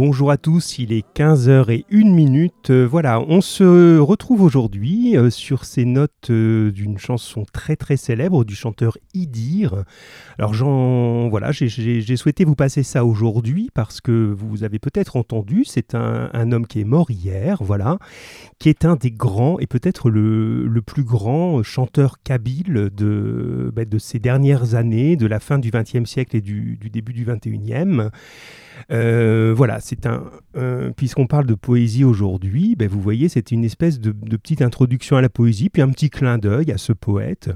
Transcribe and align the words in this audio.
Bonjour 0.00 0.30
à 0.30 0.36
tous, 0.36 0.78
il 0.78 0.92
est 0.92 1.04
15h01 1.16 2.08
minute. 2.08 2.70
Euh, 2.70 2.86
voilà, 2.86 3.20
on 3.20 3.40
se 3.40 3.98
retrouve 3.98 4.42
aujourd'hui 4.42 5.16
euh, 5.16 5.28
sur 5.28 5.64
ces 5.64 5.84
notes 5.84 6.30
euh, 6.30 6.70
d'une 6.70 6.98
chanson 6.98 7.44
très 7.52 7.74
très 7.74 7.96
célèbre 7.96 8.44
du 8.44 8.54
chanteur 8.54 8.96
Idir. 9.12 9.82
Alors 10.38 10.54
voilà, 11.30 11.50
j'ai 11.50 12.16
souhaité 12.16 12.44
vous 12.44 12.54
passer 12.54 12.84
ça 12.84 13.04
aujourd'hui 13.04 13.70
parce 13.74 14.00
que 14.00 14.32
vous 14.38 14.62
avez 14.62 14.78
peut-être 14.78 15.16
entendu, 15.16 15.64
c'est 15.64 15.96
un, 15.96 16.52
homme 16.52 16.68
qui 16.68 16.78
est 16.78 16.84
mort 16.84 17.10
hier, 17.10 17.58
voilà, 17.60 17.98
qui 18.60 18.68
est 18.68 18.84
un 18.84 18.94
des 18.94 19.10
grands 19.10 19.58
et 19.58 19.66
peut-être 19.66 20.10
le, 20.10 20.80
plus 20.86 21.02
grand 21.02 21.64
chanteur 21.64 22.22
kabyle 22.22 22.90
de, 22.94 23.72
bah, 23.74 23.84
de 23.84 23.98
ces 23.98 24.20
dernières 24.20 24.76
années, 24.76 25.16
de 25.16 25.26
la 25.26 25.40
fin 25.40 25.58
du 25.58 25.72
XXe 25.72 26.08
siècle 26.08 26.36
et 26.36 26.40
du, 26.40 26.76
du 26.76 26.88
début 26.88 27.12
du 27.12 27.24
XXIe. 27.24 28.10
Euh, 28.90 29.52
voilà, 29.56 29.80
c'est 29.80 30.06
un. 30.06 30.24
Puisqu'on 30.96 31.26
parle 31.26 31.46
de 31.46 31.54
poésie 31.54 32.02
aujourd'hui, 32.02 32.74
ben 32.76 32.88
vous 32.88 33.00
voyez, 33.00 33.28
c'est 33.28 33.52
une 33.52 33.64
espèce 33.64 34.00
de, 34.00 34.10
petite 34.36 34.60
introduction 34.60 35.16
à 35.16 35.20
la 35.20 35.28
poésie, 35.28 35.70
puis 35.70 35.82
un 35.82 35.88
petit 35.90 36.10
clin 36.10 36.38
d'œil 36.38 36.72
à 36.72 36.78
ce 36.78 36.92
poète. 36.92 37.50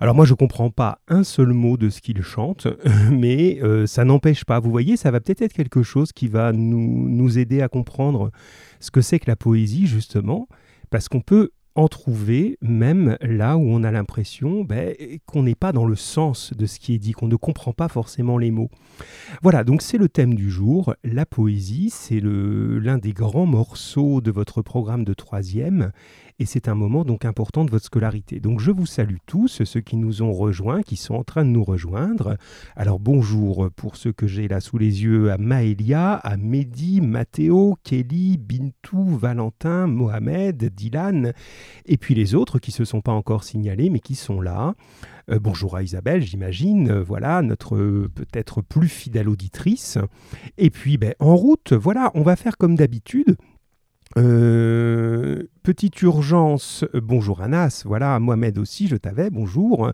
Alors 0.00 0.14
moi, 0.14 0.24
je 0.24 0.32
ne 0.32 0.36
comprends 0.36 0.70
pas 0.70 1.00
un 1.08 1.22
seul 1.22 1.48
mot 1.48 1.76
de 1.76 1.90
ce 1.90 2.00
qu'il 2.00 2.22
chante, 2.22 2.66
mais 3.10 3.58
euh, 3.62 3.86
ça 3.86 4.04
n'empêche 4.04 4.44
pas. 4.44 4.58
Vous 4.58 4.70
voyez, 4.70 4.96
ça 4.96 5.10
va 5.10 5.20
peut-être 5.20 5.42
être 5.42 5.52
quelque 5.52 5.82
chose 5.82 6.12
qui 6.12 6.28
va 6.28 6.52
nous, 6.52 7.08
nous 7.08 7.38
aider 7.38 7.60
à 7.60 7.68
comprendre 7.68 8.30
ce 8.80 8.90
que 8.90 9.00
c'est 9.00 9.18
que 9.18 9.26
la 9.28 9.36
poésie, 9.36 9.86
justement, 9.86 10.48
parce 10.90 11.08
qu'on 11.08 11.20
peut 11.20 11.50
en 11.76 11.88
trouver 11.88 12.58
même 12.62 13.16
là 13.20 13.56
où 13.56 13.62
on 13.68 13.84
a 13.84 13.90
l'impression 13.90 14.64
ben, 14.64 14.94
qu'on 15.26 15.42
n'est 15.42 15.54
pas 15.54 15.72
dans 15.72 15.84
le 15.84 15.94
sens 15.94 16.52
de 16.54 16.66
ce 16.66 16.80
qui 16.80 16.94
est 16.94 16.98
dit, 16.98 17.12
qu'on 17.12 17.28
ne 17.28 17.36
comprend 17.36 17.72
pas 17.72 17.88
forcément 17.88 18.38
les 18.38 18.50
mots. 18.50 18.70
Voilà, 19.42 19.62
donc 19.62 19.82
c'est 19.82 19.98
le 19.98 20.08
thème 20.08 20.34
du 20.34 20.50
jour, 20.50 20.94
la 21.04 21.26
poésie, 21.26 21.90
c'est 21.90 22.20
l'un 22.20 22.98
des 22.98 23.12
grands 23.12 23.46
morceaux 23.46 24.20
de 24.20 24.30
votre 24.30 24.62
programme 24.62 25.04
de 25.04 25.14
troisième, 25.14 25.92
et 26.38 26.46
c'est 26.46 26.68
un 26.68 26.74
moment 26.74 27.04
donc 27.04 27.24
important 27.24 27.64
de 27.64 27.70
votre 27.70 27.84
scolarité. 27.84 28.40
Donc 28.40 28.60
je 28.60 28.70
vous 28.70 28.86
salue 28.86 29.16
tous, 29.26 29.62
ceux 29.64 29.80
qui 29.80 29.96
nous 29.96 30.22
ont 30.22 30.32
rejoints, 30.32 30.82
qui 30.82 30.96
sont 30.96 31.14
en 31.14 31.24
train 31.24 31.44
de 31.44 31.50
nous 31.50 31.64
rejoindre. 31.64 32.36
Alors 32.74 33.00
bonjour 33.00 33.70
pour 33.74 33.96
ceux 33.96 34.12
que 34.12 34.26
j'ai 34.26 34.48
là 34.48 34.60
sous 34.60 34.78
les 34.78 35.02
yeux, 35.02 35.32
à 35.32 35.38
Maëlia, 35.38 36.14
à 36.14 36.36
Mehdi, 36.36 37.00
Mathéo, 37.00 37.76
Kelly, 37.84 38.36
Bintou, 38.36 39.16
Valentin, 39.16 39.86
Mohamed, 39.86 40.72
Dylan, 40.74 41.32
et 41.86 41.96
puis 41.96 42.14
les 42.14 42.34
autres 42.34 42.58
qui 42.58 42.70
ne 42.70 42.76
se 42.76 42.84
sont 42.84 43.00
pas 43.00 43.12
encore 43.12 43.44
signalés 43.44 43.90
mais 43.90 44.00
qui 44.00 44.14
sont 44.14 44.40
là. 44.40 44.74
Euh, 45.30 45.40
bonjour 45.40 45.74
à 45.76 45.82
Isabelle, 45.82 46.22
j'imagine, 46.22 46.88
euh, 46.90 47.02
voilà, 47.02 47.42
notre 47.42 47.74
euh, 47.74 48.08
peut-être 48.14 48.62
plus 48.62 48.88
fidèle 48.88 49.28
auditrice. 49.28 49.98
Et 50.56 50.70
puis, 50.70 50.98
ben, 50.98 51.14
en 51.18 51.34
route, 51.34 51.72
voilà, 51.72 52.12
on 52.14 52.22
va 52.22 52.36
faire 52.36 52.56
comme 52.56 52.76
d'habitude. 52.76 53.36
Euh, 54.16 55.42
petite 55.62 56.00
urgence, 56.00 56.84
bonjour 56.94 57.42
Anas, 57.42 57.82
voilà, 57.84 58.18
Mohamed 58.18 58.56
aussi, 58.56 58.88
je 58.88 58.96
t'avais, 58.96 59.28
bonjour. 59.30 59.90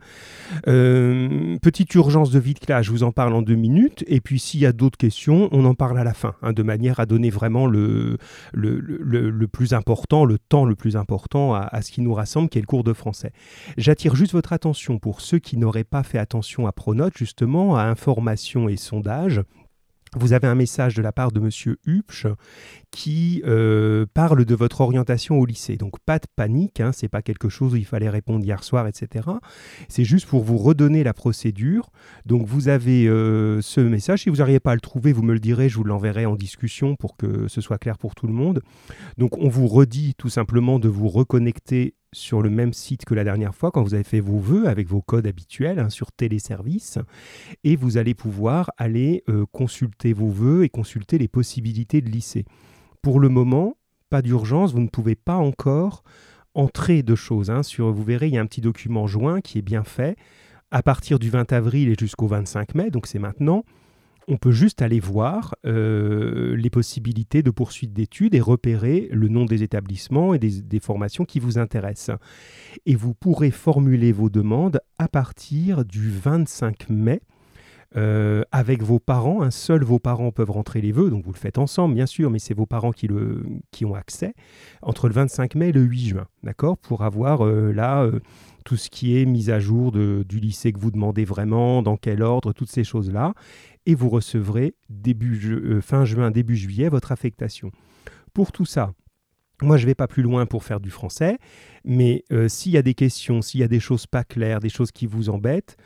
Euh, 0.68 1.56
petite 1.60 1.92
urgence 1.94 2.30
de 2.30 2.38
vide 2.38 2.60
classe, 2.60 2.86
je 2.86 2.90
vous 2.92 3.02
en 3.02 3.10
parle 3.10 3.32
en 3.32 3.42
deux 3.42 3.56
minutes, 3.56 4.04
et 4.06 4.20
puis 4.20 4.38
s'il 4.38 4.60
y 4.60 4.66
a 4.66 4.72
d'autres 4.72 4.98
questions, 4.98 5.48
on 5.50 5.64
en 5.64 5.74
parle 5.74 5.98
à 5.98 6.04
la 6.04 6.14
fin, 6.14 6.34
hein, 6.42 6.52
de 6.52 6.62
manière 6.62 7.00
à 7.00 7.06
donner 7.06 7.30
vraiment 7.30 7.66
le, 7.66 8.18
le, 8.52 9.46
plus 9.48 9.72
important, 9.72 10.24
le 10.24 10.38
temps 10.38 10.66
le 10.66 10.76
plus 10.76 10.96
important 10.96 11.54
à, 11.54 11.60
à, 11.60 11.82
ce 11.82 11.90
qui 11.90 12.00
nous 12.00 12.14
rassemble, 12.14 12.48
qui 12.48 12.58
est 12.58 12.62
le 12.62 12.66
cours 12.66 12.84
de 12.84 12.92
français. 12.92 13.32
J'attire 13.76 14.14
juste 14.14 14.32
votre 14.32 14.52
attention 14.52 14.98
pour 14.98 15.20
ceux 15.20 15.38
qui 15.38 15.56
n'auraient 15.56 15.84
pas 15.84 16.02
fait 16.04 16.18
attention 16.18 16.66
à 16.68 16.72
Pronote, 16.72 17.16
justement, 17.16 17.76
à 17.76 17.84
information 17.84 18.68
et 18.68 18.76
sondage 18.76 19.42
vous 20.16 20.32
avez 20.34 20.46
un 20.46 20.54
message 20.54 20.94
de 20.94 21.02
la 21.02 21.12
part 21.12 21.32
de 21.32 21.40
Monsieur 21.40 21.78
Hupsch 21.86 22.26
qui 22.90 23.42
euh, 23.46 24.04
parle 24.12 24.44
de 24.44 24.54
votre 24.54 24.82
orientation 24.82 25.38
au 25.38 25.46
lycée. 25.46 25.76
Donc 25.76 25.98
pas 26.00 26.18
de 26.18 26.26
panique, 26.36 26.80
hein, 26.80 26.90
c'est 26.92 27.08
pas 27.08 27.22
quelque 27.22 27.48
chose 27.48 27.72
où 27.72 27.76
il 27.76 27.86
fallait 27.86 28.10
répondre 28.10 28.44
hier 28.44 28.62
soir, 28.62 28.86
etc. 28.86 29.28
C'est 29.88 30.04
juste 30.04 30.26
pour 30.26 30.42
vous 30.42 30.58
redonner 30.58 31.02
la 31.02 31.14
procédure. 31.14 31.90
Donc 32.26 32.46
vous 32.46 32.68
avez 32.68 33.08
euh, 33.08 33.62
ce 33.62 33.80
message. 33.80 34.22
Si 34.22 34.28
vous 34.28 34.36
n'arrivez 34.36 34.60
pas 34.60 34.72
à 34.72 34.74
le 34.74 34.80
trouver, 34.80 35.12
vous 35.12 35.22
me 35.22 35.32
le 35.32 35.40
direz, 35.40 35.68
je 35.68 35.76
vous 35.76 35.84
l'enverrai 35.84 36.26
en 36.26 36.36
discussion 36.36 36.94
pour 36.96 37.16
que 37.16 37.48
ce 37.48 37.60
soit 37.60 37.78
clair 37.78 37.96
pour 37.96 38.14
tout 38.14 38.26
le 38.26 38.34
monde. 38.34 38.62
Donc 39.16 39.38
on 39.38 39.48
vous 39.48 39.66
redit 39.66 40.14
tout 40.16 40.28
simplement 40.28 40.78
de 40.78 40.88
vous 40.88 41.08
reconnecter 41.08 41.94
sur 42.12 42.42
le 42.42 42.50
même 42.50 42.72
site 42.72 43.04
que 43.04 43.14
la 43.14 43.24
dernière 43.24 43.54
fois 43.54 43.70
quand 43.70 43.82
vous 43.82 43.94
avez 43.94 44.04
fait 44.04 44.20
vos 44.20 44.38
vœux 44.38 44.68
avec 44.68 44.86
vos 44.86 45.00
codes 45.00 45.26
habituels 45.26 45.78
hein, 45.78 45.90
sur 45.90 46.12
téléservice 46.12 46.98
et 47.64 47.76
vous 47.76 47.96
allez 47.96 48.14
pouvoir 48.14 48.70
aller 48.76 49.24
euh, 49.28 49.46
consulter 49.52 50.12
vos 50.12 50.28
vœux 50.28 50.64
et 50.64 50.68
consulter 50.68 51.18
les 51.18 51.28
possibilités 51.28 52.00
de 52.00 52.10
lycée. 52.10 52.44
Pour 53.00 53.18
le 53.18 53.28
moment, 53.28 53.76
pas 54.10 54.22
d'urgence, 54.22 54.72
vous 54.72 54.80
ne 54.80 54.88
pouvez 54.88 55.14
pas 55.14 55.36
encore 55.36 56.04
entrer 56.54 57.02
de 57.02 57.14
choses. 57.14 57.50
Hein, 57.50 57.62
sur, 57.62 57.90
vous 57.92 58.04
verrez, 58.04 58.28
il 58.28 58.34
y 58.34 58.38
a 58.38 58.40
un 58.40 58.46
petit 58.46 58.60
document 58.60 59.06
joint 59.06 59.40
qui 59.40 59.58
est 59.58 59.62
bien 59.62 59.84
fait 59.84 60.16
à 60.70 60.82
partir 60.82 61.18
du 61.18 61.30
20 61.30 61.52
avril 61.52 61.88
et 61.88 61.94
jusqu'au 61.98 62.26
25 62.26 62.74
mai, 62.74 62.90
donc 62.90 63.06
c'est 63.06 63.18
maintenant 63.18 63.64
on 64.28 64.36
peut 64.36 64.52
juste 64.52 64.82
aller 64.82 65.00
voir 65.00 65.54
euh, 65.66 66.56
les 66.56 66.70
possibilités 66.70 67.42
de 67.42 67.50
poursuite 67.50 67.92
d'études 67.92 68.34
et 68.34 68.40
repérer 68.40 69.08
le 69.10 69.28
nom 69.28 69.44
des 69.44 69.62
établissements 69.62 70.34
et 70.34 70.38
des, 70.38 70.80
formations 70.80 71.24
qui 71.24 71.40
vous 71.40 71.58
intéressent. 71.58 72.16
Et 72.86 72.94
vous 72.94 73.14
pourrez 73.14 73.50
formuler 73.50 74.12
vos 74.12 74.30
demandes 74.30 74.80
à 74.98 75.08
partir 75.08 75.84
du 75.84 76.10
25 76.10 76.88
mai. 76.90 77.20
Euh, 77.94 78.42
avec 78.52 78.82
vos 78.82 78.98
parents, 78.98 79.42
un 79.42 79.50
seul 79.50 79.84
vos 79.84 79.98
parents 79.98 80.32
peuvent 80.32 80.50
rentrer 80.50 80.80
les 80.80 80.92
vœux, 80.92 81.10
donc 81.10 81.26
vous 81.26 81.32
le 81.32 81.38
faites 81.38 81.58
ensemble 81.58 81.94
bien 81.94 82.06
sûr, 82.06 82.30
mais 82.30 82.38
c'est 82.38 82.54
vos 82.54 82.64
parents 82.64 82.90
qui, 82.90 83.06
le, 83.06 83.44
qui 83.70 83.84
ont 83.84 83.94
accès, 83.94 84.32
entre 84.80 85.08
le 85.08 85.14
25 85.14 85.56
mai 85.56 85.68
et 85.68 85.72
le 85.72 85.82
8 85.82 86.06
juin, 86.06 86.26
d'accord 86.42 86.78
Pour 86.78 87.02
avoir 87.02 87.44
euh, 87.46 87.70
là 87.70 88.10
tout 88.64 88.78
ce 88.78 88.88
qui 88.88 89.18
est 89.18 89.26
mise 89.26 89.50
à 89.50 89.60
jour 89.60 89.92
du 89.92 90.40
lycée 90.40 90.72
que 90.72 90.78
vous 90.78 90.90
demandez 90.90 91.26
vraiment, 91.26 91.82
dans 91.82 91.98
quel 91.98 92.22
ordre, 92.22 92.54
toutes 92.54 92.70
ces 92.70 92.84
choses-là 92.84 93.34
et 93.86 93.94
vous 93.94 94.08
recevrez 94.08 94.74
euh, 95.06 95.80
fin 95.80 96.04
juin, 96.04 96.30
début 96.30 96.56
juillet 96.56 96.88
votre 96.88 97.12
affectation. 97.12 97.70
Pour 98.32 98.52
tout 98.52 98.64
ça, 98.64 98.92
moi, 99.62 99.76
je 99.76 99.84
ne 99.84 99.88
vais 99.88 99.94
pas 99.94 100.08
plus 100.08 100.22
loin 100.22 100.44
pour 100.44 100.64
faire 100.64 100.80
du 100.80 100.90
français, 100.90 101.38
mais 101.84 102.24
euh, 102.32 102.48
s'il 102.48 102.72
y 102.72 102.76
a 102.76 102.82
des 102.82 102.94
questions, 102.94 103.42
s'il 103.42 103.60
y 103.60 103.62
a 103.62 103.68
des 103.68 103.80
choses 103.80 104.06
pas 104.06 104.24
claires, 104.24 104.58
des 104.58 104.68
choses 104.68 104.90
qui 104.90 105.06
vous 105.06 105.28
embêtent, 105.28 105.76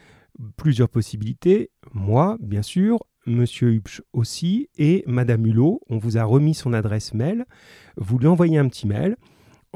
plusieurs 0.57 0.89
possibilités. 0.89 1.71
Moi, 1.93 2.39
bien 2.41 2.63
sûr, 2.63 3.01
Monsieur 3.27 3.73
Hupsch 3.73 4.03
aussi, 4.13 4.69
et 4.79 5.05
Madame 5.07 5.45
Hulot, 5.47 5.81
on 5.91 5.99
vous 5.99 6.17
a 6.17 6.25
remis 6.25 6.55
son 6.55 6.73
adresse 6.73 7.13
mail. 7.13 7.45
Vous 7.97 8.19
lui 8.19 8.29
envoyez 8.29 8.57
un 8.57 8.69
petit 8.69 8.87
mail 8.87 9.17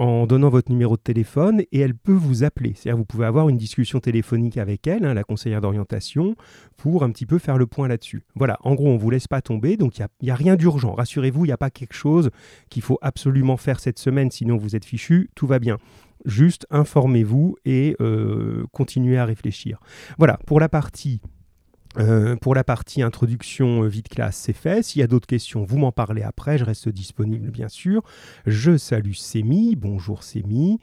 en 0.00 0.27
donnant 0.27 0.49
votre 0.49 0.72
numéro 0.72 0.97
de 0.97 1.03
téléphone 1.03 1.61
et 1.61 1.78
elle 1.78 1.94
peut 1.94 2.15
vous 2.15 2.43
appeler. 2.43 2.72
C'est-à-dire 2.75 2.97
vous 2.97 3.05
pouvez 3.05 3.27
avoir 3.27 3.50
une 3.50 3.59
discussion 3.59 4.00
téléphonique 4.00 4.56
avec 4.56 4.87
elle, 4.87 5.05
hein, 5.05 5.12
la 5.12 5.25
conseillère 5.25 5.61
d'orientation, 5.61 6.37
pour 6.78 7.05
un 7.05 7.11
petit 7.11 7.27
peu 7.27 7.38
faire 7.38 7.59
le 7.59 7.66
point 7.66 7.87
là-dessus. 7.87 8.25
Voilà, 8.34 8.56
en 8.62 8.75
gros, 8.75 8.89
on 8.89 8.94
ne 8.94 8.99
vous 8.99 9.10
laisse 9.10 9.28
pas 9.28 9.43
tomber, 9.43 9.77
donc 9.77 9.99
il 9.99 10.06
n'y 10.22 10.31
a, 10.31 10.34
rien 10.34 10.56
d'urgent. 10.56 10.94
Rassurez-vous, 10.94 11.44
il 11.44 11.49
n'y 11.49 11.53
a 11.53 11.59
pas 11.59 11.69
quelque 11.69 11.93
chose 11.93 12.31
qu'il 12.71 12.81
faut 12.81 12.99
absolument 13.03 13.59
faire 13.59 13.78
cette 13.78 13.99
semaine, 13.99 14.31
sinon 14.31 14.56
vous 14.56 14.75
êtes 14.75 14.87
fichu, 14.87 15.28
tout 15.34 15.47
va 15.47 15.59
bien. 15.59 15.77
Juste 16.25 16.66
informez-vous 16.71 17.56
et 17.66 17.94
euh, 18.00 18.65
continuez 18.72 19.19
à 19.19 19.27
réfléchir. 19.27 19.81
Voilà, 20.16 20.39
pour 20.47 20.60
la 20.60 20.71
partie 20.71 21.21
euh, 21.99 22.37
pour 22.37 22.55
la 22.55 22.62
partie 22.62 23.03
introduction 23.03 23.83
euh, 23.83 23.89
vide 23.89 24.09
classe, 24.09 24.37
c'est 24.37 24.53
fait. 24.53 24.83
S'il 24.84 25.01
y 25.01 25.03
a 25.03 25.09
d'autres 25.09 25.27
questions, 25.27 25.65
vous 25.65 25.78
m'en 25.78 25.91
parlez 25.91 26.22
après. 26.22 26.57
Je 26.57 26.65
reste 26.65 26.89
disponible, 26.89 27.51
bien 27.51 27.69
sûr. 27.69 28.03
Je 28.47 28.77
salue 28.77 29.13
Sémi. 29.13 29.75
Bonjour 29.75 30.22
Sémi. 30.22 30.78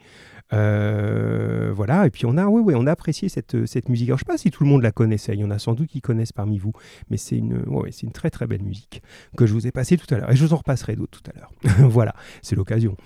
Euh, 0.52 1.72
voilà. 1.74 2.06
Et 2.06 2.10
puis 2.10 2.26
on 2.26 2.36
a, 2.36 2.46
oui, 2.46 2.60
oui, 2.62 2.74
on 2.76 2.86
a 2.86 2.92
apprécié 2.92 3.28
cette, 3.30 3.64
cette 3.66 3.88
musique. 3.88 4.08
Alors, 4.08 4.18
je 4.18 4.24
ne 4.24 4.26
sais 4.26 4.32
pas 4.34 4.38
si 4.38 4.50
tout 4.50 4.64
le 4.64 4.68
monde 4.68 4.82
la 4.82 4.92
connaissait. 4.92 5.32
Il 5.32 5.40
y 5.40 5.44
en 5.44 5.50
a 5.50 5.58
sans 5.58 5.74
doute 5.74 5.88
qui 5.88 6.02
connaissent 6.02 6.32
parmi 6.32 6.58
vous, 6.58 6.72
mais 7.08 7.16
c'est 7.16 7.36
une, 7.36 7.64
c'est 7.90 8.02
une 8.02 8.12
très 8.12 8.30
très 8.30 8.46
belle 8.46 8.62
musique 8.62 9.02
que 9.36 9.46
je 9.46 9.54
vous 9.54 9.66
ai 9.66 9.72
passée 9.72 9.96
tout 9.96 10.12
à 10.14 10.18
l'heure. 10.18 10.30
Et 10.30 10.36
je 10.36 10.44
vous 10.44 10.52
en 10.52 10.58
repasserai 10.58 10.94
d'autres 10.94 11.22
tout 11.22 11.30
à 11.30 11.38
l'heure. 11.38 11.52
voilà, 11.88 12.14
c'est 12.42 12.56
l'occasion. 12.56 12.96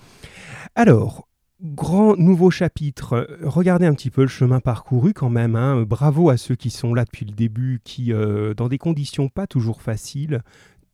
Alors, 0.75 1.27
Grand 1.63 2.17
nouveau 2.17 2.51
chapitre. 2.51 3.25
Regardez 3.41 3.85
un 3.85 3.93
petit 3.93 4.09
peu 4.09 4.23
le 4.23 4.27
chemin 4.27 4.59
parcouru 4.59 5.13
quand 5.13 5.29
même. 5.29 5.55
Hein. 5.55 5.83
Bravo 5.83 6.29
à 6.29 6.35
ceux 6.35 6.55
qui 6.55 6.69
sont 6.69 6.93
là 6.93 7.05
depuis 7.05 7.25
le 7.25 7.31
début, 7.31 7.79
qui, 7.85 8.11
euh, 8.11 8.53
dans 8.53 8.67
des 8.67 8.77
conditions 8.77 9.29
pas 9.29 9.47
toujours 9.47 9.81
faciles, 9.81 10.41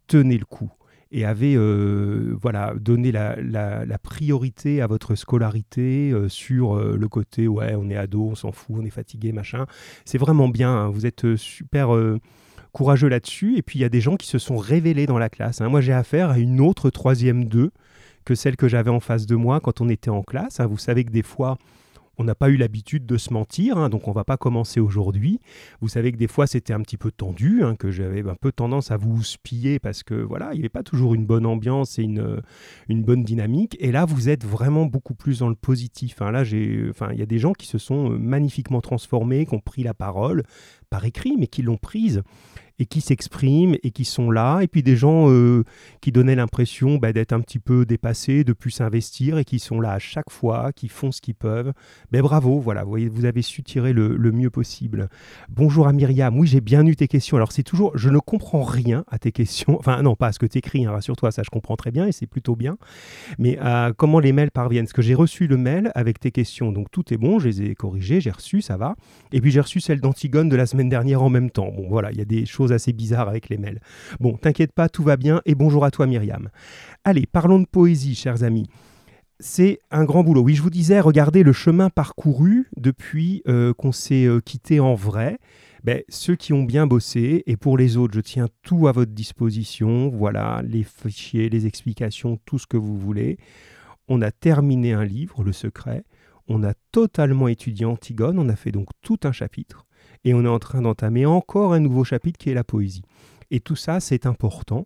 tenaient 0.05 0.37
le 0.37 0.45
coup 0.45 0.71
et 1.11 1.25
avaient 1.25 1.55
euh, 1.55 2.37
voilà, 2.39 2.75
donné 2.79 3.11
la, 3.11 3.97
priorité 4.03 4.79
à 4.79 4.85
votre 4.85 5.15
scolarité 5.15 6.11
euh, 6.11 6.29
sur 6.29 6.75
le 6.75 7.07
côté 7.07 7.47
ouais, 7.47 7.73
on 7.73 7.89
est 7.89 7.97
ado, 7.97 8.27
on 8.29 8.35
s'en 8.35 8.51
fout, 8.51 8.75
on 8.79 8.85
est 8.85 8.91
fatigué, 8.91 9.31
machin. 9.31 9.65
C'est 10.05 10.19
vraiment 10.19 10.49
bien. 10.49 10.69
Hein. 10.69 10.89
Vous 10.89 11.07
êtes 11.07 11.35
super 11.35 11.89
courageux 12.73 13.09
là-dessus. 13.09 13.57
Et 13.57 13.63
puis 13.63 13.79
il 13.79 13.81
y 13.81 13.85
a 13.85 13.89
des 13.89 14.01
gens 14.01 14.17
qui 14.17 14.27
se 14.27 14.37
sont 14.37 14.57
révélés 14.57 15.07
dans 15.07 15.17
la 15.17 15.29
classe. 15.29 15.61
Hein. 15.61 15.69
Moi 15.69 15.81
j'ai 15.81 15.93
affaire 15.93 16.29
à 16.29 16.37
une 16.37 16.61
autre 16.61 16.91
troisième 16.91 17.45
2 17.45 17.71
que 18.29 18.35
celle 18.35 18.57
que 18.57 18.67
j'avais 18.67 18.91
en 18.91 18.99
face 18.99 19.25
de 19.25 19.35
moi 19.35 19.59
quand 19.59 19.81
on 19.81 19.89
était 19.89 20.11
en 20.11 20.21
classe. 20.21 20.59
Hein. 20.59 20.67
Vous 20.67 20.77
savez 20.77 21.03
que 21.03 21.09
des 21.09 21.23
fois, 21.23 21.57
on 22.19 22.23
n'a 22.23 22.35
pas 22.35 22.49
eu 22.49 22.57
l'habitude 22.57 23.07
de 23.07 23.17
se 23.17 23.33
mentir, 23.33 23.79
hein, 23.79 23.89
donc 23.89 24.07
on 24.07 24.11
va 24.11 24.23
pas 24.23 24.37
commencer 24.37 24.79
aujourd'hui. 24.79 25.39
Vous 25.81 25.87
savez 25.87 26.11
que 26.11 26.17
des 26.17 26.27
fois 26.27 26.45
c'était 26.45 26.73
un 26.73 26.81
petit 26.81 26.97
peu 26.97 27.09
tendu, 27.09 27.63
hein, 27.63 27.75
que 27.75 27.89
j'avais 27.89 28.21
un 28.29 28.35
peu 28.35 28.51
tendance 28.51 28.91
à 28.91 28.97
vous 28.97 29.23
spiller 29.23 29.79
parce 29.79 30.03
que 30.03 30.13
voilà, 30.13 30.49
il 30.51 30.57
n'y 30.57 30.61
avait 30.61 30.69
pas 30.69 30.83
toujours 30.83 31.15
une 31.15 31.25
bonne 31.25 31.47
ambiance 31.47 31.97
et 31.97 32.03
une, 32.03 32.39
une 32.87 33.01
bonne 33.01 33.23
dynamique. 33.23 33.75
Et 33.79 33.91
là, 33.91 34.05
vous 34.05 34.29
êtes 34.29 34.45
vraiment 34.45 34.85
beaucoup 34.85 35.15
plus 35.15 35.39
dans 35.39 35.49
le 35.49 35.55
positif. 35.55 36.21
Hein. 36.21 36.29
Là, 36.29 36.43
j'ai, 36.43 36.85
enfin, 36.87 37.09
il 37.11 37.17
y 37.17 37.23
a 37.23 37.25
des 37.25 37.39
gens 37.39 37.53
qui 37.53 37.65
se 37.65 37.79
sont 37.79 38.11
magnifiquement 38.11 38.81
transformés, 38.81 39.47
qui 39.47 39.55
ont 39.55 39.59
pris 39.59 39.81
la 39.81 39.95
parole 39.95 40.43
par 40.91 41.03
écrit, 41.03 41.35
mais 41.35 41.47
qui 41.47 41.63
l'ont 41.63 41.77
prise 41.77 42.21
et 42.79 42.85
qui 42.85 43.01
s'expriment 43.01 43.75
et 43.83 43.91
qui 43.91 44.05
sont 44.05 44.31
là, 44.31 44.61
et 44.61 44.67
puis 44.67 44.81
des 44.81 44.95
gens 44.95 45.29
euh, 45.29 45.63
qui 46.01 46.11
donnaient 46.11 46.35
l'impression 46.35 46.97
bah, 46.97 47.13
d'être 47.13 47.33
un 47.33 47.41
petit 47.41 47.59
peu 47.59 47.85
dépassés, 47.85 48.43
de 48.43 48.53
plus 48.53 48.71
s'investir, 48.71 49.37
et 49.37 49.45
qui 49.45 49.59
sont 49.59 49.81
là 49.81 49.91
à 49.91 49.99
chaque 49.99 50.29
fois, 50.29 50.71
qui 50.73 50.87
font 50.87 51.11
ce 51.11 51.21
qu'ils 51.21 51.35
peuvent. 51.35 51.73
Mais 52.11 52.21
bravo, 52.21 52.59
voilà, 52.59 52.83
vous, 52.83 52.89
voyez, 52.89 53.09
vous 53.09 53.25
avez 53.25 53.41
su 53.41 53.63
tirer 53.63 53.93
le, 53.93 54.29
mieux 54.31 54.49
possible. 54.49 55.09
Bonjour 55.49 55.87
à 55.87 55.93
Myriam, 55.93 56.37
oui 56.37 56.47
j'ai 56.47 56.61
bien 56.61 56.85
eu 56.85 56.95
tes 56.95 57.07
questions. 57.07 57.35
Alors 57.35 57.51
c'est 57.51 57.63
toujours, 57.63 57.97
je 57.97 58.09
ne 58.09 58.19
comprends 58.19 58.63
rien 58.63 59.03
à 59.09 59.17
tes 59.17 59.31
questions, 59.31 59.75
enfin 59.79 60.01
non 60.01 60.15
pas 60.15 60.27
à 60.27 60.31
ce 60.31 60.39
que 60.39 60.45
tu 60.45 60.59
écris, 60.59 60.85
hein, 60.85 60.91
rassure-toi, 60.91 61.31
ça 61.31 61.43
je 61.43 61.49
comprends 61.49 61.75
très 61.75 61.91
bien 61.91 62.05
et 62.05 62.11
c'est 62.11 62.27
plutôt 62.27 62.55
bien, 62.55 62.77
mais 63.39 63.57
à 63.57 63.91
comment 63.97 64.19
les 64.19 64.31
mails 64.31 64.51
parviennent? 64.51 64.85
Parce 64.85 64.93
que 64.93 65.01
j'ai 65.01 65.15
reçu 65.15 65.47
le 65.47 65.57
mail 65.57 65.91
avec 65.95 66.19
tes 66.19 66.31
questions, 66.31 66.71
donc 66.71 66.91
tout 66.91 67.13
est 67.13 67.17
bon, 67.17 67.39
je 67.39 67.49
les 67.49 67.61
ai 67.63 67.75
corrigées, 67.75 68.21
j'ai 68.21 68.31
reçu, 68.31 68.61
ça 68.61 68.77
va. 68.77 68.95
Et 69.31 69.41
puis 69.41 69.51
j'ai 69.51 69.61
reçu 69.61 69.79
celle 69.79 69.99
d'Antigone 69.99 70.47
de 70.47 70.55
la 70.55 70.65
semaine 70.65 70.89
dernière 70.89 71.23
en 71.23 71.29
même 71.29 71.49
temps. 71.49 71.71
Bon 71.75 71.87
voilà, 71.89 72.11
il 72.11 72.17
y 72.17 72.21
a 72.21 72.25
des 72.25 72.45
choses 72.45 72.68
assez 72.71 72.93
bizarres 72.93 73.29
avec 73.29 73.49
les 73.49 73.57
mails. 73.57 73.79
Bon, 74.19 74.37
t'inquiète 74.37 74.71
pas, 74.71 74.89
tout 74.89 75.03
va 75.03 75.17
bien 75.17 75.41
et 75.45 75.55
bonjour 75.55 75.85
à 75.85 75.91
toi 75.91 76.07
Myriam. 76.07 76.49
Allez, 77.03 77.25
parlons 77.25 77.59
de 77.59 77.65
poésie, 77.65 78.15
chers 78.15 78.43
amis. 78.43 78.67
C'est 79.41 79.79
un 79.89 80.03
grand 80.03 80.23
boulot. 80.23 80.41
Oui, 80.41 80.55
je 80.55 80.61
vous 80.61 80.69
disais, 80.69 80.99
regardez 80.99 81.43
le 81.43 81.53
chemin 81.53 81.89
parcouru 81.89 82.67
depuis 82.75 83.41
euh, 83.47 83.73
qu'on 83.73 83.93
s'est 83.93 84.25
euh, 84.25 84.41
quitté 84.41 84.81
en 84.81 84.95
vrai. 84.95 85.39
Ben, 85.85 86.01
ceux 86.09 86.35
qui 86.35 86.51
ont 86.51 86.63
bien 86.63 86.87
bossé, 86.87 87.43
et 87.45 87.55
pour 87.55 87.77
les 87.77 87.95
autres, 87.95 88.13
je 88.13 88.19
tiens 88.19 88.49
tout 88.63 88.89
à 88.89 88.91
votre 88.91 89.13
disposition. 89.13 90.09
Voilà, 90.09 90.61
les 90.65 90.83
fichiers, 90.83 91.49
les 91.49 91.67
explications, 91.67 92.37
tout 92.43 92.59
ce 92.59 92.67
que 92.67 92.75
vous 92.75 92.97
voulez. 92.97 93.37
On 94.09 94.21
a 94.21 94.31
terminé 94.31 94.91
un 94.91 95.05
livre, 95.05 95.41
Le 95.41 95.53
Secret. 95.53 96.03
On 96.47 96.63
a 96.63 96.73
totalement 96.91 97.47
étudié 97.47 97.85
Antigone. 97.85 98.39
On 98.39 98.49
a 98.49 98.57
fait 98.57 98.71
donc 98.71 98.89
tout 99.01 99.19
un 99.23 99.31
chapitre 99.31 99.85
et 100.23 100.33
on 100.33 100.43
est 100.43 100.49
en 100.49 100.59
train 100.59 100.81
d'entamer 100.81 101.25
encore 101.25 101.73
un 101.73 101.79
nouveau 101.79 102.03
chapitre 102.03 102.37
qui 102.37 102.49
est 102.49 102.53
la 102.53 102.63
poésie. 102.63 103.03
Et 103.51 103.59
tout 103.59 103.75
ça, 103.75 103.99
c'est 103.99 104.25
important 104.25 104.85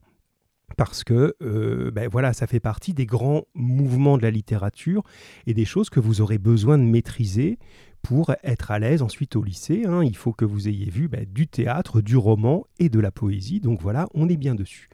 parce 0.77 1.03
que 1.03 1.35
euh, 1.41 1.91
ben 1.91 2.07
voilà, 2.09 2.33
ça 2.33 2.47
fait 2.47 2.59
partie 2.59 2.93
des 2.93 3.05
grands 3.05 3.43
mouvements 3.53 4.17
de 4.17 4.23
la 4.23 4.31
littérature 4.31 5.03
et 5.45 5.53
des 5.53 5.65
choses 5.65 5.89
que 5.89 5.99
vous 5.99 6.21
aurez 6.21 6.37
besoin 6.37 6.77
de 6.77 6.83
maîtriser 6.83 7.59
pour 8.01 8.33
être 8.43 8.71
à 8.71 8.79
l'aise 8.79 9.01
ensuite 9.01 9.35
au 9.35 9.43
lycée. 9.43 9.83
Hein. 9.85 10.03
Il 10.03 10.15
faut 10.15 10.33
que 10.33 10.45
vous 10.45 10.67
ayez 10.67 10.89
vu 10.89 11.07
ben, 11.07 11.25
du 11.27 11.47
théâtre, 11.47 12.01
du 12.01 12.17
roman 12.17 12.65
et 12.79 12.89
de 12.89 12.99
la 12.99 13.11
poésie. 13.11 13.59
Donc 13.59 13.81
voilà, 13.81 14.07
on 14.13 14.29
est 14.29 14.37
bien 14.37 14.55
dessus. 14.55 14.89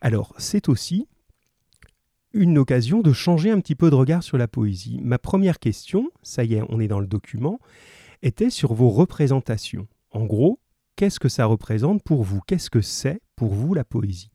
Alors, 0.00 0.34
c'est 0.38 0.68
aussi 0.68 1.08
une 2.32 2.58
occasion 2.58 3.00
de 3.00 3.12
changer 3.12 3.50
un 3.50 3.60
petit 3.60 3.76
peu 3.76 3.90
de 3.90 3.94
regard 3.94 4.22
sur 4.22 4.38
la 4.38 4.48
poésie. 4.48 5.00
Ma 5.02 5.18
première 5.18 5.58
question, 5.58 6.10
ça 6.22 6.44
y 6.44 6.54
est, 6.54 6.62
on 6.68 6.80
est 6.80 6.88
dans 6.88 7.00
le 7.00 7.06
document, 7.06 7.60
était 8.24 8.50
sur 8.50 8.72
vos 8.72 8.88
représentations. 8.88 9.86
En 10.10 10.24
gros, 10.24 10.58
qu'est-ce 10.96 11.20
que 11.20 11.28
ça 11.28 11.44
représente 11.44 12.02
pour 12.02 12.22
vous? 12.22 12.40
Qu'est-ce 12.46 12.70
que 12.70 12.80
c'est 12.80 13.20
pour 13.36 13.52
vous 13.52 13.74
la 13.74 13.84
poésie? 13.84 14.30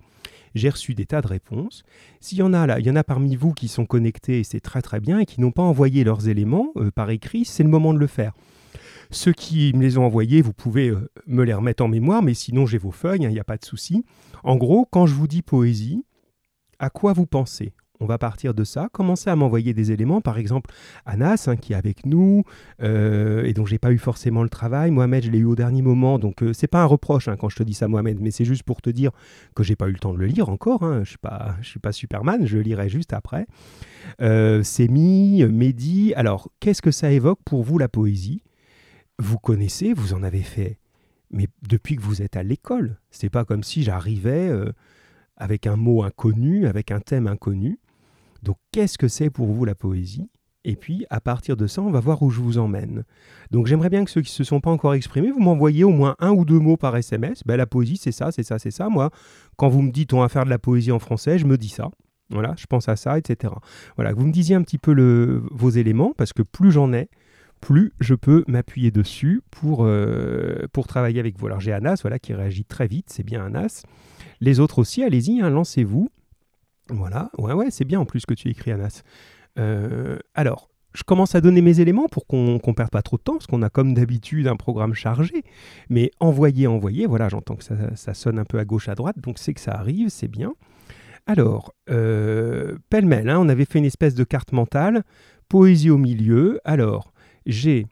J'ai 0.54 0.70
reçu 0.70 0.94
des 0.94 1.08
tas 1.08 1.22
de 1.22 1.28
réponses. 1.28 1.84
S'il 2.20 2.38
y 2.38 2.44
en 2.44 2.54
a 2.54 2.68
là, 2.68 2.80
il 2.80 2.86
y 2.86 2.92
en 2.92 2.96
a 2.96 3.04
parmi 3.04 3.36
vous 3.36 3.54
qui 3.54 3.68
sont 3.68 3.88
connectés, 3.88 4.44
c'est 4.44 4.60
très 4.60 4.84
très 4.84 5.00
bien, 5.00 5.20
et 5.20 5.26
qui 5.26 5.42
n'ont 5.42 5.52
pas 5.52 5.64
envoyé 5.64 6.04
leurs 6.04 6.28
éléments 6.28 6.72
euh, 6.76 6.92
par 6.92 7.10
écrit, 7.10 7.46
c'est 7.46 7.64
le 7.64 7.70
moment 7.70 7.94
de 7.94 8.00
le 8.00 8.08
faire. 8.08 8.34
Ceux 9.10 9.34
qui 9.34 9.74
me 9.74 9.82
les 9.82 9.98
ont 9.98 10.06
envoyés, 10.06 10.44
vous 10.44 10.54
pouvez 10.54 10.90
euh, 10.90 11.10
me 11.26 11.44
les 11.44 11.54
remettre 11.54 11.84
en 11.84 11.88
mémoire, 11.88 12.22
mais 12.22 12.36
sinon 12.36 12.68
j'ai 12.68 12.78
vos 12.78 12.92
feuilles, 12.92 13.26
hein, 13.26 13.30
il 13.30 13.34
n'y 13.34 13.40
a 13.40 13.44
pas 13.44 13.58
de 13.58 13.66
souci. 13.66 14.06
En 14.44 14.56
gros, 14.56 14.86
quand 14.86 15.08
je 15.08 15.16
vous 15.16 15.28
dis 15.28 15.42
poésie, 15.42 16.06
à 16.78 16.92
quoi 16.92 17.14
vous 17.14 17.26
pensez? 17.26 17.74
On 18.00 18.06
va 18.06 18.18
partir 18.18 18.54
de 18.54 18.64
ça, 18.64 18.90
commencer 18.92 19.30
à 19.30 19.36
m'envoyer 19.36 19.74
des 19.74 19.92
éléments, 19.92 20.22
par 20.22 20.38
exemple 20.38 20.72
Anas 21.06 21.46
hein, 21.48 21.56
qui 21.56 21.74
est 21.74 21.76
avec 21.76 22.06
nous 22.06 22.44
euh, 22.82 23.44
et 23.44 23.54
dont 23.54 23.66
j'ai 23.66 23.80
pas 23.80 23.92
eu 23.92 23.98
forcément 23.98 24.44
le 24.44 24.50
travail. 24.50 24.92
Mohamed, 24.92 25.24
je 25.26 25.32
l'ai 25.32 25.40
eu 25.40 25.46
au 25.46 25.56
dernier 25.56 25.82
moment, 25.82 26.20
donc 26.20 26.42
euh, 26.42 26.54
c'est 26.54 26.68
pas 26.68 26.82
un 26.82 26.86
reproche 26.86 27.28
hein, 27.28 27.36
quand 27.38 27.50
je 27.50 27.58
te 27.58 27.64
dis 27.64 27.74
ça, 27.74 27.88
Mohamed, 27.88 28.20
mais 28.22 28.32
c'est 28.32 28.46
juste 28.46 28.64
pour 28.64 28.82
te 28.82 28.90
dire 28.90 29.12
que 29.56 29.64
j'ai 29.64 29.76
pas 29.76 29.88
eu 29.88 29.92
le 29.92 30.00
temps 30.00 30.14
de 30.14 30.20
le 30.20 30.28
lire 30.28 30.50
encore. 30.50 30.84
Hein. 30.84 31.02
Je 31.04 31.10
suis 31.10 31.18
pas, 31.18 31.56
suis 31.62 31.80
pas 31.80 31.92
Superman, 31.92 32.46
je 32.46 32.58
le 32.58 32.64
lirai 32.64 32.90
juste 32.90 33.14
après. 33.14 33.48
Euh, 34.22 34.64
Semi, 34.64 35.44
Mehdi. 35.44 36.14
Alors, 36.16 36.50
qu'est-ce 36.60 36.82
que 36.82 36.92
ça 36.92 37.12
évoque 37.12 37.40
pour 37.44 37.64
vous 37.64 37.78
la 37.78 37.90
poésie? 37.90 38.44
Vous 39.18 39.38
connaissez, 39.38 39.94
vous 39.94 40.14
en 40.14 40.24
avez 40.24 40.42
fait, 40.42 40.80
mais 41.32 41.48
depuis 41.68 41.98
que 41.98 42.02
vous 42.02 42.22
êtes 42.22 42.38
à 42.38 42.44
l'école, 42.44 42.98
c'est 43.12 43.30
pas 43.30 43.44
comme 43.44 43.64
si 43.64 43.84
j'arrivais 43.84 44.48
euh, 44.48 44.72
avec 45.36 45.68
un 45.68 45.76
mot 45.76 46.04
inconnu, 46.04 46.68
avec 46.68 46.92
un 46.92 47.00
thème 47.00 47.28
inconnu. 47.28 47.80
Donc 48.44 48.58
qu'est-ce 48.72 48.98
que 48.98 49.08
c'est 49.08 49.30
pour 49.30 49.48
vous 49.48 49.66
la 49.66 49.76
poésie? 49.76 50.30
Et 50.66 50.76
puis, 50.76 51.06
à 51.10 51.22
partir 51.22 51.56
de 51.56 51.68
ça, 51.68 51.82
on 51.82 51.90
va 51.90 52.02
voir 52.02 52.22
où 52.22 52.30
je 52.30 52.42
vous 52.42 52.58
emmène. 52.58 53.06
Donc, 53.50 53.66
j'aimerais 53.66 53.90
bien 53.90 54.04
que 54.04 54.12
ceux 54.12 54.22
qui 54.22 54.32
ne 54.32 54.36
se 54.36 54.44
sont 54.44 54.60
pas 54.60 54.70
encore 54.70 54.94
exprimés, 54.94 55.32
vous 55.32 55.40
m'envoyez 55.40 55.86
au 55.86 55.90
moins 55.90 56.16
un 56.20 56.32
ou 56.32 56.44
deux 56.44 56.60
mots 56.60 56.76
par 56.76 56.98
SMS. 56.98 57.44
Ben, 57.46 57.56
la 57.56 57.66
poésie, 57.66 57.96
c'est 57.96 58.12
ça, 58.12 58.32
c'est 58.32 58.44
ça, 58.44 58.60
c'est 58.60 58.72
ça. 58.72 58.90
Moi, 58.90 59.10
quand 59.56 59.70
vous 59.70 59.82
me 59.82 59.92
dites 59.92 60.14
on 60.14 60.20
va 60.20 60.28
faire 60.28 60.44
de 60.44 60.50
la 60.50 60.60
poésie 60.60 60.92
en 60.92 61.00
français, 61.00 61.40
je 61.40 61.46
me 61.46 61.58
dis 61.58 61.70
ça. 61.70 61.90
Voilà, 62.30 62.54
je 62.58 62.66
pense 62.68 62.90
à 62.90 62.96
ça, 62.96 63.18
etc. 63.18 63.54
Voilà, 63.96 64.14
vous 64.14 64.26
me 64.26 64.32
disiez 64.32 64.56
un 64.56 64.62
petit 64.62 64.78
peu 64.78 65.42
vos 65.50 65.70
éléments, 65.70 66.14
parce 66.16 66.34
que 66.34 66.44
plus 66.44 66.72
j'en 66.72 66.94
ai, 66.94 67.10
plus 67.62 67.94
je 68.00 68.14
peux 68.14 68.44
m'appuyer 68.48 68.92
dessus 68.92 69.42
pour, 69.52 69.86
euh, 69.86 70.68
pour 70.72 70.88
travailler 70.88 71.20
avec 71.20 71.40
vous. 71.40 71.48
Alors, 71.48 71.62
j'ai 71.62 71.72
Anas, 71.72 72.00
voilà, 72.02 72.20
qui 72.20 72.34
réagit 72.34 72.66
très 72.66 72.88
vite, 72.88 73.08
c'est 73.10 73.24
bien 73.24 73.46
Anas. 73.46 73.84
Les 74.42 74.60
autres 74.60 74.80
aussi, 74.80 75.04
allez-y, 75.04 75.42
hein, 75.42 75.50
lancez-vous. 75.50 76.10
Voilà, 76.90 77.30
ouais, 77.38 77.72
c'est 77.72 77.86
bien 77.86 78.00
en 78.00 78.06
plus 78.06 78.26
que 78.26 78.34
tu 78.34 78.50
écris, 78.50 78.72
Anas. 78.72 79.04
Euh, 79.58 80.18
alors, 80.34 80.70
je 80.94 81.04
commence 81.04 81.36
à 81.36 81.42
donner 81.42 81.62
mes 81.62 81.80
éléments 81.80 82.08
pour 82.08 82.26
qu'on 82.26 82.54
ne 82.54 82.74
perde 82.74 82.90
pas 82.90 83.02
trop 83.02 83.18
de 83.18 83.22
temps, 83.22 83.34
parce 83.34 83.48
qu'on 83.48 83.62
a 83.62 83.70
comme 83.70 83.94
d'habitude 83.94 84.48
un 84.48 84.56
programme 84.56 84.94
chargé. 84.94 85.44
Mais 85.90 86.12
envoyer, 86.20 86.68
envoyer, 86.68 87.06
voilà, 87.06 87.30
j'entends 87.30 87.56
que 87.56 87.64
ça, 87.96 88.14
sonne 88.14 88.40
un 88.40 88.46
peu 88.46 88.60
à 88.60 88.66
gauche, 88.66 88.90
à 88.90 88.96
droite, 88.96 89.20
donc 89.20 89.38
c'est 89.38 89.54
que 89.54 89.62
ça 89.62 89.74
arrive, 89.74 90.10
c'est 90.10 90.28
bien. 90.28 90.54
Alors, 91.28 91.74
euh, 91.92 92.78
pêle-mêle, 92.90 93.30
hein, 93.30 93.38
on 93.40 93.50
avait 93.50 93.66
fait 93.66 93.78
une 93.78 93.86
espèce 93.86 94.16
de 94.16 94.24
carte 94.24 94.52
mentale, 94.52 95.04
poésie 95.48 95.92
au 95.92 95.98
milieu. 95.98 96.60
Alors, 96.66 97.14
j'ai... 97.46 97.86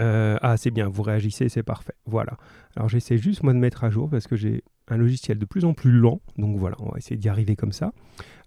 Euh, 0.00 0.36
ah, 0.42 0.56
c'est 0.56 0.70
bien, 0.70 0.88
vous 0.88 1.02
réagissez, 1.02 1.48
c'est 1.48 1.62
parfait. 1.62 1.94
Voilà. 2.06 2.36
Alors, 2.76 2.88
j'essaie 2.88 3.18
juste, 3.18 3.42
moi, 3.42 3.52
de 3.52 3.58
mettre 3.58 3.84
à 3.84 3.90
jour, 3.90 4.08
parce 4.10 4.26
que 4.26 4.36
j'ai 4.36 4.62
un 4.88 4.96
logiciel 4.96 5.38
de 5.38 5.44
plus 5.44 5.64
en 5.64 5.74
plus 5.74 5.92
lent. 5.92 6.20
Donc 6.38 6.58
voilà, 6.58 6.76
on 6.80 6.90
va 6.90 6.98
essayer 6.98 7.16
d'y 7.16 7.28
arriver 7.28 7.56
comme 7.56 7.72
ça. 7.72 7.92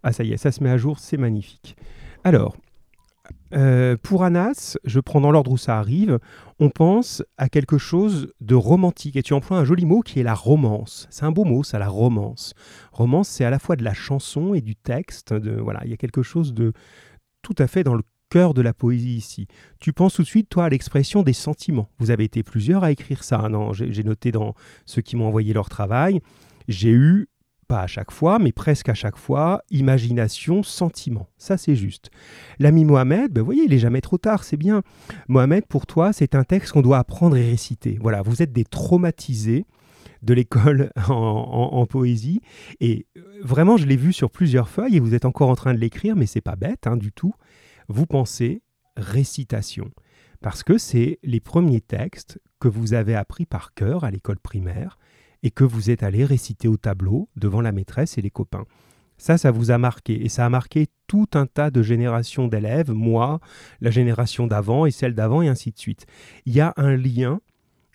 Ah 0.04 0.12
ça 0.12 0.24
y 0.24 0.34
est, 0.34 0.38
ça 0.38 0.52
se 0.52 0.64
met 0.64 0.70
à 0.70 0.78
jour, 0.78 1.00
c'est 1.00 1.18
magnifique. 1.18 1.76
Alors, 2.24 2.58
euh, 3.54 3.96
pour 4.02 4.24
Anas, 4.24 4.78
je 4.84 5.00
prends 5.00 5.22
dans 5.22 5.32
l'ordre 5.32 5.52
où 5.52 5.58
ça 5.58 5.78
arrive, 5.78 6.20
on 6.60 6.70
pense 6.70 7.24
à 7.38 7.50
quelque 7.50 7.78
chose 7.78 8.34
de 8.42 8.56
romantique. 8.56 9.16
Et 9.16 9.24
tu 9.24 9.34
emploies 9.34 9.58
un 9.58 9.66
joli 9.66 9.86
mot 9.86 10.02
qui 10.02 10.20
est 10.20 10.24
la 10.24 10.34
romance. 10.34 11.08
C'est 11.10 11.26
un 11.26 11.32
beau 11.32 11.44
mot, 11.44 11.64
ça, 11.64 11.80
la 11.80 11.88
romance. 11.88 12.54
Romance, 12.92 13.30
c'est 13.30 13.46
à 13.46 13.50
la 13.50 13.60
fois 13.60 13.76
de 13.76 13.84
la 13.84 13.94
chanson 13.94 14.54
et 14.54 14.62
du 14.62 14.76
texte. 14.76 15.34
Voilà, 15.34 15.82
il 15.86 15.92
y 15.92 15.94
a 15.94 15.98
quelque 15.98 16.24
chose 16.24 16.54
de 16.54 16.74
tout 17.42 17.56
à 17.58 17.68
fait 17.68 17.84
dans 17.84 17.96
le 17.96 18.04
cœur 18.30 18.54
de 18.54 18.62
la 18.62 18.74
poésie 18.74 19.16
ici. 19.16 19.48
Tu 19.80 19.94
penses 19.94 20.16
tout 20.16 20.24
de 20.24 20.28
suite, 20.28 20.50
toi, 20.50 20.66
à 20.66 20.70
l'expression 20.70 21.24
des 21.24 21.34
sentiments. 21.34 21.90
Vous 22.00 22.12
avez 22.12 22.24
été 22.24 22.44
plusieurs 22.44 22.84
à 22.84 22.92
écrire 22.92 23.24
ça. 23.24 23.48
Non, 23.50 23.74
j'ai 23.74 24.04
noté 24.04 24.32
dans 24.32 24.54
ceux 24.86 25.02
qui 25.02 25.16
m'ont 25.16 25.28
envoyé 25.28 25.54
leur 25.54 25.70
travail. 25.70 26.20
J'ai 26.68 26.92
eu, 26.92 27.30
pas 27.68 27.82
à 27.82 27.88
chaque 27.88 28.12
fois, 28.12 28.40
mais 28.40 28.52
presque 28.52 28.90
à 28.90 28.94
chaque 28.94 29.18
fois, 29.18 29.62
imagination, 29.72 30.64
sentiment. 30.64 31.28
Ça, 31.38 31.58
c'est 31.58 31.76
juste. 31.76 32.10
L'ami 32.60 32.86
Mohamed, 32.86 33.32
ben, 33.32 33.42
vous 33.42 33.46
voyez, 33.46 33.64
il 33.64 33.72
n'est 33.72 33.80
jamais 33.80 34.02
trop 34.02 34.18
tard, 34.18 34.44
c'est 34.44 34.58
bien. 34.58 34.84
Mohamed, 35.28 35.66
pour 35.66 35.86
toi, 35.86 36.14
c'est 36.14 36.36
un 36.36 36.44
texte 36.44 36.74
qu'on 36.74 36.82
doit 36.82 36.98
apprendre 36.98 37.36
et 37.36 37.50
réciter. 37.50 37.98
Voilà, 38.02 38.22
vous 38.22 38.42
êtes 38.42 38.54
des 38.54 38.64
traumatisés 38.64 39.66
de 40.24 40.34
l'école 40.34 40.92
en, 41.10 41.86
poésie. 41.86 42.42
Et 42.80 43.06
euh, 43.18 43.22
vraiment, 43.44 43.78
je 43.78 43.86
l'ai 43.86 43.98
vu 43.98 44.14
sur 44.14 44.32
plusieurs 44.32 44.70
feuilles 44.70 44.98
et 44.98 45.00
vous 45.00 45.14
êtes 45.14 45.26
encore 45.26 45.50
en 45.50 45.56
train 45.56 45.74
de 45.74 45.80
l'écrire, 45.80 46.16
mais 46.16 46.26
c'est 46.26 46.42
pas 46.42 46.56
bête 46.56 46.88
hein, 46.88 46.98
du 46.98 47.12
tout 47.12 47.34
vous 47.88 48.06
pensez 48.06 48.62
récitation, 48.96 49.92
parce 50.42 50.64
que 50.64 50.78
c'est 50.78 51.20
les 51.24 51.40
premiers 51.40 51.82
textes 51.82 52.40
que 52.60 52.68
vous 52.68 52.94
avez 52.94 53.16
appris 53.16 53.46
par 53.46 53.74
cœur 53.74 54.04
à 54.04 54.12
l'école 54.12 54.40
primaire 54.40 54.98
et 55.44 55.52
que 55.52 55.64
vous 55.64 55.90
êtes 55.90 56.04
allé 56.04 56.26
réciter 56.26 56.68
au 56.68 56.78
tableau 56.78 57.30
devant 57.36 57.62
la 57.62 57.72
maîtresse 57.72 58.18
et 58.18 58.22
les 58.22 58.32
copains. 58.32 58.66
Ça, 59.20 59.38
ça 59.38 59.50
vous 59.52 59.72
a 59.72 59.78
marqué, 59.78 60.24
et 60.24 60.30
ça 60.30 60.46
a 60.46 60.50
marqué 60.50 60.88
tout 61.08 61.30
un 61.34 61.48
tas 61.48 61.72
de 61.72 61.82
générations 61.82 62.48
d'élèves, 62.48 62.92
moi, 62.92 63.40
la 63.82 63.90
génération 63.90 64.46
d'avant 64.46 64.86
et 64.86 64.92
celle 64.92 65.16
d'avant, 65.16 65.42
et 65.42 65.48
ainsi 65.48 65.72
de 65.72 65.80
suite. 65.80 66.06
Il 66.46 66.54
y 66.54 66.60
a 66.60 66.74
un 66.78 66.96
lien 66.96 67.42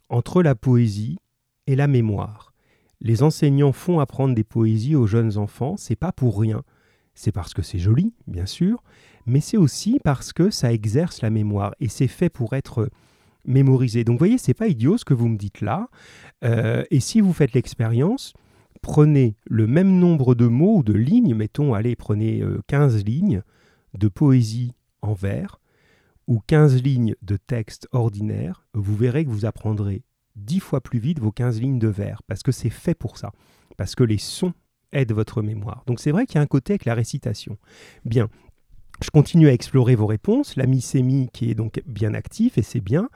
entre 0.09 0.43
la 0.43 0.55
poésie 0.55 1.19
et 1.67 1.77
la 1.77 1.87
mémoire. 1.87 2.53
Les 3.01 3.23
enseignants 3.23 3.73
font 3.73 4.01
apprendre 4.01 4.35
des 4.35 4.45
poésies 4.45 4.97
aux 4.97 5.07
jeunes 5.07 5.39
enfants, 5.39 5.77
c'est 5.77 5.97
pas 5.97 6.13
pour 6.13 6.41
rien 6.41 6.63
c'est 7.15 7.33
parce 7.33 7.55
que 7.55 7.63
c'est 7.63 7.79
joli, 7.79 8.15
bien 8.27 8.47
sûr, 8.47 8.83
mais 9.27 9.41
c'est 9.41 9.57
aussi 9.57 9.99
parce 10.05 10.33
que 10.33 10.51
ça 10.51 10.73
exerce 10.73 11.23
la 11.23 11.31
mémoire 11.31 11.75
et 11.81 11.89
c'est 11.89 12.09
fait 12.09 12.31
pour 12.31 12.55
être 12.55 12.89
mémorisé. 13.45 14.05
Donc 14.05 14.15
vous 14.15 14.19
voyez, 14.19 14.39
c'est 14.39 14.55
pas 14.55 14.69
idiot 14.69 14.99
ce 14.99 15.05
que 15.05 15.15
vous 15.15 15.29
me 15.29 15.37
dites 15.37 15.61
là. 15.61 15.89
Euh, 16.45 16.85
et 16.91 17.01
si 17.01 17.21
vous 17.21 17.33
faites 17.33 17.53
l'expérience, 17.53 18.33
prenez 18.83 19.37
le 19.45 19.67
même 19.67 19.99
nombre 19.99 20.35
de 20.35 20.47
mots 20.47 20.79
ou 20.79 20.83
de 20.83 20.93
lignes, 20.93 21.35
mettons, 21.35 21.75
allez, 21.75 21.97
prenez 21.97 22.43
15 22.69 22.97
euh, 22.97 23.03
lignes 23.03 23.43
de 23.95 24.09
poésie 24.09 24.73
en 25.03 25.13
vers 25.13 25.61
ou 26.29 26.41
15 26.47 26.83
lignes 26.83 27.15
de 27.23 27.37
texte 27.37 27.89
ordinaire, 27.93 28.67
vous 28.75 28.97
verrez 28.97 29.25
que 29.25 29.31
vous 29.31 29.45
apprendrez 29.45 30.03
10 30.37 30.61
fois 30.61 30.81
plus 30.81 30.99
vite 30.99 31.19
vos 31.19 31.33
15 31.33 31.61
lignes 31.61 31.79
de 31.79 31.89
vers, 31.89 32.23
parce 32.27 32.43
que 32.43 32.53
c'est 32.53 32.71
fait 32.71 32.95
pour 32.95 33.19
ça, 33.19 33.33
parce 33.77 33.95
que 33.95 34.05
les 34.05 34.19
sons 34.19 34.55
aident 34.93 35.13
votre 35.13 35.43
mémoire. 35.43 35.83
Donc 35.87 36.01
c'est 36.01 36.13
vrai 36.13 36.27
qu'il 36.27 36.37
y 36.37 36.39
a 36.39 36.43
un 36.43 36.47
côté 36.47 36.75
avec 36.75 36.85
la 36.85 36.95
récitation. 36.95 37.59
Bien, 38.05 38.29
je 39.03 39.11
continue 39.11 39.49
à 39.49 39.53
explorer 39.53 39.95
vos 39.95 40.07
réponses. 40.07 40.57
La 40.57 40.67
mycémie 40.67 41.29
qui 41.33 41.51
est 41.51 41.55
donc 41.55 41.83
bien 41.87 42.15
actif 42.15 42.59
et 42.59 42.63
c'est 42.63 42.81
bien. 42.81 43.09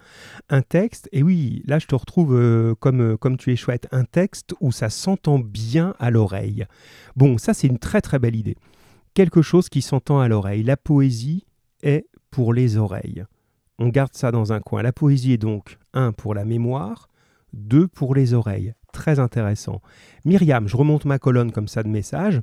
Un 0.49 0.63
texte, 0.63 1.09
et 1.13 1.23
oui, 1.23 1.63
là 1.67 1.79
je 1.79 1.87
te 1.87 1.95
retrouve 1.95 2.35
euh, 2.35 2.75
comme, 2.75 3.01
euh, 3.01 3.17
comme 3.17 3.37
tu 3.37 3.53
es 3.53 3.57
chouette, 3.57 3.89
un 3.93 4.05
texte 4.05 4.55
où 4.61 4.73
ça 4.73 4.91
s'entend 4.91 5.39
bien 5.39 5.95
à 5.99 6.11
l'oreille. 6.11 6.67
Bon, 7.15 7.39
ça 7.39 7.55
c'est 7.55 7.67
une 7.67 7.79
très 7.79 8.01
très 8.01 8.19
belle 8.19 8.37
idée. 8.37 8.57
Quelque 9.15 9.43
chose 9.43 9.69
qui 9.69 9.83
s'entend 9.83 10.21
à 10.21 10.29
l'oreille. 10.29 10.63
La 10.63 10.77
poésie 10.77 11.47
est 11.83 12.07
pour 12.31 12.53
les 12.53 12.77
oreilles. 12.77 13.25
On 13.79 13.89
garde 13.89 14.15
ça 14.15 14.31
dans 14.31 14.53
un 14.53 14.61
coin. 14.61 14.83
La 14.83 14.93
poésie 14.93 15.33
est 15.33 15.39
donc, 15.39 15.79
un, 15.95 16.13
pour 16.13 16.35
la 16.35 16.45
mémoire, 16.45 17.09
deux, 17.53 17.89
pour 17.89 18.15
les 18.15 18.35
oreilles. 18.35 18.75
Très 18.93 19.19
intéressant. 19.19 19.83
Myriam, 20.25 20.69
je 20.69 20.77
remonte 20.77 21.05
ma 21.05 21.19
colonne 21.19 21.53
comme 21.53 21.69
ça 21.69 21.83
de 21.83 21.89
messages. 21.89 22.41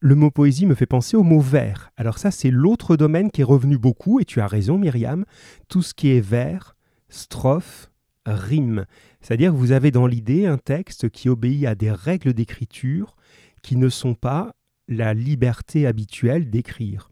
Le 0.00 0.14
mot 0.14 0.30
poésie 0.30 0.66
me 0.66 0.74
fait 0.74 0.86
penser 0.86 1.16
au 1.16 1.22
mot 1.22 1.40
vers. 1.40 1.90
Alors 1.96 2.18
ça, 2.18 2.30
c'est 2.30 2.50
l'autre 2.50 2.96
domaine 2.96 3.30
qui 3.30 3.40
est 3.40 3.44
revenu 3.44 3.78
beaucoup, 3.78 4.20
et 4.20 4.24
tu 4.24 4.40
as 4.40 4.46
raison, 4.46 4.78
Myriam. 4.78 5.24
Tout 5.68 5.82
ce 5.82 5.94
qui 5.94 6.10
est 6.10 6.20
vers, 6.20 6.76
strophe, 7.08 7.90
rime. 8.26 8.84
C'est-à-dire 9.20 9.52
que 9.52 9.56
vous 9.56 9.72
avez 9.72 9.90
dans 9.90 10.06
l'idée 10.06 10.46
un 10.46 10.58
texte 10.58 11.08
qui 11.08 11.28
obéit 11.28 11.66
à 11.66 11.74
des 11.74 11.90
règles 11.90 12.34
d'écriture 12.34 13.16
qui 13.62 13.76
ne 13.76 13.88
sont 13.88 14.14
pas 14.14 14.54
la 14.88 15.14
liberté 15.14 15.86
habituelle 15.86 16.50
d'écrire 16.50 17.10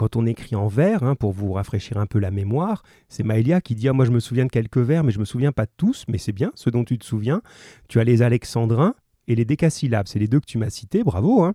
quand 0.00 0.16
on 0.16 0.24
écrit 0.24 0.56
en 0.56 0.66
vers, 0.66 1.02
hein, 1.02 1.14
pour 1.14 1.32
vous 1.32 1.52
rafraîchir 1.52 1.98
un 1.98 2.06
peu 2.06 2.18
la 2.18 2.30
mémoire, 2.30 2.84
c'est 3.10 3.22
Maëlia 3.22 3.60
qui 3.60 3.74
dit 3.74 3.86
ah, 3.86 3.92
Moi, 3.92 4.06
je 4.06 4.12
me 4.12 4.18
souviens 4.18 4.46
de 4.46 4.50
quelques 4.50 4.78
vers, 4.78 5.04
mais 5.04 5.12
je 5.12 5.18
ne 5.18 5.20
me 5.20 5.24
souviens 5.26 5.52
pas 5.52 5.66
de 5.66 5.72
tous, 5.76 6.06
mais 6.08 6.16
c'est 6.16 6.32
bien 6.32 6.52
ce 6.54 6.70
dont 6.70 6.84
tu 6.84 6.98
te 6.98 7.04
souviens. 7.04 7.42
Tu 7.86 8.00
as 8.00 8.04
les 8.04 8.22
alexandrins 8.22 8.94
et 9.28 9.34
les 9.34 9.44
décasyllabes. 9.44 10.06
C'est 10.08 10.18
les 10.18 10.26
deux 10.26 10.40
que 10.40 10.46
tu 10.46 10.56
m'as 10.56 10.70
cités, 10.70 11.04
bravo. 11.04 11.42
Hein. 11.42 11.52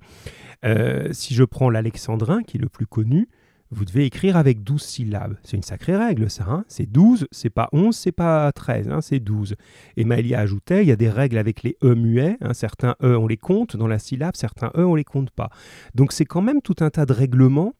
Euh, 0.63 1.11
si 1.11 1.33
je 1.33 1.43
prends 1.43 1.71
l'alexandrin, 1.71 2.43
qui 2.43 2.57
est 2.57 2.59
le 2.59 2.69
plus 2.69 2.85
connu, 2.85 3.29
vous 3.71 3.83
devez 3.83 4.05
écrire 4.05 4.37
avec 4.37 4.63
12 4.63 4.79
syllabes. 4.79 5.37
C'est 5.41 5.57
une 5.57 5.63
sacrée 5.63 5.97
règle, 5.97 6.29
ça. 6.29 6.45
Hein. 6.47 6.65
c'est 6.67 6.85
12, 6.85 7.25
c'est 7.31 7.49
pas 7.49 7.67
11, 7.71 7.95
c'est 7.95 8.11
pas 8.11 8.51
13, 8.51 8.89
c'est 9.01 9.19
12. 9.19 9.55
Et 9.97 10.03
Maëlia 10.03 10.41
ajoutait 10.41 10.83
il 10.83 10.87
y 10.87 10.91
a 10.91 10.95
des 10.95 11.09
règles 11.09 11.39
avec 11.39 11.63
les 11.63 11.77
E 11.83 11.95
muets. 11.95 12.37
certains 12.53 12.95
E, 13.01 13.17
on 13.17 13.25
les 13.25 13.37
compte 13.37 13.75
dans 13.75 13.87
la 13.87 13.97
syllabe, 13.97 14.35
certains 14.35 14.69
E, 14.77 14.85
on 14.85 14.93
les 14.93 15.03
compte 15.03 15.31
pas. 15.31 15.49
Donc 15.95 16.11
c'est 16.11 16.25
quand 16.25 16.43
même 16.43 16.61
tout 16.61 16.75
un 16.81 16.91
tas 16.91 17.07
de 17.07 17.13
règlements 17.13 17.73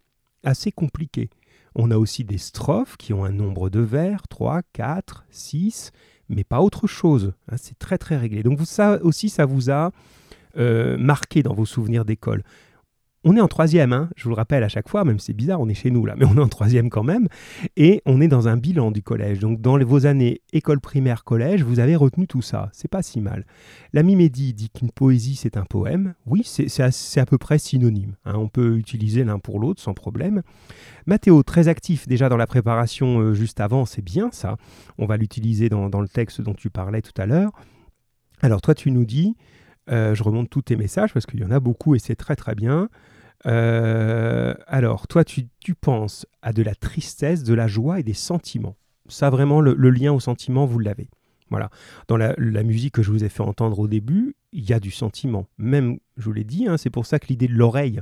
assez 0.45 0.71
compliqué. 0.71 1.29
On 1.75 1.91
a 1.91 1.97
aussi 1.97 2.23
des 2.23 2.37
strophes 2.37 2.95
qui 2.97 3.11
ont 3.13 3.25
un 3.25 3.31
nombre 3.31 3.69
de 3.69 3.81
vers, 3.81 4.27
3, 4.29 4.61
4, 4.73 5.25
6, 5.29 5.91
mais 6.29 6.43
pas 6.43 6.61
autre 6.61 6.87
chose. 6.87 7.33
Hein, 7.51 7.55
c'est 7.57 7.77
très 7.77 7.97
très 7.97 8.17
réglé. 8.17 8.43
Donc 8.43 8.61
ça 8.63 9.01
aussi, 9.03 9.29
ça 9.29 9.45
vous 9.45 9.69
a 9.69 9.91
euh, 10.57 10.97
marqué 10.97 11.43
dans 11.43 11.53
vos 11.53 11.65
souvenirs 11.65 12.05
d'école. 12.05 12.43
On 13.27 13.35
est 13.35 13.41
en 13.41 13.47
troisième, 13.47 13.91
hein, 13.91 14.11
je 14.15 14.25
vous 14.25 14.29
le 14.29 14.35
rappelle 14.35 14.63
à 14.63 14.69
chaque 14.69 14.87
fois, 14.87 15.03
même 15.03 15.17
c'est 15.17 15.33
bizarre, 15.33 15.59
on 15.59 15.67
est 15.67 15.73
chez 15.73 15.89
nous 15.89 16.05
là, 16.05 16.13
mais 16.15 16.25
on 16.25 16.35
est 16.37 16.41
en 16.41 16.47
troisième 16.47 16.91
quand 16.91 17.01
même, 17.01 17.27
et 17.75 18.03
on 18.05 18.21
est 18.21 18.27
dans 18.27 18.47
un 18.47 18.55
bilan 18.55 18.91
du 18.91 19.01
collège. 19.01 19.39
Donc 19.39 19.61
dans 19.61 19.79
vos 19.79 20.05
années 20.05 20.41
école 20.53 20.79
primaire, 20.79 21.23
collège, 21.23 21.63
vous 21.63 21.79
avez 21.79 21.95
retenu 21.95 22.27
tout 22.27 22.43
ça, 22.43 22.69
c'est 22.71 22.87
pas 22.87 23.01
si 23.01 23.21
mal. 23.21 23.47
L'ami 23.93 24.15
Mehdi 24.15 24.53
dit 24.53 24.69
qu'une 24.69 24.91
poésie 24.91 25.35
c'est 25.35 25.57
un 25.57 25.65
poème, 25.65 26.13
oui, 26.27 26.43
c'est 26.45 27.19
à, 27.19 27.25
peu 27.25 27.39
près 27.39 27.57
synonyme, 27.57 28.15
hein. 28.25 28.35
on 28.35 28.47
peut 28.47 28.77
utiliser 28.77 29.23
l'un 29.23 29.39
pour 29.39 29.59
l'autre 29.59 29.81
sans 29.81 29.95
problème. 29.95 30.43
Mathéo, 31.07 31.41
très 31.41 31.67
actif 31.67 32.07
déjà 32.07 32.29
dans 32.29 32.37
la 32.37 32.45
préparation 32.45 33.21
euh, 33.21 33.33
juste 33.33 33.59
avant, 33.59 33.87
c'est 33.87 34.03
bien 34.03 34.29
ça, 34.33 34.55
on 34.99 35.07
va 35.07 35.17
l'utiliser 35.17 35.67
dans, 35.67 35.89
le 35.89 36.07
texte 36.07 36.41
dont 36.41 36.53
tu 36.53 36.69
parlais 36.69 37.01
tout 37.01 37.19
à 37.19 37.25
l'heure. 37.25 37.53
Alors 38.41 38.61
toi 38.61 38.75
tu 38.75 38.91
nous 38.91 39.05
dis, 39.05 39.35
euh, 39.89 40.13
je 40.13 40.21
remonte 40.21 40.51
tous 40.51 40.61
tes 40.61 40.75
messages 40.75 41.11
parce 41.11 41.25
qu'il 41.25 41.39
y 41.39 41.43
en 41.43 41.49
a 41.49 41.59
beaucoup 41.59 41.95
et 41.95 41.99
c'est 41.99 42.15
très 42.15 42.35
très 42.35 42.53
bien. 42.53 42.87
Euh, 43.45 44.53
alors, 44.67 45.07
toi, 45.07 45.23
tu, 45.23 45.47
penses 45.79 46.25
à 46.41 46.53
de 46.53 46.63
la 46.63 46.75
tristesse, 46.75 47.43
de 47.43 47.53
la 47.53 47.67
joie 47.67 47.99
et 47.99 48.03
des 48.03 48.13
sentiments. 48.13 48.75
Ça, 49.07 49.29
vraiment, 49.29 49.61
le, 49.61 49.89
lien 49.89 50.11
au 50.13 50.19
sentiment, 50.19 50.65
vous 50.65 50.79
l'avez. 50.79 51.09
Voilà. 51.49 51.69
Dans 52.07 52.17
la, 52.17 52.63
musique 52.63 52.95
que 52.95 53.03
je 53.03 53.11
vous 53.11 53.23
ai 53.23 53.29
fait 53.29 53.43
entendre 53.43 53.79
au 53.79 53.87
début, 53.87 54.35
il 54.51 54.67
y 54.67 54.73
a 54.73 54.79
du 54.79 54.91
sentiment. 54.91 55.47
Même, 55.57 55.99
je 56.17 56.25
vous 56.25 56.33
l'ai 56.33 56.43
dit, 56.43 56.67
hein, 56.67 56.77
c'est 56.77 56.89
pour 56.89 57.05
ça 57.05 57.19
que 57.19 57.27
l'idée 57.27 57.47
de 57.47 57.53
l'oreille 57.53 58.01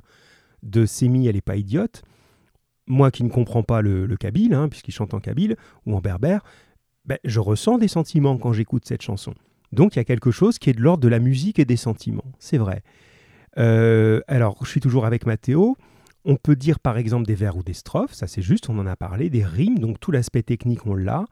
de 0.61 0.85
Sémi, 0.85 1.27
elle 1.27 1.35
n'est 1.35 1.41
pas 1.41 1.57
idiote. 1.57 2.03
Moi 2.87 3.11
qui 3.11 3.23
ne 3.23 3.29
comprends 3.29 3.63
pas 3.63 3.81
le, 3.81 4.07
kabyle, 4.17 4.53
hein, 4.53 4.69
puisqu'il 4.69 4.91
chante 4.91 5.13
en 5.13 5.19
kabyle 5.19 5.57
ou 5.85 5.95
en 5.95 5.99
berbère, 5.99 6.41
ben, 7.05 7.17
je 7.23 7.39
ressens 7.39 7.77
des 7.77 7.87
sentiments 7.87 8.37
quand 8.37 8.53
j'écoute 8.53 8.85
cette 8.85 9.01
chanson. 9.01 9.33
Donc 9.73 9.95
il 9.95 9.99
y 9.99 10.01
a 10.01 10.05
quelque 10.05 10.31
chose 10.31 10.59
qui 10.59 10.69
est 10.69 10.73
de 10.73 10.81
l'ordre 10.81 11.03
de 11.03 11.07
la 11.07 11.19
musique 11.19 11.59
et 11.59 11.65
des 11.65 11.75
sentiments. 11.75 12.23
C'est 12.39 12.57
vrai. 12.57 12.83
Euh, 13.57 14.21
alors, 14.27 14.57
je 14.63 14.69
suis 14.69 14.79
toujours 14.79 15.05
avec 15.05 15.25
Mathéo. 15.25 15.77
On 16.25 16.37
peut 16.37 16.55
dire 16.55 16.79
par 16.79 16.97
exemple 16.97 17.25
des 17.25 17.35
vers 17.35 17.57
ou 17.57 17.63
des 17.63 17.73
strophes, 17.73 18.13
ça 18.13 18.27
c'est 18.27 18.41
juste, 18.41 18.69
on 18.69 18.79
en 18.79 18.87
a 18.87 18.95
parlé, 18.95 19.29
des 19.29 19.43
rimes, 19.43 19.79
donc 19.79 19.99
tout 19.99 20.11
l'aspect 20.11 20.41
technique 20.41 20.85
on 20.85 20.95
l'a, 20.95 21.25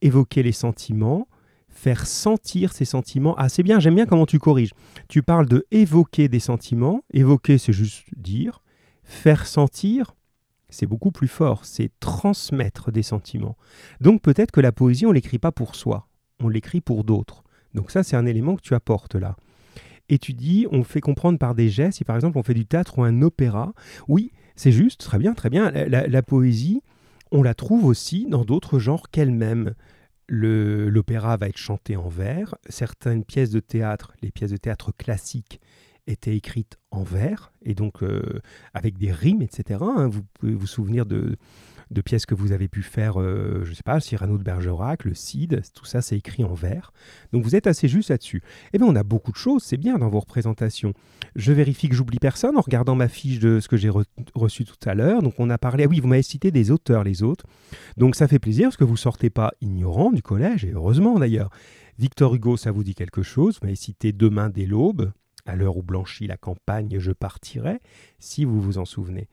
évoquer 0.00 0.42
les 0.42 0.52
sentiments, 0.52 1.28
faire 1.68 2.06
sentir 2.06 2.72
ces 2.72 2.86
sentiments. 2.86 3.34
Ah 3.36 3.50
c'est 3.50 3.62
bien, 3.62 3.78
j'aime 3.78 3.94
bien 3.94 4.06
comment 4.06 4.24
tu 4.24 4.38
corriges. 4.38 4.72
Tu 5.08 5.22
parles 5.22 5.44
de 5.46 5.66
évoquer 5.70 6.28
des 6.28 6.40
sentiments, 6.40 7.04
évoquer 7.12 7.58
c'est 7.58 7.74
juste 7.74 8.06
dire, 8.16 8.62
faire 9.04 9.46
sentir 9.46 10.14
c'est 10.70 10.86
beaucoup 10.86 11.12
plus 11.12 11.28
fort, 11.28 11.66
c'est 11.66 11.90
transmettre 12.00 12.90
des 12.90 13.02
sentiments. 13.02 13.58
Donc 14.00 14.22
peut-être 14.22 14.50
que 14.50 14.60
la 14.62 14.72
poésie 14.72 15.04
on 15.04 15.12
l'écrit 15.12 15.38
pas 15.38 15.52
pour 15.52 15.74
soi, 15.74 16.08
on 16.40 16.48
l'écrit 16.48 16.80
pour 16.80 17.04
d'autres. 17.04 17.44
Donc 17.74 17.90
ça 17.90 18.02
c'est 18.02 18.16
un 18.16 18.24
élément 18.24 18.56
que 18.56 18.62
tu 18.62 18.74
apportes 18.74 19.14
là. 19.14 19.36
Et 20.08 20.18
tu 20.18 20.32
dis, 20.32 20.66
on 20.70 20.84
fait 20.84 21.00
comprendre 21.00 21.38
par 21.38 21.54
des 21.54 21.68
gestes, 21.68 21.98
si 21.98 22.04
par 22.04 22.16
exemple 22.16 22.38
on 22.38 22.42
fait 22.42 22.54
du 22.54 22.66
théâtre 22.66 22.98
ou 22.98 23.02
un 23.02 23.22
opéra, 23.22 23.72
oui, 24.08 24.32
c'est 24.56 24.72
juste, 24.72 25.00
très 25.00 25.18
bien, 25.18 25.34
très 25.34 25.50
bien. 25.50 25.70
La, 25.70 26.22
poésie, 26.22 26.82
on 27.30 27.42
la 27.42 27.54
trouve 27.54 27.84
aussi 27.84 28.26
dans 28.28 28.44
d'autres 28.44 28.78
genres 28.78 29.10
qu'elle-même. 29.10 29.74
L'opéra 30.28 31.36
va 31.36 31.48
être 31.48 31.58
chanté 31.58 31.96
en 31.96 32.08
vers, 32.08 32.54
certaines 32.68 33.24
pièces 33.24 33.50
de 33.50 33.60
théâtre, 33.60 34.12
les 34.22 34.30
pièces 34.30 34.50
de 34.50 34.56
théâtre 34.56 34.92
classiques, 34.96 35.60
étaient 36.06 36.36
écrites 36.36 36.78
en 36.90 37.04
vers, 37.04 37.52
et 37.62 37.74
donc 37.74 38.02
euh, 38.02 38.40
avec 38.74 38.98
des 38.98 39.12
rimes, 39.12 39.42
etc. 39.42 39.80
Hein. 39.82 40.08
Vous 40.08 40.22
pouvez 40.34 40.54
vous 40.54 40.66
souvenir 40.66 41.06
de, 41.06 41.36
de 41.92 42.00
pièces 42.00 42.26
que 42.26 42.34
vous 42.34 42.52
avez 42.52 42.68
pu 42.68 42.82
faire, 42.82 43.20
euh, 43.20 43.62
je 43.64 43.70
ne 43.70 43.74
sais 43.74 43.82
pas, 43.82 44.00
Cyrano 44.00 44.38
de 44.38 44.42
Bergerac, 44.42 45.04
le 45.04 45.14
Cid, 45.14 45.62
tout 45.74 45.84
ça 45.84 46.02
c'est 46.02 46.16
écrit 46.16 46.44
en 46.44 46.54
vers. 46.54 46.92
Donc 47.32 47.44
vous 47.44 47.54
êtes 47.54 47.66
assez 47.66 47.88
juste 47.88 48.10
là-dessus. 48.10 48.42
Eh 48.72 48.78
bien 48.78 48.86
on 48.86 48.96
a 48.96 49.02
beaucoup 49.02 49.32
de 49.32 49.36
choses, 49.36 49.62
c'est 49.62 49.76
bien 49.76 49.98
dans 49.98 50.08
vos 50.08 50.20
représentations. 50.20 50.94
Je 51.36 51.52
vérifie 51.52 51.88
que 51.88 51.94
j'oublie 51.94 52.18
personne 52.18 52.56
en 52.56 52.60
regardant 52.60 52.94
ma 52.94 53.08
fiche 53.08 53.38
de 53.38 53.60
ce 53.60 53.68
que 53.68 53.76
j'ai 53.76 53.90
reçu 54.34 54.64
tout 54.64 54.88
à 54.88 54.94
l'heure. 54.94 55.22
Donc 55.22 55.34
on 55.38 55.50
a 55.50 55.58
parlé, 55.58 55.84
ah 55.84 55.86
oui, 55.88 56.00
vous 56.00 56.08
m'avez 56.08 56.22
cité 56.22 56.50
des 56.50 56.70
auteurs 56.70 57.04
les 57.04 57.22
autres. 57.22 57.46
Donc 57.96 58.16
ça 58.16 58.28
fait 58.28 58.38
plaisir 58.38 58.68
parce 58.68 58.76
que 58.76 58.84
vous 58.84 58.96
sortez 58.96 59.30
pas 59.30 59.52
ignorant 59.60 60.10
du 60.10 60.22
collège, 60.22 60.64
et 60.64 60.72
heureusement 60.72 61.18
d'ailleurs. 61.18 61.50
Victor 61.98 62.34
Hugo, 62.34 62.56
ça 62.56 62.72
vous 62.72 62.84
dit 62.84 62.94
quelque 62.94 63.22
chose? 63.22 63.58
Vous 63.60 63.66
m'avez 63.66 63.76
cité 63.76 64.12
Demain 64.12 64.48
dès 64.48 64.64
l'aube, 64.64 65.12
à 65.46 65.56
l'heure 65.56 65.76
où 65.76 65.82
blanchit 65.82 66.26
la 66.26 66.36
campagne, 66.36 66.98
je 66.98 67.12
partirai, 67.12 67.80
si 68.18 68.44
vous 68.44 68.60
vous 68.60 68.78
en 68.78 68.84
souvenez. 68.84 69.28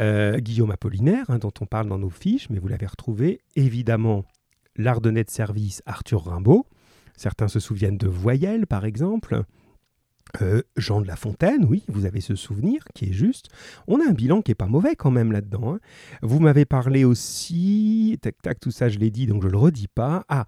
Euh, 0.00 0.38
Guillaume 0.38 0.72
Apollinaire, 0.72 1.30
hein, 1.30 1.38
dont 1.38 1.52
on 1.60 1.66
parle 1.66 1.88
dans 1.88 1.98
nos 1.98 2.10
fiches, 2.10 2.50
mais 2.50 2.58
vous 2.58 2.68
l'avez 2.68 2.86
retrouvé. 2.86 3.40
Évidemment, 3.54 4.24
l'Ardennais 4.76 5.24
de 5.24 5.30
service 5.30 5.82
Arthur 5.86 6.24
Rimbaud. 6.24 6.66
Certains 7.16 7.48
se 7.48 7.60
souviennent 7.60 7.98
de 7.98 8.08
Voyelle, 8.08 8.66
par 8.66 8.84
exemple. 8.84 9.44
Euh, 10.42 10.62
Jean 10.76 11.00
de 11.00 11.06
La 11.06 11.14
Fontaine, 11.14 11.64
oui, 11.64 11.84
vous 11.86 12.06
avez 12.06 12.20
ce 12.20 12.34
souvenir 12.34 12.82
qui 12.92 13.06
est 13.06 13.12
juste. 13.12 13.50
On 13.86 14.00
a 14.00 14.08
un 14.08 14.12
bilan 14.12 14.42
qui 14.42 14.50
est 14.50 14.56
pas 14.56 14.66
mauvais 14.66 14.96
quand 14.96 15.12
même 15.12 15.30
là-dedans. 15.30 15.74
Hein. 15.74 15.80
Vous 16.22 16.40
m'avez 16.40 16.64
parlé 16.64 17.04
aussi, 17.04 18.18
tac 18.20 18.42
tac, 18.42 18.58
tout 18.58 18.72
ça 18.72 18.88
je 18.88 18.98
l'ai 18.98 19.10
dit, 19.10 19.26
donc 19.26 19.44
je 19.44 19.48
le 19.48 19.56
redis 19.56 19.86
pas. 19.86 20.24
Ah, 20.28 20.46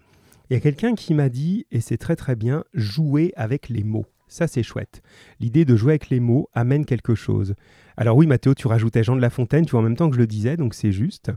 il 0.50 0.54
y 0.54 0.56
a 0.56 0.60
quelqu'un 0.60 0.94
qui 0.94 1.14
m'a 1.14 1.28
dit, 1.28 1.66
et 1.70 1.80
c'est 1.80 1.98
très 1.98 2.16
très 2.16 2.34
bien, 2.34 2.64
jouer 2.74 3.32
avec 3.36 3.68
les 3.68 3.84
mots. 3.84 4.06
Ça, 4.28 4.46
c'est 4.46 4.62
chouette. 4.62 5.02
L'idée 5.40 5.64
de 5.64 5.76
jouer 5.76 5.92
avec 5.92 6.10
les 6.10 6.20
mots 6.20 6.48
amène 6.52 6.84
quelque 6.84 7.14
chose. 7.14 7.54
Alors 7.96 8.16
oui, 8.16 8.26
Mathéo, 8.26 8.54
tu 8.54 8.66
rajoutais 8.66 9.04
Jean 9.04 9.16
de 9.16 9.20
La 9.20 9.30
Fontaine, 9.30 9.64
tu 9.64 9.72
vois, 9.72 9.80
en 9.80 9.84
même 9.84 9.96
temps 9.96 10.08
que 10.08 10.16
je 10.16 10.20
le 10.20 10.26
disais, 10.26 10.56
donc 10.56 10.74
c'est 10.74 10.92
juste. 10.92 11.30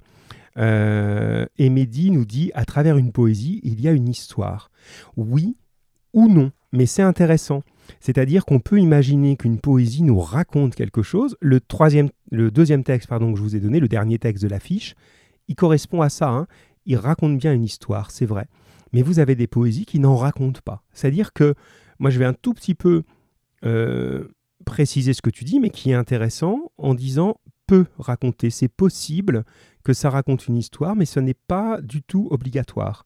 Euh, 0.58 1.46
et 1.58 1.70
Mehdi 1.70 2.12
nous 2.12 2.26
dit, 2.26 2.52
à 2.54 2.66
travers 2.66 2.98
une 2.98 3.12
poésie, 3.12 3.62
il 3.64 3.80
y 3.80 3.88
a 3.88 3.92
une 3.92 4.10
histoire. 4.10 4.72
Oui 5.16 5.56
ou 6.14 6.28
non, 6.28 6.52
mais 6.72 6.86
c'est 6.86 7.04
intéressant. 7.04 7.62
C'est-à-dire 8.00 8.46
qu'on 8.46 8.60
peut 8.60 8.80
imaginer 8.80 9.36
qu'une 9.38 9.60
poésie 9.60 10.04
nous 10.04 10.20
raconte 10.20 10.76
quelque 10.76 11.02
chose. 11.02 11.38
Le, 11.40 11.60
troisième, 11.60 12.10
le 12.32 12.52
deuxième 12.52 12.84
texte 12.84 13.10
pardon, 13.10 13.32
que 13.32 13.38
je 13.38 13.44
vous 13.44 13.56
ai 13.56 13.60
donné, 13.60 13.80
le 13.80 13.88
dernier 13.88 14.20
texte 14.20 14.44
de 14.44 14.50
l'affiche, 14.50 14.96
il 15.48 15.56
correspond 15.56 16.02
à 16.02 16.10
ça. 16.10 16.30
Hein. 16.30 16.48
Il 16.86 16.98
raconte 16.98 17.38
bien 17.38 17.54
une 17.54 17.64
histoire, 17.64 18.12
c'est 18.12 18.26
vrai. 18.26 18.48
Mais 18.92 19.02
vous 19.02 19.20
avez 19.20 19.36
des 19.36 19.48
poésies 19.48 19.86
qui 19.86 20.00
n'en 20.00 20.16
racontent 20.16 20.62
pas. 20.64 20.84
C'est-à-dire 20.94 21.34
que 21.34 21.54
moi, 22.00 22.10
je 22.10 22.20
vais 22.20 22.26
un 22.26 22.34
tout 22.34 22.54
petit 22.54 22.76
peu 22.76 23.04
euh, 23.66 24.28
préciser 24.66 25.14
ce 25.14 25.22
que 25.22 25.30
tu 25.30 25.44
dis, 25.44 25.60
mais 25.60 25.70
qui 25.70 25.92
est 25.92 25.96
intéressant 25.96 26.72
en 26.78 26.96
disant 26.96 27.36
peut 27.68 27.86
raconter. 28.00 28.50
C'est 28.50 28.68
possible 28.68 29.44
que 29.84 29.94
ça 29.94 30.10
raconte 30.10 30.48
une 30.48 30.58
histoire, 30.58 30.96
mais 30.96 31.06
ce 31.06 31.20
n'est 31.20 31.36
pas 31.36 31.80
du 31.82 32.02
tout 32.02 32.28
obligatoire. 32.32 33.06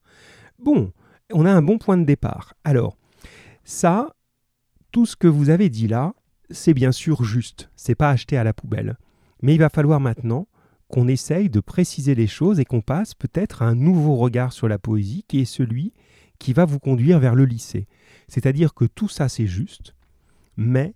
Bon, 0.58 0.92
on 1.32 1.44
a 1.44 1.52
un 1.52 1.62
bon 1.62 1.78
point 1.78 1.98
de 1.98 2.04
départ. 2.04 2.54
Alors, 2.64 2.96
ça, 3.64 4.14
tout 4.90 5.06
ce 5.06 5.16
que 5.16 5.26
vous 5.26 5.50
avez 5.50 5.68
dit 5.68 5.88
là, 5.88 6.14
c'est 6.50 6.74
bien 6.74 6.92
sûr 6.92 7.24
juste. 7.24 7.70
C'est 7.76 7.94
pas 7.94 8.10
acheté 8.10 8.36
à 8.36 8.44
la 8.44 8.52
poubelle. 8.52 8.96
Mais 9.42 9.54
il 9.54 9.58
va 9.58 9.68
falloir 9.68 10.00
maintenant 10.00 10.48
qu'on 10.88 11.08
essaye 11.08 11.50
de 11.50 11.60
préciser 11.60 12.14
les 12.14 12.26
choses 12.26 12.60
et 12.60 12.64
qu'on 12.64 12.80
passe 12.80 13.14
peut-être 13.14 13.62
à 13.62 13.66
un 13.66 13.74
nouveau 13.74 14.16
regard 14.16 14.52
sur 14.52 14.68
la 14.68 14.78
poésie 14.78 15.24
qui 15.28 15.40
est 15.40 15.44
celui 15.44 15.92
qui 16.38 16.52
va 16.52 16.64
vous 16.64 16.78
conduire 16.78 17.18
vers 17.18 17.34
le 17.34 17.44
lycée. 17.44 17.86
C'est-à-dire 18.28 18.74
que 18.74 18.84
tout 18.84 19.08
ça 19.08 19.28
c'est 19.28 19.46
juste, 19.46 19.94
mais 20.56 20.94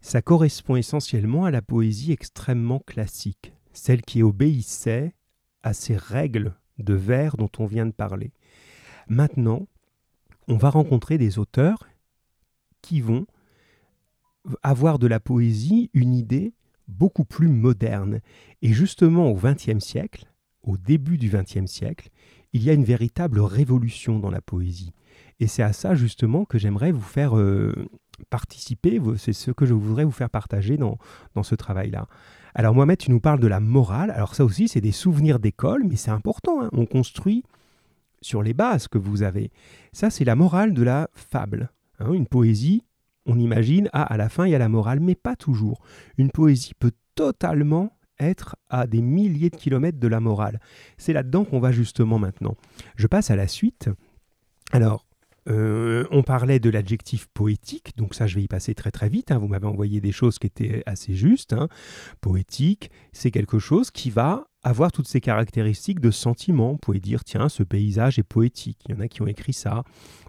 ça 0.00 0.22
correspond 0.22 0.76
essentiellement 0.76 1.44
à 1.44 1.50
la 1.50 1.62
poésie 1.62 2.12
extrêmement 2.12 2.80
classique, 2.80 3.52
celle 3.72 4.02
qui 4.02 4.22
obéissait 4.22 5.14
à 5.62 5.72
ces 5.74 5.96
règles 5.96 6.56
de 6.78 6.94
vers 6.94 7.36
dont 7.36 7.50
on 7.58 7.66
vient 7.66 7.86
de 7.86 7.92
parler. 7.92 8.32
Maintenant, 9.08 9.66
on 10.48 10.56
va 10.56 10.70
rencontrer 10.70 11.18
des 11.18 11.38
auteurs 11.38 11.86
qui 12.80 13.00
vont 13.00 13.26
avoir 14.62 14.98
de 14.98 15.06
la 15.06 15.20
poésie 15.20 15.90
une 15.92 16.14
idée 16.14 16.54
beaucoup 16.88 17.24
plus 17.24 17.48
moderne. 17.48 18.20
Et 18.62 18.72
justement 18.72 19.30
au 19.30 19.34
XXe 19.34 19.78
siècle, 19.78 20.30
au 20.62 20.76
début 20.76 21.18
du 21.18 21.30
XXe 21.30 21.70
siècle, 21.70 22.10
il 22.52 22.62
y 22.62 22.70
a 22.70 22.72
une 22.72 22.84
véritable 22.84 23.40
révolution 23.40 24.18
dans 24.18 24.30
la 24.30 24.40
poésie. 24.40 24.92
Et 25.40 25.46
c'est 25.46 25.62
à 25.62 25.72
ça 25.72 25.94
justement 25.94 26.44
que 26.44 26.58
j'aimerais 26.58 26.92
vous 26.92 27.00
faire 27.00 27.36
euh, 27.36 27.74
participer, 28.28 29.00
c'est 29.16 29.32
ce 29.32 29.50
que 29.50 29.66
je 29.66 29.74
voudrais 29.74 30.04
vous 30.04 30.10
faire 30.10 30.30
partager 30.30 30.76
dans, 30.76 30.98
dans 31.34 31.42
ce 31.42 31.54
travail-là. 31.54 32.06
Alors 32.54 32.74
Mohamed, 32.74 32.98
tu 32.98 33.10
nous 33.10 33.20
parles 33.20 33.40
de 33.40 33.46
la 33.46 33.60
morale. 33.60 34.10
Alors 34.10 34.34
ça 34.34 34.44
aussi, 34.44 34.68
c'est 34.68 34.80
des 34.80 34.92
souvenirs 34.92 35.38
d'école, 35.38 35.84
mais 35.88 35.96
c'est 35.96 36.10
important. 36.10 36.62
Hein. 36.62 36.68
On 36.72 36.84
construit 36.84 37.44
sur 38.20 38.42
les 38.42 38.54
bases 38.54 38.88
que 38.88 38.98
vous 38.98 39.22
avez. 39.22 39.50
Ça, 39.92 40.10
c'est 40.10 40.24
la 40.24 40.36
morale 40.36 40.74
de 40.74 40.82
la 40.82 41.08
fable. 41.14 41.70
Hein. 41.98 42.12
une 42.12 42.26
poésie, 42.26 42.84
on 43.26 43.38
imagine, 43.38 43.88
ah, 43.92 44.02
à 44.02 44.16
la 44.16 44.28
fin, 44.28 44.46
il 44.46 44.50
y 44.50 44.54
a 44.54 44.58
la 44.58 44.68
morale, 44.68 45.00
mais 45.00 45.14
pas 45.14 45.36
toujours. 45.36 45.80
Une 46.18 46.30
poésie 46.30 46.74
peut 46.78 46.92
totalement 47.14 47.96
être 48.18 48.56
à 48.68 48.86
des 48.86 49.00
milliers 49.00 49.50
de 49.50 49.56
kilomètres 49.56 49.98
de 49.98 50.08
la 50.08 50.20
morale. 50.20 50.60
C'est 50.98 51.12
là-dedans 51.12 51.44
qu'on 51.44 51.60
va 51.60 51.72
justement 51.72 52.18
maintenant. 52.18 52.56
Je 52.96 53.06
passe 53.06 53.30
à 53.30 53.36
la 53.36 53.48
suite. 53.48 53.88
Alors, 54.72 55.06
euh, 55.48 56.06
on 56.10 56.22
parlait 56.22 56.60
de 56.60 56.70
l'adjectif 56.70 57.26
poétique, 57.32 57.96
donc 57.96 58.14
ça 58.14 58.26
je 58.26 58.36
vais 58.36 58.42
y 58.42 58.48
passer 58.48 58.74
très 58.74 58.90
très 58.90 59.08
vite. 59.08 59.30
Hein. 59.32 59.38
Vous 59.38 59.48
m'avez 59.48 59.66
envoyé 59.66 60.00
des 60.00 60.12
choses 60.12 60.38
qui 60.38 60.46
étaient 60.46 60.82
assez 60.86 61.14
justes. 61.14 61.52
Hein. 61.52 61.68
Poétique, 62.20 62.90
c'est 63.12 63.30
quelque 63.30 63.58
chose 63.58 63.90
qui 63.90 64.10
va 64.10 64.48
avoir 64.62 64.92
toutes 64.92 65.08
ces 65.08 65.20
caractéristiques 65.20 66.00
de 66.00 66.10
sentiment. 66.10 66.72
Vous 66.72 66.78
pouvez 66.78 67.00
dire, 67.00 67.24
tiens, 67.24 67.48
ce 67.48 67.62
paysage 67.62 68.18
est 68.18 68.24
poétique. 68.24 68.78
Il 68.86 68.94
y 68.94 68.98
en 68.98 69.00
a 69.00 69.08
qui 69.08 69.22
ont 69.22 69.26
écrit 69.26 69.54
ça. 69.54 69.84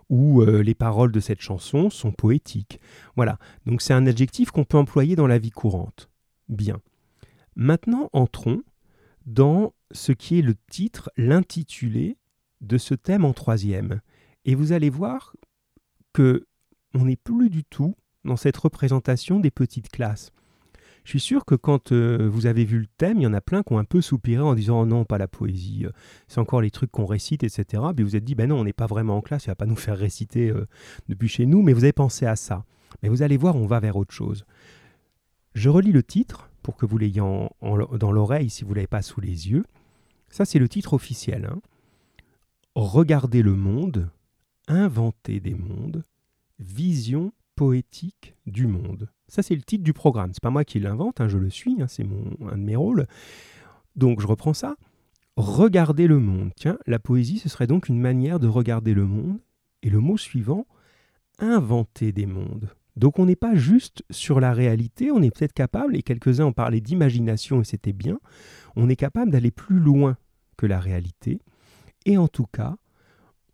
Ou 0.09 0.41
euh, 0.41 0.61
les 0.61 0.75
paroles 0.75 1.11
de 1.11 1.19
cette 1.19 1.41
chanson 1.41 1.89
sont 1.89 2.11
poétiques. 2.11 2.79
Voilà, 3.15 3.37
donc 3.65 3.81
c'est 3.81 3.93
un 3.93 4.07
adjectif 4.07 4.51
qu'on 4.51 4.65
peut 4.65 4.77
employer 4.77 5.15
dans 5.15 5.27
la 5.27 5.37
vie 5.37 5.51
courante. 5.51 6.09
Bien. 6.49 6.81
Maintenant, 7.55 8.09
entrons 8.13 8.61
dans 9.25 9.73
ce 9.91 10.11
qui 10.11 10.39
est 10.39 10.41
le 10.41 10.55
titre, 10.69 11.09
l'intitulé 11.17 12.17
de 12.61 12.77
ce 12.77 12.93
thème 12.93 13.25
en 13.25 13.33
troisième. 13.33 14.01
Et 14.45 14.55
vous 14.55 14.71
allez 14.71 14.89
voir 14.89 15.35
que 16.13 16.45
on 16.93 17.05
n'est 17.05 17.15
plus 17.15 17.49
du 17.49 17.63
tout 17.63 17.95
dans 18.25 18.35
cette 18.35 18.57
représentation 18.57 19.39
des 19.39 19.51
petites 19.51 19.89
classes. 19.89 20.31
Je 21.03 21.09
suis 21.09 21.19
sûr 21.19 21.45
que 21.45 21.55
quand 21.55 21.91
euh, 21.91 22.29
vous 22.31 22.45
avez 22.45 22.63
vu 22.63 22.79
le 22.79 22.85
thème, 22.97 23.17
il 23.17 23.23
y 23.23 23.27
en 23.27 23.33
a 23.33 23.41
plein 23.41 23.63
qui 23.63 23.73
ont 23.73 23.79
un 23.79 23.85
peu 23.85 24.01
soupiré 24.01 24.41
en 24.41 24.53
disant 24.53 24.81
oh 24.81 24.85
non, 24.85 25.03
pas 25.03 25.17
la 25.17 25.27
poésie, 25.27 25.85
euh, 25.85 25.91
c'est 26.27 26.39
encore 26.39 26.61
les 26.61 26.69
trucs 26.69 26.91
qu'on 26.91 27.07
récite, 27.07 27.43
etc. 27.43 27.83
Puis 27.95 28.03
vous 28.03 28.15
êtes 28.15 28.23
dit 28.23 28.35
ben 28.35 28.49
non, 28.49 28.59
on 28.59 28.63
n'est 28.63 28.73
pas 28.73 28.85
vraiment 28.85 29.17
en 29.17 29.21
classe, 29.21 29.45
il 29.45 29.47
va 29.47 29.55
pas 29.55 29.65
nous 29.65 29.75
faire 29.75 29.97
réciter 29.97 30.51
euh, 30.51 30.67
depuis 31.09 31.27
chez 31.27 31.47
nous, 31.47 31.63
mais 31.63 31.73
vous 31.73 31.83
avez 31.83 31.93
pensé 31.93 32.25
à 32.27 32.35
ça. 32.35 32.65
Mais 33.01 33.09
vous 33.09 33.23
allez 33.23 33.37
voir, 33.37 33.55
on 33.55 33.65
va 33.65 33.79
vers 33.79 33.95
autre 33.95 34.13
chose. 34.13 34.45
Je 35.55 35.69
relis 35.69 35.91
le 35.91 36.03
titre 36.03 36.49
pour 36.61 36.75
que 36.75 36.85
vous 36.85 36.97
l'ayez 36.97 37.21
dans 37.21 38.11
l'oreille 38.11 38.49
si 38.49 38.63
vous 38.63 38.73
l'avez 38.73 38.87
pas 38.87 39.01
sous 39.01 39.21
les 39.21 39.49
yeux. 39.49 39.63
Ça, 40.29 40.45
c'est 40.45 40.59
le 40.59 40.69
titre 40.69 40.93
officiel. 40.93 41.45
Hein. 41.45 41.61
Regardez 42.75 43.41
le 43.41 43.55
monde, 43.55 44.09
inventer 44.71 45.39
des 45.39 45.53
mondes, 45.53 46.03
vision 46.59 47.33
poétique 47.55 48.35
du 48.45 48.67
monde. 48.67 49.09
Ça, 49.27 49.43
c'est 49.43 49.55
le 49.55 49.61
titre 49.61 49.83
du 49.83 49.93
programme. 49.93 50.31
C'est 50.33 50.41
pas 50.41 50.49
moi 50.49 50.65
qui 50.65 50.79
l'invente, 50.79 51.21
hein, 51.21 51.27
je 51.27 51.37
le 51.37 51.49
suis, 51.49 51.81
hein, 51.81 51.87
c'est 51.87 52.03
un 52.03 52.57
de 52.57 52.63
mes 52.63 52.75
rôles. 52.75 53.07
Donc, 53.95 54.21
je 54.21 54.27
reprends 54.27 54.53
ça. 54.53 54.75
Regarder 55.35 56.07
le 56.07 56.19
monde. 56.19 56.51
Tiens, 56.55 56.77
la 56.87 56.99
poésie, 56.99 57.39
ce 57.39 57.49
serait 57.49 57.67
donc 57.67 57.87
une 57.87 57.99
manière 57.99 58.39
de 58.39 58.47
regarder 58.47 58.93
le 58.93 59.05
monde. 59.05 59.39
Et 59.83 59.89
le 59.89 59.99
mot 59.99 60.17
suivant, 60.17 60.67
inventer 61.39 62.11
des 62.11 62.25
mondes. 62.25 62.69
Donc 62.95 63.19
on 63.19 63.25
n'est 63.25 63.35
pas 63.35 63.55
juste 63.55 64.03
sur 64.09 64.39
la 64.39 64.53
réalité, 64.53 65.11
on 65.11 65.21
est 65.21 65.31
peut-être 65.31 65.53
capable, 65.53 65.95
et 65.95 66.03
quelques-uns 66.03 66.45
ont 66.45 66.53
parlé 66.53 66.81
d'imagination 66.81 67.61
et 67.61 67.63
c'était 67.63 67.93
bien, 67.93 68.19
on 68.75 68.89
est 68.89 68.95
capable 68.95 69.31
d'aller 69.31 69.51
plus 69.51 69.79
loin 69.79 70.17
que 70.57 70.65
la 70.65 70.79
réalité. 70.79 71.39
Et 72.05 72.17
en 72.17 72.27
tout 72.27 72.45
cas, 72.45 72.75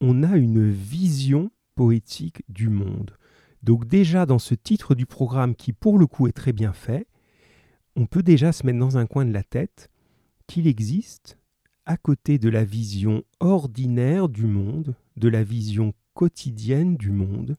on 0.01 0.23
a 0.23 0.38
une 0.38 0.69
vision 0.69 1.51
poétique 1.75 2.43
du 2.49 2.69
monde. 2.69 3.17
Donc 3.63 3.88
déjà 3.88 4.25
dans 4.25 4.39
ce 4.39 4.55
titre 4.55 4.95
du 4.95 5.05
programme 5.05 5.55
qui 5.55 5.73
pour 5.73 5.97
le 5.97 6.07
coup 6.07 6.27
est 6.27 6.33
très 6.33 6.53
bien 6.53 6.73
fait, 6.73 7.07
on 7.95 8.05
peut 8.05 8.23
déjà 8.23 8.51
se 8.51 8.65
mettre 8.65 8.79
dans 8.79 8.97
un 8.97 9.07
coin 9.07 9.25
de 9.25 9.33
la 9.33 9.43
tête 9.43 9.89
qu'il 10.45 10.67
existe, 10.67 11.38
à 11.86 11.97
côté 11.97 12.38
de 12.38 12.49
la 12.49 12.63
vision 12.63 13.23
ordinaire 13.39 14.29
du 14.29 14.45
monde, 14.45 14.95
de 15.15 15.29
la 15.29 15.43
vision 15.43 15.93
quotidienne 16.13 16.97
du 16.97 17.12
monde, 17.12 17.57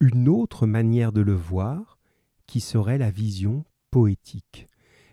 une 0.00 0.28
autre 0.28 0.66
manière 0.66 1.12
de 1.12 1.20
le 1.20 1.34
voir 1.34 1.98
qui 2.46 2.60
serait 2.60 2.98
la 2.98 3.10
vision 3.10 3.64
poétique. 3.90 4.66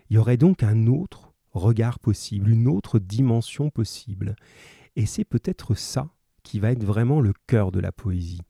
Il 0.10 0.16
y 0.16 0.18
aurait 0.20 0.38
donc 0.38 0.62
un 0.62 0.88
autre 0.88 1.34
regard 1.52 2.00
possible, 2.00 2.50
une 2.50 2.68
autre 2.68 3.00
dimension 3.00 3.70
possible. 3.70 4.36
Et 4.96 5.06
c'est 5.06 5.26
peut-être 5.26 5.76
ça 5.76 6.10
qui 6.44 6.60
va 6.60 6.72
être 6.72 6.84
vraiment 6.84 7.22
le 7.22 7.34
cœur 7.48 7.72
de 7.72 7.80
la 7.80 7.92
poésie. 7.92 8.42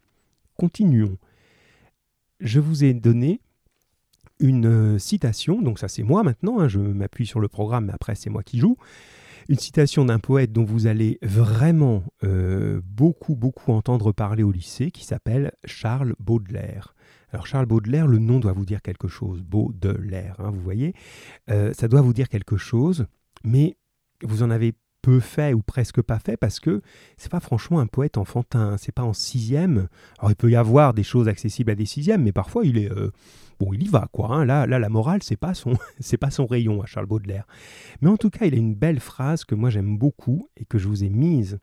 Continuons. 0.57 1.17
Je 2.39 2.59
vous 2.59 2.83
ai 2.83 2.93
donné 2.93 3.39
une 4.39 4.65
euh, 4.65 4.99
citation, 4.99 5.61
donc 5.61 5.79
ça 5.79 5.87
c'est 5.87 6.03
moi 6.03 6.23
maintenant, 6.23 6.59
hein, 6.59 6.67
je 6.67 6.79
m'appuie 6.79 7.25
sur 7.25 7.39
le 7.39 7.47
programme, 7.47 7.85
mais 7.85 7.93
après 7.93 8.15
c'est 8.15 8.29
moi 8.29 8.43
qui 8.43 8.59
joue. 8.59 8.77
Une 9.49 9.57
citation 9.57 10.05
d'un 10.05 10.19
poète 10.19 10.51
dont 10.51 10.63
vous 10.63 10.87
allez 10.87 11.19
vraiment 11.21 12.03
euh, 12.23 12.81
beaucoup, 12.83 13.35
beaucoup 13.35 13.71
entendre 13.73 14.11
parler 14.11 14.43
au 14.43 14.51
lycée, 14.51 14.89
qui 14.91 15.05
s'appelle 15.05 15.51
Charles 15.65 16.15
Baudelaire. 16.19 16.95
Alors 17.31 17.47
Charles 17.47 17.65
Baudelaire, 17.65 18.07
le 18.07 18.19
nom 18.19 18.39
doit 18.39 18.53
vous 18.53 18.65
dire 18.65 18.81
quelque 18.81 19.07
chose, 19.07 19.41
Baudelaire, 19.41 20.35
hein, 20.39 20.51
vous 20.51 20.61
voyez, 20.61 20.93
euh, 21.49 21.73
ça 21.73 21.87
doit 21.87 22.01
vous 22.01 22.13
dire 22.13 22.29
quelque 22.29 22.57
chose, 22.57 23.05
mais 23.43 23.75
vous 24.21 24.43
en 24.43 24.49
avez 24.49 24.73
peu 25.03 25.19
fait 25.19 25.53
ou 25.53 25.61
presque 25.61 26.01
pas 26.01 26.17
fait 26.17 26.37
parce 26.37 26.59
que 26.59 26.81
c'est 27.17 27.29
pas 27.29 27.41
franchement 27.41 27.79
un 27.79 27.87
poète 27.87 28.17
enfantin, 28.17 28.77
c'est 28.77 28.93
pas 28.93 29.03
en 29.03 29.13
sixième. 29.13 29.89
Alors 30.17 30.31
il 30.31 30.35
peut 30.35 30.49
y 30.49 30.55
avoir 30.55 30.95
des 30.95 31.03
choses 31.03 31.27
accessibles 31.27 31.69
à 31.69 31.75
des 31.75 31.85
sixièmes, 31.85 32.23
mais 32.23 32.31
parfois 32.31 32.65
il 32.65 32.77
est 32.77 32.89
euh, 32.89 33.11
bon, 33.59 33.73
il 33.73 33.83
y 33.83 33.87
va 33.87 34.07
quoi. 34.11 34.29
Hein. 34.31 34.45
Là, 34.45 34.65
là, 34.65 34.79
la 34.79 34.89
morale 34.89 35.21
c'est 35.21 35.37
pas 35.37 35.53
son 35.53 35.73
c'est 35.99 36.17
pas 36.17 36.31
son 36.31 36.47
rayon 36.47 36.81
à 36.81 36.85
Charles 36.85 37.05
Baudelaire. 37.05 37.45
Mais 38.01 38.09
en 38.09 38.17
tout 38.17 38.29
cas, 38.29 38.45
il 38.45 38.55
a 38.55 38.57
une 38.57 38.75
belle 38.75 39.01
phrase 39.01 39.43
que 39.43 39.55
moi 39.55 39.69
j'aime 39.69 39.97
beaucoup 39.97 40.47
et 40.55 40.65
que 40.65 40.79
je 40.79 40.87
vous 40.87 41.03
ai 41.03 41.09
mise 41.09 41.59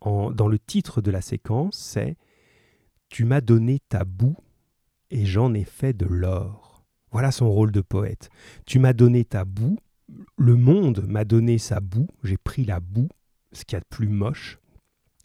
en, 0.00 0.30
dans 0.30 0.48
le 0.48 0.58
titre 0.58 1.02
de 1.02 1.10
la 1.10 1.20
séquence, 1.20 1.76
c'est 1.76 2.16
Tu 3.08 3.24
m'as 3.24 3.40
donné 3.40 3.80
ta 3.88 4.04
boue 4.04 4.36
et 5.10 5.26
j'en 5.26 5.54
ai 5.54 5.64
fait 5.64 5.92
de 5.92 6.06
l'or. 6.06 6.84
Voilà 7.10 7.32
son 7.32 7.50
rôle 7.50 7.72
de 7.72 7.80
poète. 7.80 8.30
Tu 8.64 8.78
m'as 8.78 8.92
donné 8.92 9.24
ta 9.24 9.44
boue 9.44 9.78
le 10.36 10.56
monde 10.56 11.04
m'a 11.06 11.24
donné 11.24 11.58
sa 11.58 11.80
boue, 11.80 12.08
j'ai 12.22 12.36
pris 12.36 12.64
la 12.64 12.80
boue, 12.80 13.08
ce 13.52 13.64
qu'il 13.64 13.76
y 13.76 13.78
a 13.78 13.80
de 13.80 13.86
plus 13.88 14.08
moche, 14.08 14.58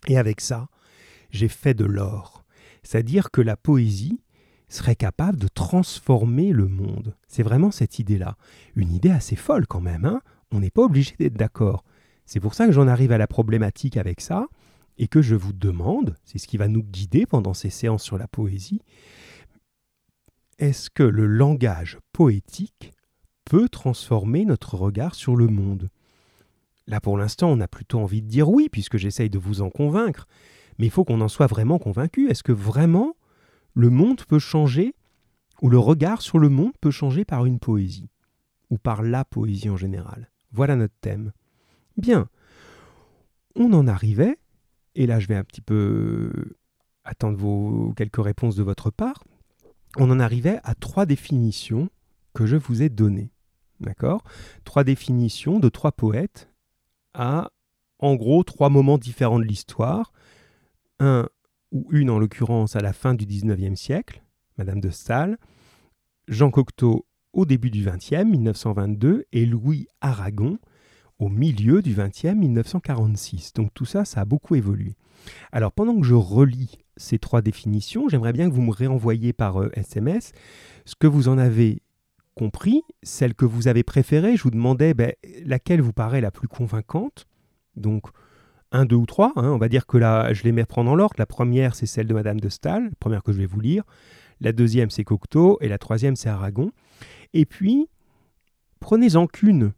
et 0.08 0.18
avec 0.18 0.42
ça, 0.42 0.68
j'ai 1.32 1.48
fait 1.48 1.74
de 1.74 1.86
l'or. 1.86 2.46
C'est-à-dire 2.84 3.32
que 3.32 3.42
la 3.42 3.58
poésie 3.58 4.22
serait 4.70 4.96
capable 4.96 5.40
de 5.40 5.48
transformer 5.48 6.54
le 6.54 6.68
monde. 6.68 7.16
C'est 7.28 7.44
vraiment 7.44 7.72
cette 7.72 8.00
idée-là. 8.00 8.38
Une 8.76 8.94
idée 8.94 9.10
assez 9.10 9.36
folle 9.36 9.68
quand 9.68 9.82
même, 9.82 10.06
hein 10.06 10.22
On 10.52 10.60
n'est 10.60 10.70
pas 10.70 10.84
obligé 10.84 11.16
d'être 11.18 11.38
d'accord. 11.38 11.84
C'est 12.26 12.40
pour 12.40 12.54
ça 12.54 12.68
que 12.68 12.72
j'en 12.72 12.88
arrive 12.88 13.12
à 13.12 13.18
la 13.18 13.28
problématique 13.28 13.98
avec 13.98 14.22
ça, 14.22 14.48
et 15.00 15.08
que 15.08 15.22
je 15.22 15.36
vous 15.36 15.54
demande, 15.54 16.16
c'est 16.26 16.38
ce 16.38 16.48
qui 16.48 16.58
va 16.58 16.68
nous 16.68 16.84
guider 16.84 17.26
pendant 17.26 17.54
ces 17.54 17.70
séances 17.70 18.04
sur 18.04 18.18
la 18.18 18.28
poésie, 18.28 18.82
est-ce 20.60 20.90
que 20.90 21.04
le 21.04 21.26
langage 21.26 21.98
poétique 22.12 22.92
transformer 23.58 24.46
notre 24.46 24.76
regard 24.76 25.16
sur 25.16 25.36
le 25.36 25.48
monde 25.48 25.90
Là, 26.90 27.00
pour 27.00 27.20
l'instant, 27.20 27.52
on 27.52 27.60
a 27.60 27.68
plutôt 27.68 28.00
envie 28.00 28.24
de 28.24 28.28
dire 28.28 28.50
oui, 28.50 28.68
puisque 28.68 28.98
j'essaye 28.98 29.30
de 29.30 29.38
vous 29.38 29.62
en 29.62 29.70
convaincre. 29.70 30.28
Mais 30.80 30.88
il 30.88 30.90
faut 30.90 31.06
qu'on 31.06 31.22
en 31.22 31.28
soit 31.28 31.46
vraiment 31.46 31.78
convaincu. 31.78 32.30
Est-ce 32.30 32.42
que 32.42 32.52
vraiment 32.52 33.16
le 33.76 33.92
monde 33.92 34.24
peut 34.26 34.40
changer, 34.40 34.96
ou 35.62 35.70
le 35.70 35.78
regard 35.78 36.24
sur 36.24 36.40
le 36.40 36.50
monde 36.50 36.74
peut 36.82 36.90
changer 36.90 37.26
par 37.26 37.46
une 37.46 37.60
poésie, 37.60 38.10
ou 38.72 38.80
par 38.80 39.04
la 39.04 39.24
poésie 39.24 39.70
en 39.70 39.78
général? 39.78 40.32
Voilà 40.52 40.76
notre 40.76 40.96
thème. 41.00 41.32
Bien, 41.96 42.28
on 43.56 43.72
en 43.74 43.88
arrivait, 43.88 44.40
et 44.96 45.06
là 45.06 45.20
je 45.20 45.28
vais 45.28 45.36
un 45.36 45.44
petit 45.44 45.62
peu 45.62 46.32
attendre 47.04 47.38
vos 47.38 47.94
quelques 47.96 48.24
réponses 48.24 48.56
de 48.56 48.64
votre 48.64 48.90
part, 48.90 49.24
on 49.98 50.10
en 50.10 50.20
arrivait 50.20 50.60
à 50.64 50.74
trois 50.74 51.06
définitions 51.06 51.90
que 52.34 52.48
je 52.48 52.56
vous 52.56 52.82
ai 52.82 52.90
données. 52.90 53.32
D'accord? 53.82 54.24
Trois 54.64 54.84
définitions 54.84 55.60
de 55.60 55.70
trois 55.70 55.92
poètes 55.92 56.50
à, 57.14 57.52
en 58.00 58.16
gros, 58.16 58.44
trois 58.44 58.70
moments 58.70 58.98
différents 58.98 59.40
de 59.40 59.46
l'histoire. 59.46 60.12
Un 61.00 61.28
ou 61.72 61.88
une, 61.92 62.10
en 62.10 62.20
l'occurrence, 62.20 62.76
à 62.76 62.82
la 62.82 62.94
fin 62.94 63.14
du 63.14 63.26
XIXe 63.26 63.80
siècle, 63.80 64.24
Madame 64.58 64.80
de 64.80 64.90
Staël, 64.90 65.38
Jean 66.28 66.52
Cocteau 66.52 67.06
au 67.34 67.46
début 67.46 67.70
du 67.70 67.86
XXe, 67.86 68.26
1922, 68.26 69.26
et 69.32 69.46
Louis 69.46 69.88
Aragon 70.02 70.58
au 71.20 71.30
milieu 71.30 71.82
du 71.82 71.94
XXe, 71.94 72.36
1946. 72.36 73.54
Donc 73.54 73.74
tout 73.74 73.86
ça, 73.86 74.06
ça 74.06 74.22
a 74.22 74.26
beaucoup 74.26 74.56
évolué. 74.56 74.96
Alors 75.52 75.72
pendant 75.72 76.00
que 76.00 76.06
je 76.06 76.16
relis 76.16 76.80
ces 76.98 77.20
trois 77.20 77.42
définitions, 77.42 78.08
j'aimerais 78.08 78.34
bien 78.34 78.50
que 78.50 78.56
vous 78.56 78.62
me 78.62 78.72
réenvoyiez 78.72 79.34
par 79.34 79.64
SMS 79.74 80.32
euh, 80.34 80.40
ce 80.86 80.96
que 80.96 81.08
vous 81.08 81.28
en 81.28 81.38
avez 81.38 81.82
compris, 82.40 82.84
celle 83.04 83.36
que 83.36 83.44
vous 83.44 83.68
avez 83.68 83.84
préférée. 83.84 84.38
Je 84.38 84.44
vous 84.44 84.52
demandais 84.52 84.94
ben, 84.94 85.12
laquelle 85.46 85.82
vous 85.82 85.92
paraît 85.92 86.22
la 86.22 86.32
plus 86.32 86.48
convaincante. 86.48 87.28
Donc, 87.76 88.08
un, 88.72 88.86
deux 88.86 88.96
ou 88.96 89.06
trois. 89.06 89.34
Hein. 89.36 89.50
on 89.50 89.58
va 89.58 89.68
dire 89.68 89.86
que 89.86 89.98
là, 89.98 90.32
je 90.32 90.44
les 90.44 90.54
mets 90.54 90.64
prendre 90.64 90.90
en 90.90 90.96
l'ordre. 90.96 91.16
La 91.18 91.26
première, 91.26 91.76
c'est 91.76 91.86
celle 91.86 92.08
de 92.08 92.14
Madame 92.14 92.40
de 92.40 92.48
Staël, 92.48 92.86
la 92.86 92.96
première 92.98 93.24
que 93.24 93.34
je 93.34 93.40
vais 93.40 93.46
vous 93.46 93.60
lire. 93.60 93.84
La 94.40 94.54
deuxième, 94.54 94.90
c'est 94.90 95.04
Cocteau. 95.04 95.58
Et 95.60 95.68
la 95.68 95.78
troisième, 95.78 96.16
c'est 96.16 96.30
Aragon. 96.30 96.72
Et 97.34 97.46
puis, 97.46 97.90
prenez-en 98.80 99.28
qu'une. 99.28 99.74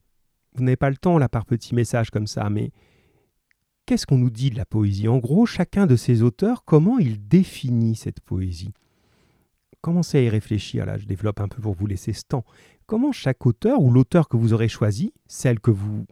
Vous 0.54 0.64
n'avez 0.64 0.76
pas 0.76 0.92
le 0.92 0.98
temps, 0.98 1.18
là, 1.18 1.30
par 1.30 1.46
petits 1.46 1.74
messages 1.74 2.12
comme 2.12 2.28
ça, 2.28 2.48
mais 2.52 2.72
qu'est-ce 3.88 4.06
qu'on 4.06 4.20
nous 4.20 4.30
dit 4.30 4.52
de 4.52 4.58
la 4.58 4.66
poésie? 4.66 5.08
En 5.08 5.18
gros, 5.18 5.48
chacun 5.48 5.88
de 5.88 5.96
ces 5.96 6.22
auteurs, 6.22 6.64
comment 6.64 7.00
il 7.00 7.28
définit 7.28 7.96
cette 7.96 8.20
poésie? 8.20 8.74
Commencez 9.82 10.20
à 10.20 10.22
y 10.22 10.30
réfléchir, 10.30 10.86
là 10.86 10.98
je 10.98 11.06
développe 11.06 11.40
un 11.40 11.48
peu 11.48 11.62
pour 11.62 11.74
vous 11.74 11.88
laisser 11.88 12.14
ce 12.14 12.24
temps. 12.24 12.46
Comment 12.86 13.12
chaque 13.12 13.46
auteur 13.46 13.82
ou 13.82 13.92
l'auteur 13.92 14.28
que 14.28 14.38
vous 14.38 14.54
aurez 14.54 14.68
choisi, 14.68 15.14
celle 15.28 15.60
que 15.60 15.72
vous 15.72 16.06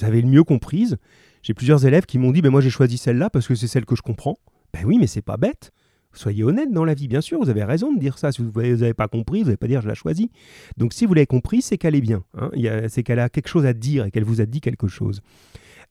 avez 0.00 0.22
le 0.22 0.28
mieux 0.28 0.44
comprise, 0.44 0.96
j'ai 1.42 1.54
plusieurs 1.54 1.84
élèves 1.86 2.06
qui 2.06 2.18
m'ont 2.18 2.30
dit 2.30 2.42
ben 2.42 2.50
moi 2.50 2.60
j'ai 2.60 2.70
choisi 2.70 2.98
celle-là 2.98 3.30
parce 3.30 3.48
que 3.48 3.54
c'est 3.54 3.66
celle 3.66 3.84
que 3.84 3.96
je 3.96 4.02
comprends. 4.02 4.38
Ben 4.72 4.84
oui, 4.86 4.98
mais 4.98 5.06
c'est 5.06 5.22
pas 5.22 5.36
bête. 5.36 5.72
Soyez 6.14 6.44
honnête 6.44 6.70
dans 6.70 6.84
la 6.84 6.94
vie, 6.94 7.08
bien 7.08 7.22
sûr, 7.22 7.38
vous 7.38 7.48
avez 7.48 7.64
raison 7.64 7.92
de 7.92 7.98
dire 7.98 8.18
ça. 8.18 8.32
Si 8.32 8.42
vous 8.42 8.52
n'avez 8.60 8.94
pas 8.94 9.08
compris, 9.08 9.40
vous 9.40 9.46
n'allez 9.46 9.56
pas 9.56 9.66
dire 9.66 9.80
je 9.80 9.88
l'ai 9.88 9.94
choisi. 9.94 10.30
Donc 10.76 10.92
si 10.92 11.06
vous 11.06 11.14
l'avez 11.14 11.26
compris, 11.26 11.62
c'est 11.62 11.78
qu'elle 11.78 11.94
est 11.94 12.02
bien. 12.02 12.22
Hein. 12.34 12.50
C'est 12.88 13.02
qu'elle 13.02 13.18
a 13.18 13.28
quelque 13.28 13.48
chose 13.48 13.66
à 13.66 13.72
dire 13.72 14.04
et 14.04 14.10
qu'elle 14.10 14.24
vous 14.24 14.40
a 14.40 14.46
dit 14.46 14.60
quelque 14.60 14.88
chose. 14.88 15.20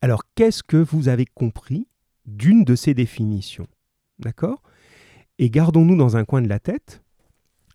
Alors 0.01 0.23
qu'est-ce 0.35 0.63
que 0.63 0.77
vous 0.77 1.09
avez 1.09 1.25
compris 1.25 1.87
d'une 2.25 2.63
de 2.63 2.75
ces 2.75 2.93
définitions? 2.93 3.67
D'accord? 4.19 4.61
Et 5.39 5.49
gardons-nous 5.49 5.97
dans 5.97 6.17
un 6.17 6.25
coin 6.25 6.41
de 6.41 6.49
la 6.49 6.59
tête 6.59 7.01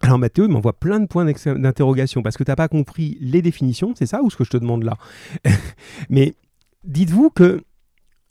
alors 0.00 0.18
Mathéo, 0.18 0.46
il 0.46 0.50
m'envoie 0.50 0.78
plein 0.78 1.00
de 1.00 1.06
points 1.06 1.24
d'interrogation 1.24 2.22
parce 2.22 2.36
que 2.36 2.44
tu 2.44 2.50
n'as 2.50 2.56
pas 2.56 2.68
compris 2.68 3.16
les 3.20 3.42
définitions, 3.42 3.94
c'est 3.96 4.06
ça 4.06 4.22
ou 4.22 4.30
ce 4.30 4.36
que 4.36 4.44
je 4.44 4.50
te 4.50 4.56
demande 4.56 4.84
là? 4.84 4.96
Mais 6.10 6.34
dites-vous 6.84 7.30
que 7.30 7.62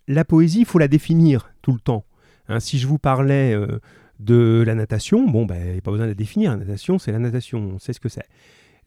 la 0.08 0.26
poésie, 0.26 0.60
il 0.60 0.66
faut 0.66 0.80
la 0.80 0.88
définir 0.88 1.52
tout 1.62 1.74
le 1.74 1.80
temps. 1.80 2.06
Hein, 2.48 2.60
si 2.60 2.78
je 2.78 2.88
vous 2.88 3.00
parlais 3.00 3.54
euh, 3.54 3.80
de 4.20 4.64
la 4.66 4.76
natation, 4.76 5.28
bon, 5.28 5.46
ben, 5.46 5.60
il 5.66 5.72
n'y 5.72 5.78
a 5.78 5.82
pas 5.82 5.92
besoin 5.92 6.06
de 6.06 6.12
la 6.12 6.16
définir. 6.16 6.52
La 6.52 6.58
natation, 6.58 7.00
c'est 7.00 7.12
la 7.12 7.20
natation, 7.20 7.60
on 7.76 7.80
sait 7.80 7.94
ce 7.94 8.00
que 8.00 8.10
c'est. 8.10 8.28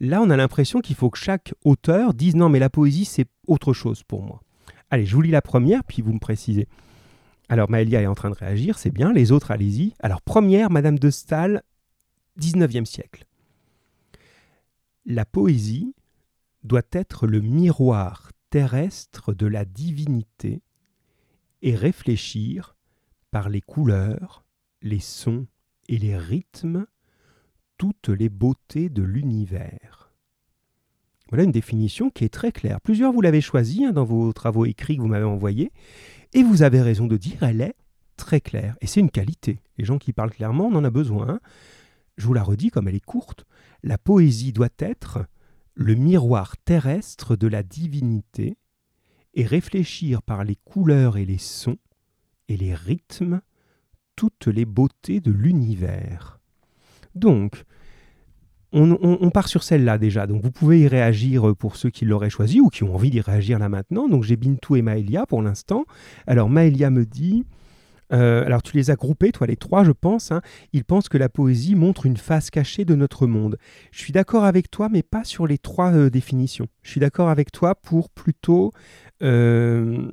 Là, 0.00 0.22
on 0.22 0.30
a 0.30 0.36
l'impression 0.36 0.80
qu'il 0.80 0.94
faut 0.94 1.10
que 1.10 1.18
chaque 1.18 1.54
auteur 1.64 2.14
dise 2.14 2.36
non, 2.36 2.48
mais 2.48 2.60
la 2.60 2.70
poésie, 2.70 3.04
c'est 3.04 3.26
autre 3.48 3.72
chose 3.72 4.04
pour 4.04 4.22
moi. 4.22 4.40
Allez, 4.90 5.06
je 5.06 5.14
vous 5.14 5.22
lis 5.22 5.30
la 5.30 5.42
première, 5.42 5.82
puis 5.82 6.02
vous 6.02 6.12
me 6.12 6.20
précisez. 6.20 6.68
Alors, 7.48 7.68
Maëlia 7.68 8.02
est 8.02 8.06
en 8.06 8.14
train 8.14 8.30
de 8.30 8.36
réagir, 8.36 8.78
c'est 8.78 8.90
bien. 8.90 9.12
Les 9.12 9.32
autres, 9.32 9.50
allez-y. 9.50 9.94
Alors, 10.00 10.22
première, 10.22 10.70
Madame 10.70 10.98
de 10.98 11.10
Stahl, 11.10 11.62
19e 12.38 12.84
siècle. 12.84 13.24
La 15.04 15.24
poésie 15.24 15.94
doit 16.64 16.82
être 16.92 17.26
le 17.26 17.40
miroir 17.40 18.32
terrestre 18.50 19.32
de 19.32 19.46
la 19.46 19.64
divinité 19.64 20.62
et 21.62 21.74
réfléchir 21.74 22.76
par 23.30 23.48
les 23.48 23.60
couleurs, 23.60 24.44
les 24.82 25.00
sons 25.00 25.46
et 25.88 25.98
les 25.98 26.16
rythmes 26.16 26.86
toutes 27.78 28.08
les 28.08 28.28
beautés 28.28 28.88
de 28.88 29.02
l'univers. 29.02 30.12
Voilà 31.30 31.44
une 31.44 31.52
définition 31.52 32.10
qui 32.10 32.24
est 32.24 32.32
très 32.32 32.52
claire. 32.52 32.80
Plusieurs 32.80 33.12
vous 33.12 33.20
l'avez 33.20 33.40
choisie 33.40 33.84
hein, 33.84 33.92
dans 33.92 34.04
vos 34.04 34.32
travaux 34.32 34.66
écrits 34.66 34.96
que 34.96 35.02
vous 35.02 35.08
m'avez 35.08 35.24
envoyés, 35.24 35.70
et 36.32 36.42
vous 36.42 36.62
avez 36.62 36.82
raison 36.82 37.06
de 37.06 37.16
dire, 37.16 37.42
elle 37.42 37.60
est 37.60 37.76
très 38.16 38.40
claire. 38.40 38.76
Et 38.80 38.86
c'est 38.86 39.00
une 39.00 39.10
qualité. 39.10 39.60
Les 39.76 39.84
gens 39.84 39.98
qui 39.98 40.12
parlent 40.12 40.30
clairement, 40.30 40.66
on 40.66 40.74
en 40.74 40.84
a 40.84 40.90
besoin. 40.90 41.28
Hein 41.28 41.40
je 42.18 42.26
vous 42.26 42.34
la 42.34 42.42
redis 42.42 42.70
comme 42.70 42.88
elle 42.88 42.94
est 42.94 43.04
courte, 43.04 43.46
la 43.82 43.96
poésie 43.96 44.52
doit 44.52 44.68
être 44.78 45.24
le 45.74 45.94
miroir 45.94 46.56
terrestre 46.58 47.36
de 47.36 47.46
la 47.46 47.62
divinité 47.62 48.58
et 49.34 49.46
réfléchir 49.46 50.22
par 50.22 50.44
les 50.44 50.56
couleurs 50.56 51.16
et 51.16 51.24
les 51.24 51.38
sons 51.38 51.78
et 52.48 52.56
les 52.56 52.74
rythmes 52.74 53.40
toutes 54.16 54.48
les 54.48 54.64
beautés 54.64 55.20
de 55.20 55.30
l'univers. 55.30 56.40
Donc, 57.14 57.64
on, 58.72 59.30
part 59.30 59.48
sur 59.48 59.62
celle-là 59.62 59.96
déjà, 59.96 60.26
donc 60.26 60.42
vous 60.42 60.50
pouvez 60.50 60.80
y 60.80 60.88
réagir 60.88 61.56
pour 61.56 61.76
ceux 61.76 61.88
qui 61.88 62.04
l'auraient 62.04 62.28
choisi 62.28 62.60
ou 62.60 62.68
qui 62.68 62.82
ont 62.82 62.94
envie 62.94 63.10
d'y 63.10 63.20
réagir 63.20 63.58
là 63.58 63.68
maintenant. 63.68 64.08
Donc 64.08 64.24
j'ai 64.24 64.36
Bintou 64.36 64.76
et 64.76 64.82
Maëlia 64.82 65.24
pour 65.24 65.40
l'instant. 65.40 65.84
Alors 66.26 66.50
Maëlia 66.50 66.90
me 66.90 67.06
dit 67.06 67.46
euh, 68.12 68.44
alors 68.44 68.62
tu 68.62 68.76
les 68.76 68.90
as 68.90 68.96
groupés, 68.96 69.32
toi 69.32 69.46
les 69.46 69.56
trois, 69.56 69.84
je 69.84 69.92
pense. 69.92 70.32
Hein. 70.32 70.40
Ils 70.72 70.84
pensent 70.84 71.08
que 71.08 71.18
la 71.18 71.28
poésie 71.28 71.74
montre 71.74 72.06
une 72.06 72.16
face 72.16 72.50
cachée 72.50 72.84
de 72.84 72.94
notre 72.94 73.26
monde. 73.26 73.58
Je 73.92 74.00
suis 74.00 74.12
d'accord 74.12 74.44
avec 74.44 74.70
toi, 74.70 74.88
mais 74.90 75.02
pas 75.02 75.24
sur 75.24 75.46
les 75.46 75.58
trois 75.58 75.92
euh, 75.92 76.10
définitions. 76.10 76.66
Je 76.82 76.90
suis 76.90 77.00
d'accord 77.00 77.28
avec 77.28 77.52
toi 77.52 77.74
pour 77.74 78.10
plutôt 78.10 78.72
euh, 79.22 80.10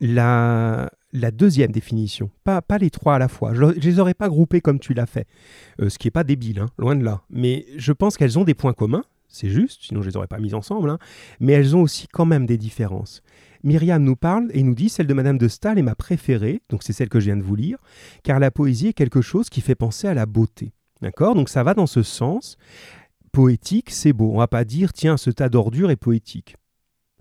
la, 0.00 0.90
deuxième 1.32 1.72
définition, 1.72 2.30
pas, 2.44 2.62
pas 2.62 2.78
les 2.78 2.90
trois 2.90 3.16
à 3.16 3.18
la 3.18 3.28
fois. 3.28 3.54
Je 3.54 3.64
ne 3.64 3.72
les 3.72 3.98
aurais 3.98 4.14
pas 4.14 4.28
groupés 4.28 4.60
comme 4.60 4.78
tu 4.78 4.94
l'as 4.94 5.06
fait, 5.06 5.26
ce 5.78 5.98
qui 5.98 6.06
n'est 6.06 6.12
pas 6.12 6.24
débile, 6.24 6.60
hein, 6.60 6.66
loin 6.78 6.94
de 6.94 7.04
là. 7.04 7.22
Mais 7.30 7.66
je 7.76 7.92
pense 7.92 8.16
qu'elles 8.16 8.38
ont 8.38 8.44
des 8.44 8.54
points 8.54 8.74
communs, 8.74 9.04
c'est 9.28 9.48
juste, 9.48 9.82
sinon 9.84 10.02
je 10.02 10.08
les 10.08 10.16
aurais 10.16 10.26
pas 10.26 10.38
mises 10.38 10.54
ensemble, 10.54 10.90
hein. 10.90 10.98
mais 11.40 11.52
elles 11.52 11.74
ont 11.74 11.82
aussi 11.82 12.06
quand 12.08 12.26
même 12.26 12.46
des 12.46 12.58
différences. 12.58 13.22
Myriam 13.66 14.00
nous 14.00 14.14
parle 14.14 14.48
et 14.52 14.62
nous 14.62 14.76
dit 14.76 14.88
celle 14.88 15.08
de 15.08 15.12
Madame 15.12 15.38
de 15.38 15.48
Staël 15.48 15.76
est 15.76 15.82
ma 15.82 15.96
préférée, 15.96 16.62
donc 16.68 16.84
c'est 16.84 16.92
celle 16.92 17.08
que 17.08 17.18
je 17.18 17.24
viens 17.26 17.36
de 17.36 17.42
vous 17.42 17.56
lire, 17.56 17.78
car 18.22 18.38
la 18.38 18.52
poésie 18.52 18.88
est 18.88 18.92
quelque 18.92 19.20
chose 19.20 19.50
qui 19.50 19.60
fait 19.60 19.74
penser 19.74 20.06
à 20.06 20.14
la 20.14 20.24
beauté. 20.24 20.72
D'accord? 21.02 21.34
Donc 21.34 21.48
ça 21.48 21.64
va 21.64 21.74
dans 21.74 21.88
ce 21.88 22.04
sens. 22.04 22.56
Poétique, 23.32 23.90
c'est 23.90 24.12
beau. 24.12 24.30
On 24.32 24.38
va 24.38 24.46
pas 24.46 24.64
dire 24.64 24.92
tiens, 24.92 25.16
ce 25.16 25.30
tas 25.30 25.48
d'ordures 25.48 25.90
est 25.90 25.96
poétique. 25.96 26.54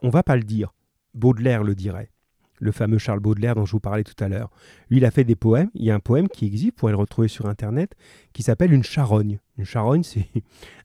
On 0.03 0.09
va 0.09 0.21
pas 0.21 0.35
le 0.35 0.43
dire. 0.43 0.71
Baudelaire 1.15 1.63
le 1.63 1.73
dirait 1.73 2.11
le 2.65 2.71
fameux 2.71 2.97
Charles 2.97 3.19
Baudelaire 3.19 3.55
dont 3.55 3.65
je 3.65 3.71
vous 3.71 3.79
parlais 3.79 4.03
tout 4.03 4.21
à 4.23 4.27
l'heure. 4.27 4.49
Lui, 4.89 4.97
il 4.97 5.05
a 5.05 5.11
fait 5.11 5.23
des 5.23 5.35
poèmes. 5.35 5.69
Il 5.75 5.85
y 5.85 5.91
a 5.91 5.95
un 5.95 5.99
poème 5.99 6.27
qui 6.27 6.45
existe, 6.45 6.71
vous 6.71 6.77
pourrez 6.77 6.91
le 6.91 6.97
retrouver 6.97 7.27
sur 7.27 7.45
Internet, 7.45 7.95
qui 8.33 8.43
s'appelle 8.43 8.73
Une 8.73 8.83
charogne. 8.83 9.39
Une 9.57 9.65
charogne, 9.65 10.03
c'est 10.03 10.27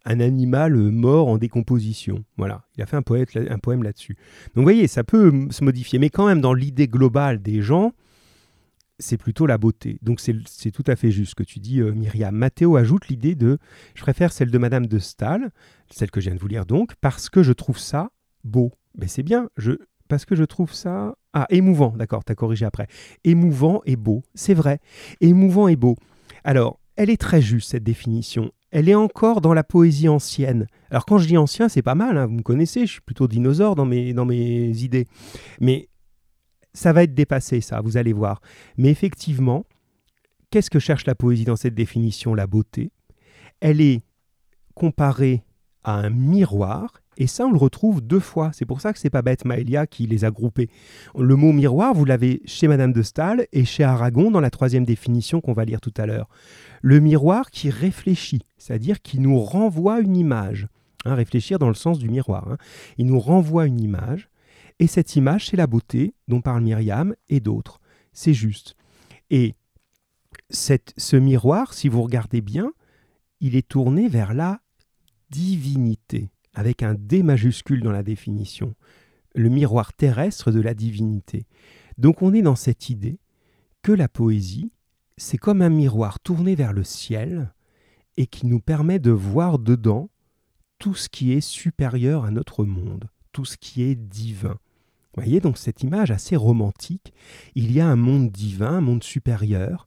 un 0.05 0.21
animal 0.21 0.75
mort 0.75 1.29
en 1.29 1.39
décomposition. 1.39 2.25
Voilà, 2.37 2.63
il 2.77 2.83
a 2.83 2.87
fait 2.87 2.97
un, 2.97 3.03
un 3.51 3.59
poème 3.59 3.83
là-dessus. 3.83 4.15
Donc 4.55 4.57
vous 4.57 4.63
voyez, 4.63 4.87
ça 4.87 5.03
peut 5.03 5.49
se 5.51 5.65
modifier, 5.65 5.99
mais 5.99 6.11
quand 6.11 6.27
même, 6.27 6.41
dans 6.41 6.55
l'idée 6.55 6.87
globale 6.87 7.43
des 7.43 7.63
gens, 7.63 7.93
c'est 9.01 9.17
plutôt 9.17 9.47
la 9.47 9.59
beauté. 9.59 9.99
Donc 10.03 10.21
c'est 10.21 10.71
tout 10.71 10.85
à 10.87 10.95
fait 10.95 11.11
juste 11.11 11.31
ce 11.31 11.35
que 11.35 11.43
tu 11.43 11.59
dis, 11.59 11.81
euh, 11.81 11.93
Myriam. 11.93 12.35
Mathéo 12.35 12.77
ajoute 12.77 13.09
l'idée 13.09 13.35
de, 13.35 13.59
je 13.95 14.03
préfère 14.03 14.33
celle 14.33 14.51
de 14.51 14.59
Madame 14.59 14.87
de 14.87 14.99
Stahl, 14.99 15.51
celle 15.91 16.11
que 16.11 16.21
je 16.21 16.27
viens 16.27 16.35
de 16.35 16.41
vous 16.41 16.49
lire 16.49 16.67
donc, 16.67 16.95
parce 17.01 17.29
que 17.29 17.43
je 17.43 17.53
trouve 17.53 17.79
ça 17.79 18.11
beau. 18.45 18.73
Mais 18.97 19.07
c'est 19.07 19.23
bien, 19.23 19.49
je, 19.57 19.73
parce 20.11 20.27
que 20.27 20.35
je 20.35 20.45
trouve 20.45 20.75
ça... 20.75 21.15
Ah, 21.33 21.47
émouvant, 21.49 21.95
d'accord, 21.97 22.25
t'as 22.25 22.35
corrigé 22.35 22.67
après. 22.67 22.89
Émouvant 23.25 23.81
et 23.87 23.95
beau, 23.95 24.23
c'est 24.35 24.53
vrai. 24.53 24.81
Émouvant 25.21 25.69
et 25.69 25.77
beau. 25.77 25.97
Alors, 26.43 26.81
elle 26.97 27.09
est 27.09 27.21
très 27.21 27.41
juste, 27.41 27.71
cette 27.71 27.85
définition. 27.85 28.51
Elle 28.73 28.89
est 28.89 28.95
encore 28.95 29.41
dans 29.41 29.55
la 29.55 29.63
poésie 29.63 30.09
ancienne. 30.09 30.67
Alors 30.91 31.07
quand 31.07 31.19
je 31.19 31.29
dis 31.29 31.37
ancien, 31.39 31.69
c'est 31.69 31.83
pas 31.83 31.95
mal, 31.95 32.19
hein, 32.19 32.27
vous 32.27 32.35
me 32.35 32.43
connaissez, 32.43 32.87
je 32.87 32.93
suis 32.93 33.01
plutôt 33.01 33.29
dinosaure 33.29 33.77
dans 33.77 33.87
mes, 33.87 34.13
dans 34.13 34.25
mes 34.25 34.83
idées. 34.83 35.07
Mais 35.61 35.89
ça 36.75 36.93
va 36.93 37.05
être 37.05 37.15
dépassé, 37.15 37.61
ça, 37.61 37.81
vous 37.81 37.97
allez 37.97 38.13
voir. 38.13 38.41
Mais 38.77 38.91
effectivement, 38.91 39.65
qu'est-ce 40.51 40.71
que 40.71 40.81
cherche 40.81 41.07
la 41.07 41.15
poésie 41.15 41.45
dans 41.45 41.57
cette 41.57 41.75
définition 41.75 42.35
La 42.35 42.49
beauté? 42.49 42.91
Elle 43.61 43.81
est 43.81 44.03
comparé 44.75 45.45
à 45.85 45.95
un 45.95 46.11
miroir, 46.11 47.00
et 47.21 47.27
ça 47.27 47.47
on 47.47 47.53
le 47.53 47.59
retrouve 47.59 48.01
deux 48.01 48.19
fois. 48.19 48.51
C'est 48.53 48.65
pour 48.65 48.81
ça 48.81 48.93
que 48.93 48.99
c'est 48.99 49.11
pas 49.11 49.23
bête 49.23 49.45
Maëlia 49.45 49.87
qui 49.87 50.07
les 50.07 50.25
a 50.25 50.31
groupés. 50.31 50.71
Le 51.17 51.37
mot 51.37 51.53
miroir, 51.53 51.95
vous 51.95 52.07
l'avez 52.07 52.41
chez 52.47 52.67
Madame 52.67 52.93
de 52.93 53.03
Staël 53.03 53.47
et 53.53 53.65
chez 53.65 53.85
Aragon 53.85 54.31
dans 54.31 54.41
la 54.41 54.51
troisième 54.51 54.85
définition 54.85 55.41
qu'on 55.41 55.53
va 55.53 55.67
lire 55.67 55.81
tout 55.81 55.95
à 55.99 56.07
l'heure. 56.07 56.29
Le 56.81 56.99
miroir 56.99 57.51
qui 57.51 57.71
réfléchit, 57.71 58.41
c'est-à-dire 58.57 59.03
qui 59.03 59.21
nous 59.21 59.39
renvoie 59.39 60.01
une 60.01 60.17
image. 60.17 60.67
Hein, 61.05 61.15
réfléchir 61.15 61.59
dans 61.59 61.69
le 61.69 61.75
sens 61.75 61.99
du 61.99 62.09
miroir. 62.09 62.49
Hein. 62.49 62.57
Il 62.99 63.07
nous 63.07 63.21
renvoie 63.21 63.67
une 63.67 63.81
image, 63.81 64.29
et 64.81 64.87
cette 64.87 65.15
image, 65.15 65.49
c'est 65.49 65.57
la 65.57 65.67
beauté 65.67 66.15
dont 66.27 66.41
parle 66.41 66.63
Myriam 66.63 67.15
et 67.29 67.41
d'autres. 67.41 67.81
C'est 68.13 68.35
juste. 68.35 68.77
Et 69.29 69.55
ce 70.51 71.17
miroir, 71.17 71.75
si 71.75 71.89
vous 71.89 72.03
regardez 72.03 72.41
bien, 72.41 72.73
il 73.41 73.57
est 73.57 73.69
tourné 73.69 74.09
vers 74.09 74.35
la 74.35 74.61
divinité, 75.31 76.31
avec 76.61 76.83
un 76.83 76.95
D 76.95 77.23
majuscule 77.23 77.83
dans 77.83 77.91
la 77.91 78.03
définition, 78.03 78.75
le 79.35 79.49
miroir 79.49 79.95
terrestre 79.95 80.53
de 80.53 80.61
la 80.61 80.75
divinité. 80.75 81.47
Donc 81.97 82.21
on 82.21 82.35
est 82.35 82.43
dans 82.43 82.55
cette 82.55 82.91
idée 82.91 83.19
que 83.81 83.93
la 83.93 84.09
poésie, 84.09 84.71
c'est 85.17 85.39
comme 85.39 85.63
un 85.63 85.71
miroir 85.71 86.21
tourné 86.21 86.55
vers 86.55 86.75
le 86.75 86.85
ciel 86.85 87.55
et 88.19 88.27
qui 88.27 88.47
nous 88.47 88.61
permet 88.61 88.99
de 88.99 89.11
voir 89.11 89.59
dedans 89.59 90.11
tout 90.79 90.95
ce 90.95 91.09
qui 91.09 91.33
est 91.33 91.41
supérieur 91.41 92.27
à 92.27 92.31
notre 92.31 92.67
monde, 92.67 93.09
tout 93.33 93.47
ce 93.47 93.57
qui 93.57 93.83
est 93.83 93.95
divin. 93.95 94.59
Vous 95.15 95.23
voyez 95.23 95.41
donc 95.41 95.57
cette 95.57 95.83
image 95.83 96.11
assez 96.11 96.37
romantique. 96.37 97.15
Il 97.55 97.73
y 97.73 97.81
a 97.81 97.87
un 97.87 97.97
monde 97.97 98.31
divin, 98.31 98.77
un 98.77 98.81
monde 98.83 99.03
supérieur, 99.03 99.87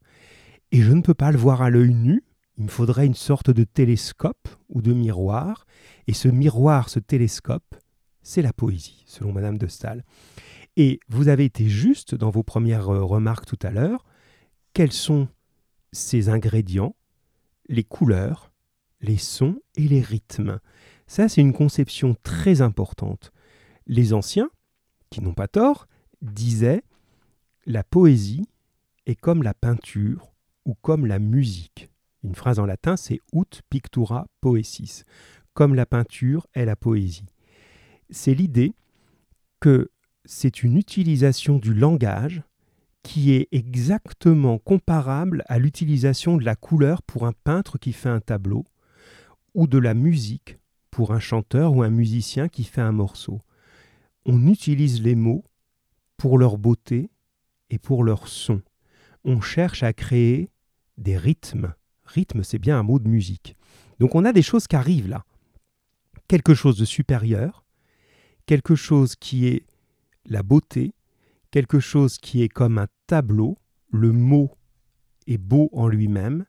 et 0.71 0.81
je 0.81 0.91
ne 0.91 1.01
peux 1.01 1.13
pas 1.13 1.31
le 1.31 1.37
voir 1.37 1.61
à 1.61 1.69
l'œil 1.69 1.93
nu. 1.93 2.23
Il 2.57 2.65
me 2.65 2.69
faudrait 2.69 3.05
une 3.05 3.15
sorte 3.15 3.49
de 3.49 3.63
télescope 3.63 4.47
ou 4.69 4.81
de 4.81 4.93
miroir, 4.93 5.65
et 6.07 6.13
ce 6.13 6.27
miroir, 6.27 6.89
ce 6.89 6.99
télescope, 6.99 7.75
c'est 8.21 8.41
la 8.41 8.53
poésie, 8.53 9.03
selon 9.07 9.33
Madame 9.33 9.57
de 9.57 9.67
Staël. 9.67 10.03
Et 10.77 10.99
vous 11.07 11.27
avez 11.27 11.45
été 11.45 11.67
juste 11.67 12.15
dans 12.15 12.29
vos 12.29 12.43
premières 12.43 12.89
euh, 12.89 13.03
remarques 13.03 13.45
tout 13.45 13.59
à 13.61 13.71
l'heure. 13.71 14.05
Quels 14.73 14.91
sont 14.91 15.27
ces 15.91 16.29
ingrédients 16.29 16.95
Les 17.69 17.83
couleurs, 17.83 18.51
les 19.01 19.17
sons 19.17 19.59
et 19.75 19.87
les 19.87 20.01
rythmes? 20.01 20.59
Ça, 21.05 21.29
c'est 21.29 21.41
une 21.41 21.53
conception 21.53 22.15
très 22.23 22.61
importante. 22.61 23.31
Les 23.85 24.13
anciens, 24.13 24.49
qui 25.09 25.21
n'ont 25.21 25.33
pas 25.33 25.47
tort, 25.47 25.87
disaient 26.21 26.83
La 27.65 27.83
poésie 27.83 28.47
est 29.05 29.15
comme 29.15 29.43
la 29.43 29.53
peinture 29.53 30.33
ou 30.65 30.75
comme 30.75 31.05
la 31.05 31.19
musique. 31.19 31.89
Une 32.23 32.35
phrase 32.35 32.59
en 32.59 32.65
latin, 32.65 32.95
c'est 32.97 33.19
ut 33.33 33.61
pictura 33.69 34.27
poesis, 34.41 35.03
comme 35.53 35.75
la 35.75 35.85
peinture 35.85 36.47
est 36.53 36.65
la 36.65 36.75
poésie. 36.75 37.25
C'est 38.09 38.33
l'idée 38.33 38.73
que 39.59 39.91
c'est 40.25 40.63
une 40.63 40.77
utilisation 40.77 41.57
du 41.57 41.73
langage 41.73 42.41
qui 43.01 43.33
est 43.33 43.49
exactement 43.51 44.57
comparable 44.59 45.43
à 45.47 45.59
l'utilisation 45.59 46.37
de 46.37 46.45
la 46.45 46.55
couleur 46.55 47.01
pour 47.03 47.25
un 47.25 47.33
peintre 47.33 47.77
qui 47.77 47.91
fait 47.91 48.09
un 48.09 48.21
tableau, 48.21 48.63
ou 49.53 49.67
de 49.67 49.77
la 49.77 49.93
musique 49.93 50.57
pour 50.89 51.11
un 51.11 51.19
chanteur 51.19 51.75
ou 51.75 51.83
un 51.83 51.89
musicien 51.89 52.47
qui 52.47 52.63
fait 52.63 52.81
un 52.81 52.93
morceau 52.93 53.41
on 54.25 54.47
utilise 54.47 55.01
les 55.01 55.15
mots 55.15 55.43
pour 56.17 56.37
leur 56.37 56.57
beauté 56.57 57.09
et 57.69 57.79
pour 57.79 58.03
leur 58.03 58.27
son. 58.27 58.61
On 59.25 59.41
cherche 59.41 59.83
à 59.83 59.93
créer 59.93 60.49
des 60.97 61.17
rythmes. 61.17 61.73
Rythme, 62.13 62.43
c'est 62.43 62.59
bien 62.59 62.79
un 62.79 62.83
mot 62.83 62.99
de 62.99 63.07
musique. 63.07 63.55
Donc 63.99 64.15
on 64.15 64.25
a 64.25 64.33
des 64.33 64.41
choses 64.41 64.67
qui 64.67 64.75
arrivent 64.75 65.09
là. 65.09 65.25
Quelque 66.27 66.53
chose 66.53 66.77
de 66.77 66.85
supérieur, 66.85 67.65
quelque 68.45 68.75
chose 68.75 69.15
qui 69.15 69.47
est 69.47 69.65
la 70.25 70.43
beauté, 70.43 70.93
quelque 71.51 71.79
chose 71.79 72.17
qui 72.17 72.41
est 72.41 72.49
comme 72.49 72.77
un 72.77 72.87
tableau, 73.07 73.57
le 73.91 74.11
mot 74.11 74.51
est 75.27 75.37
beau 75.37 75.69
en 75.73 75.87
lui-même, 75.87 76.45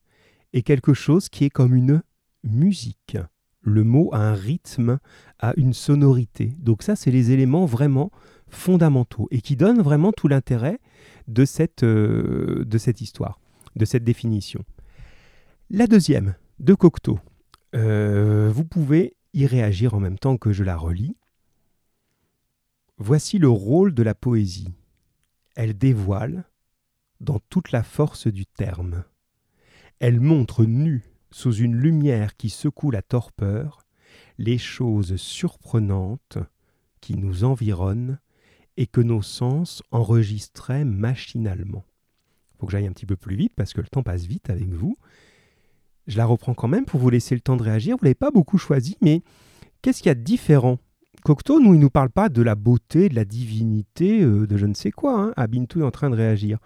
et 0.52 0.62
quelque 0.62 0.94
chose 0.94 1.28
qui 1.28 1.44
est 1.44 1.50
comme 1.50 1.74
une 1.74 2.02
musique 2.44 3.18
le 3.64 3.82
mot 3.82 4.10
a 4.12 4.18
un 4.18 4.34
rythme, 4.34 4.98
a 5.40 5.54
une 5.56 5.72
sonorité. 5.72 6.54
Donc 6.58 6.82
ça, 6.82 6.96
c'est 6.96 7.10
les 7.10 7.32
éléments 7.32 7.64
vraiment 7.64 8.12
fondamentaux 8.48 9.26
et 9.30 9.40
qui 9.40 9.56
donnent 9.56 9.82
vraiment 9.82 10.12
tout 10.12 10.28
l'intérêt 10.28 10.78
de 11.26 11.44
cette, 11.44 11.82
euh, 11.82 12.64
de 12.64 12.78
cette 12.78 13.00
histoire, 13.00 13.40
de 13.74 13.84
cette 13.84 14.04
définition. 14.04 14.64
La 15.70 15.86
deuxième, 15.86 16.36
de 16.58 16.74
Cocteau. 16.74 17.18
Euh, 17.74 18.50
vous 18.52 18.66
pouvez 18.66 19.16
y 19.32 19.46
réagir 19.46 19.94
en 19.94 20.00
même 20.00 20.18
temps 20.18 20.36
que 20.36 20.52
je 20.52 20.62
la 20.62 20.76
relis. 20.76 21.16
Voici 22.98 23.38
le 23.38 23.48
rôle 23.48 23.94
de 23.94 24.02
la 24.02 24.14
poésie. 24.14 24.68
Elle 25.56 25.76
dévoile, 25.76 26.44
dans 27.20 27.40
toute 27.48 27.72
la 27.72 27.82
force 27.82 28.26
du 28.26 28.44
terme. 28.44 29.04
Elle 30.00 30.20
montre 30.20 30.64
nue 30.66 31.02
sous 31.30 31.54
une 31.54 31.76
lumière 31.76 32.36
qui 32.36 32.50
secoue 32.50 32.90
la 32.90 33.02
torpeur, 33.02 33.86
les 34.36 34.58
choses 34.58 35.16
surprenantes 35.16 36.38
qui 37.00 37.16
nous 37.16 37.42
environnent 37.42 38.18
et 38.76 38.86
que 38.86 39.00
nos 39.00 39.22
sens 39.22 39.82
enregistraient 39.90 40.84
machinalement. 40.84 41.84
Faut 42.58 42.66
que 42.66 42.72
j'aille 42.72 42.86
un 42.86 42.92
petit 42.92 43.06
peu 43.06 43.16
plus 43.16 43.36
vite 43.36 43.54
parce 43.56 43.72
que 43.72 43.80
le 43.80 43.88
temps 43.88 44.02
passe 44.02 44.26
vite 44.26 44.50
avec 44.50 44.68
vous. 44.68 44.96
Je 46.06 46.16
la 46.16 46.26
reprends 46.26 46.54
quand 46.54 46.68
même 46.68 46.84
pour 46.84 47.00
vous 47.00 47.10
laisser 47.10 47.34
le 47.34 47.40
temps 47.40 47.56
de 47.56 47.62
réagir. 47.62 47.96
Vous 47.96 48.04
ne 48.04 48.06
l'avez 48.06 48.14
pas 48.14 48.30
beaucoup 48.30 48.58
choisi, 48.58 48.96
mais 49.00 49.22
qu'est-ce 49.82 49.98
qu'il 49.98 50.08
y 50.08 50.12
a 50.12 50.14
de 50.14 50.20
différent? 50.20 50.78
Cocteau, 51.24 51.58
nous, 51.58 51.72
il 51.72 51.78
ne 51.78 51.82
nous 51.84 51.90
parle 51.90 52.10
pas 52.10 52.28
de 52.28 52.42
la 52.42 52.54
beauté, 52.54 53.08
de 53.08 53.14
la 53.14 53.24
divinité, 53.24 54.22
euh, 54.22 54.46
de 54.46 54.56
je 54.58 54.66
ne 54.66 54.74
sais 54.74 54.90
quoi. 54.90 55.18
Hein. 55.18 55.32
Abintou 55.36 55.80
est 55.80 55.84
en 55.84 55.90
train 55.90 56.10
de 56.10 56.16
réagir. 56.16 56.58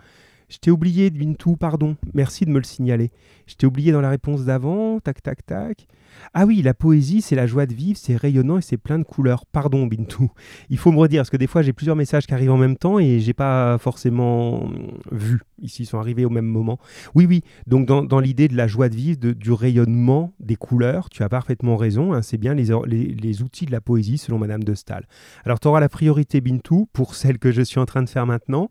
Je 0.49 0.57
t'ai 0.57 0.71
oublié, 0.71 1.11
Bintou, 1.11 1.57
pardon. 1.57 1.97
Merci 2.15 2.47
de 2.47 2.51
me 2.51 2.59
le 2.59 2.65
signaler. 2.65 3.11
Je 3.47 3.55
t'ai 3.55 3.67
oublié 3.67 3.93
dans 3.93 4.01
la 4.01 4.09
réponse 4.09 4.47
d'avant. 4.47 4.99
Tac, 4.99 5.23
tac, 5.23 5.45
tac. 5.45 5.87
Ah 6.33 6.47
oui, 6.47 6.63
la 6.63 6.73
poésie, 6.73 7.21
c'est 7.21 7.37
la 7.37 7.47
joie 7.47 7.67
de 7.67 7.75
vivre, 7.75 7.99
c'est 7.99 8.17
rayonnant 8.17 8.57
et 8.57 8.63
c'est 8.63 8.79
plein 8.79 8.99
de 8.99 9.05
couleurs. 9.05 9.45
Pardon, 9.45 9.87
Bintou. 9.87 10.31
Il 10.71 10.79
faut 10.79 10.91
me 10.91 10.99
redire, 10.99 11.21
parce 11.21 11.29
que 11.29 11.37
des 11.37 11.47
fois, 11.47 11.61
j'ai 11.61 11.75
plusieurs 11.75 11.97
messages 11.97 12.27
qui 12.27 12.33
arrivent 12.33 12.51
en 12.51 12.57
même 12.57 12.79
temps 12.79 12.99
et 12.99 13.21
j'ai 13.21 13.35
pas 13.35 13.77
forcément 13.77 14.65
hum, 14.65 14.99
vu. 15.13 15.41
Ici, 15.61 15.83
ils 15.83 15.87
sont 15.87 15.99
arrivés 15.99 16.25
au 16.25 16.31
même 16.31 16.47
moment. 16.47 16.79
Oui, 17.15 17.27
oui. 17.27 17.43
Donc, 17.67 17.87
dans, 17.87 18.21
l'idée 18.21 18.49
de 18.49 18.57
la 18.57 18.67
joie 18.67 18.89
de 18.89 18.97
vivre, 18.97 19.19
du 19.19 19.53
rayonnement 19.53 20.33
des 20.41 20.57
couleurs, 20.57 21.11
tu 21.11 21.23
as 21.23 21.29
parfaitement 21.29 21.77
raison. 21.77 22.15
Hein, 22.15 22.23
c'est 22.23 22.39
bien 22.39 22.55
les, 22.55 22.73
les, 22.87 23.43
outils 23.43 23.67
de 23.67 23.73
la 23.73 23.83
poésie, 23.83 24.17
selon 24.17 24.39
Madame 24.39 24.65
de 24.65 24.75
Stahl. 24.75 25.07
Alors, 25.45 25.61
tu 25.61 25.69
auras 25.69 25.81
la 25.81 25.91
priorité, 25.91 26.41
Bintou, 26.41 26.89
pour 26.95 27.15
celle 27.15 27.39
que 27.39 27.53
je 27.53 27.61
suis 27.61 27.81
en 27.81 27.87
train 27.87 28.03
de 28.03 28.09
faire 28.09 28.25
maintenant. 28.25 28.71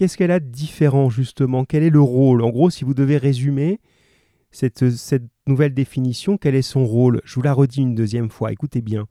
Qu'est-ce 0.00 0.16
qu'elle 0.16 0.30
a 0.30 0.40
de 0.40 0.48
différent 0.48 1.10
justement? 1.10 1.66
Quel 1.66 1.82
est 1.82 1.90
le 1.90 2.00
rôle? 2.00 2.42
En 2.42 2.48
gros, 2.48 2.70
si 2.70 2.84
vous 2.84 2.94
devez 2.94 3.18
résumer 3.18 3.80
cette, 4.50 4.82
nouvelle 5.46 5.74
définition, 5.74 6.38
quel 6.38 6.54
est 6.54 6.62
son 6.62 6.86
rôle? 6.86 7.20
Je 7.26 7.34
vous 7.34 7.42
la 7.42 7.52
redis 7.52 7.82
une 7.82 7.94
deuxième 7.94 8.30
fois, 8.30 8.50
écoutez 8.50 8.80
bien. 8.80 9.06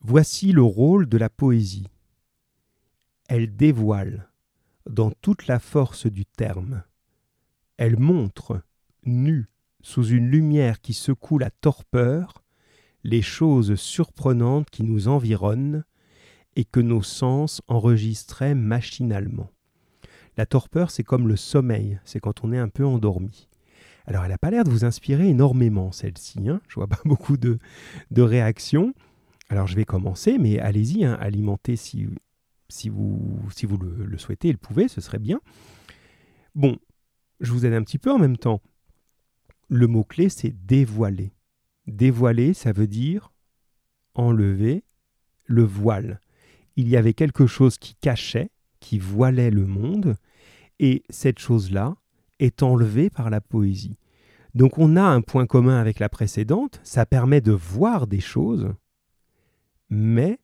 Voici 0.00 0.50
le 0.50 0.64
rôle 0.64 1.08
de 1.08 1.16
la 1.16 1.30
poésie. 1.30 1.86
Elle 3.28 3.54
dévoile, 3.54 4.28
dans 4.90 5.12
toute 5.12 5.46
la 5.46 5.60
force 5.60 6.08
du 6.08 6.26
terme. 6.26 6.82
Elle 7.76 8.00
montre, 8.00 8.62
nue, 9.04 9.46
sous 9.80 10.06
une 10.06 10.26
lumière 10.26 10.80
qui 10.80 10.92
secoue 10.92 11.38
la 11.38 11.50
torpeur, 11.50 12.42
les 13.04 13.22
choses 13.22 13.76
surprenantes 13.76 14.70
qui 14.70 14.82
nous 14.82 15.06
environnent, 15.06 15.84
et 16.56 16.64
que 16.64 16.80
nos 16.80 17.02
sens 17.02 17.62
enregistraient 17.68 18.54
machinalement. 18.54 19.50
La 20.36 20.46
torpeur, 20.46 20.90
c'est 20.90 21.04
comme 21.04 21.28
le 21.28 21.36
sommeil, 21.36 22.00
c'est 22.04 22.20
quand 22.20 22.44
on 22.44 22.52
est 22.52 22.58
un 22.58 22.68
peu 22.68 22.86
endormi. 22.86 23.48
Alors, 24.06 24.24
elle 24.24 24.30
n'a 24.30 24.38
pas 24.38 24.50
l'air 24.50 24.64
de 24.64 24.70
vous 24.70 24.84
inspirer 24.84 25.28
énormément, 25.28 25.92
celle-ci. 25.92 26.48
Hein 26.48 26.60
je 26.68 26.74
vois 26.74 26.88
pas 26.88 27.00
beaucoup 27.04 27.36
de, 27.36 27.58
de, 28.10 28.22
réactions. 28.22 28.94
Alors, 29.48 29.66
je 29.66 29.76
vais 29.76 29.84
commencer, 29.84 30.38
mais 30.38 30.58
allez-y, 30.58 31.04
hein, 31.04 31.16
alimentez 31.20 31.76
si, 31.76 32.08
si 32.68 32.88
vous, 32.88 33.38
si 33.54 33.66
vous 33.66 33.76
le, 33.76 34.04
le, 34.04 34.18
souhaitez 34.18 34.48
et 34.48 34.52
le 34.52 34.58
pouvez, 34.58 34.88
ce 34.88 35.00
serait 35.00 35.18
bien. 35.18 35.40
Bon, 36.54 36.78
je 37.40 37.52
vous 37.52 37.66
aide 37.66 37.74
un 37.74 37.82
petit 37.82 37.98
peu 37.98 38.10
en 38.10 38.18
même 38.18 38.38
temps. 38.38 38.60
Le 39.68 39.86
mot-clé, 39.86 40.28
c'est 40.28 40.54
dévoiler. 40.66 41.32
Dévoiler, 41.86 42.54
ça 42.54 42.72
veut 42.72 42.86
dire 42.86 43.32
enlever 44.14 44.84
le 45.44 45.62
voile 45.62 46.20
il 46.76 46.88
y 46.88 46.96
avait 46.96 47.14
quelque 47.14 47.46
chose 47.46 47.78
qui 47.78 47.94
cachait, 47.94 48.50
qui 48.80 48.98
voilait 48.98 49.50
le 49.50 49.66
monde, 49.66 50.16
et 50.78 51.02
cette 51.10 51.38
chose-là 51.38 51.94
est 52.38 52.62
enlevée 52.62 53.10
par 53.10 53.30
la 53.30 53.40
poésie. 53.40 53.98
Donc 54.54 54.78
on 54.78 54.96
a 54.96 55.02
un 55.02 55.22
point 55.22 55.46
commun 55.46 55.80
avec 55.80 55.98
la 55.98 56.08
précédente, 56.08 56.80
ça 56.82 57.06
permet 57.06 57.40
de 57.40 57.52
voir 57.52 58.06
des 58.06 58.20
choses, 58.20 58.74
mais 59.88 60.38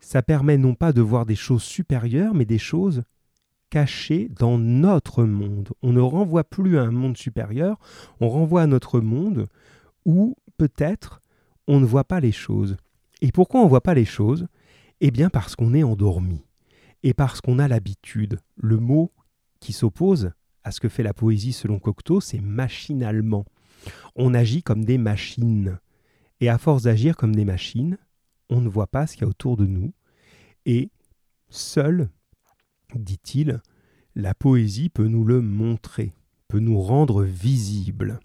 ça 0.00 0.22
permet 0.22 0.58
non 0.58 0.74
pas 0.74 0.92
de 0.92 1.02
voir 1.02 1.26
des 1.26 1.36
choses 1.36 1.62
supérieures, 1.62 2.34
mais 2.34 2.44
des 2.44 2.58
choses 2.58 3.02
cachées 3.70 4.28
dans 4.30 4.58
notre 4.58 5.24
monde. 5.24 5.70
On 5.82 5.92
ne 5.92 6.00
renvoie 6.00 6.44
plus 6.44 6.78
à 6.78 6.82
un 6.82 6.90
monde 6.90 7.16
supérieur, 7.16 7.78
on 8.20 8.28
renvoie 8.28 8.62
à 8.62 8.66
notre 8.66 9.00
monde 9.00 9.46
où 10.04 10.36
peut-être 10.56 11.20
on 11.66 11.80
ne 11.80 11.84
voit 11.86 12.04
pas 12.04 12.20
les 12.20 12.32
choses. 12.32 12.76
Et 13.20 13.30
pourquoi 13.30 13.60
on 13.60 13.64
ne 13.64 13.68
voit 13.68 13.82
pas 13.82 13.94
les 13.94 14.04
choses? 14.04 14.46
Eh 15.00 15.10
bien 15.10 15.30
parce 15.30 15.54
qu'on 15.54 15.74
est 15.74 15.82
endormi 15.84 16.44
et 17.02 17.14
parce 17.14 17.40
qu'on 17.40 17.58
a 17.58 17.68
l'habitude. 17.68 18.40
Le 18.56 18.78
mot 18.78 19.12
qui 19.60 19.72
s'oppose 19.72 20.32
à 20.64 20.72
ce 20.72 20.80
que 20.80 20.88
fait 20.88 21.02
la 21.02 21.14
poésie 21.14 21.52
selon 21.52 21.78
Cocteau, 21.78 22.20
c'est 22.20 22.40
machinalement. 22.40 23.44
On 24.16 24.34
agit 24.34 24.62
comme 24.62 24.84
des 24.84 24.98
machines. 24.98 25.78
Et 26.40 26.48
à 26.48 26.58
force 26.58 26.84
d'agir 26.84 27.16
comme 27.16 27.34
des 27.34 27.44
machines, 27.44 27.98
on 28.50 28.60
ne 28.60 28.68
voit 28.68 28.86
pas 28.86 29.06
ce 29.06 29.14
qu'il 29.14 29.22
y 29.22 29.24
a 29.24 29.28
autour 29.28 29.56
de 29.56 29.66
nous. 29.66 29.92
Et 30.66 30.90
seul, 31.48 32.08
dit-il, 32.94 33.60
la 34.14 34.34
poésie 34.34 34.88
peut 34.88 35.06
nous 35.06 35.24
le 35.24 35.40
montrer, 35.40 36.12
peut 36.48 36.60
nous 36.60 36.80
rendre 36.80 37.22
visibles. 37.22 38.20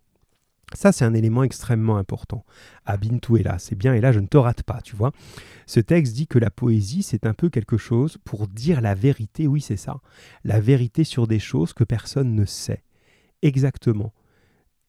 Ça, 0.76 0.92
c'est 0.92 1.06
un 1.06 1.14
élément 1.14 1.44
extrêmement 1.44 1.98
important. 1.98 2.46
Abintu 2.86 3.40
est 3.40 3.44
là, 3.44 3.60
c'est 3.60 3.76
bien, 3.76 3.94
et 3.94 4.02
là, 4.02 4.12
je 4.12 4.20
ne 4.20 4.28
te 4.28 4.38
rate 4.38 4.64
pas, 4.64 4.82
tu 4.82 4.96
vois. 4.96 5.12
Ce 5.66 5.80
texte 5.80 6.16
dit 6.16 6.28
que 6.28 6.40
la 6.40 6.50
poésie, 6.50 7.04
c'est 7.04 7.26
un 7.26 7.34
peu 7.34 7.50
quelque 7.50 7.78
chose 7.78 8.18
pour 8.24 8.48
dire 8.48 8.82
la 8.82 8.96
vérité, 8.96 9.48
oui, 9.48 9.62
c'est 9.62 9.78
ça. 9.78 9.98
La 10.44 10.60
vérité 10.60 11.04
sur 11.04 11.28
des 11.28 11.40
choses 11.40 11.74
que 11.74 11.84
personne 11.84 12.36
ne 12.36 12.46
sait. 12.46 12.84
Exactement. 13.42 14.14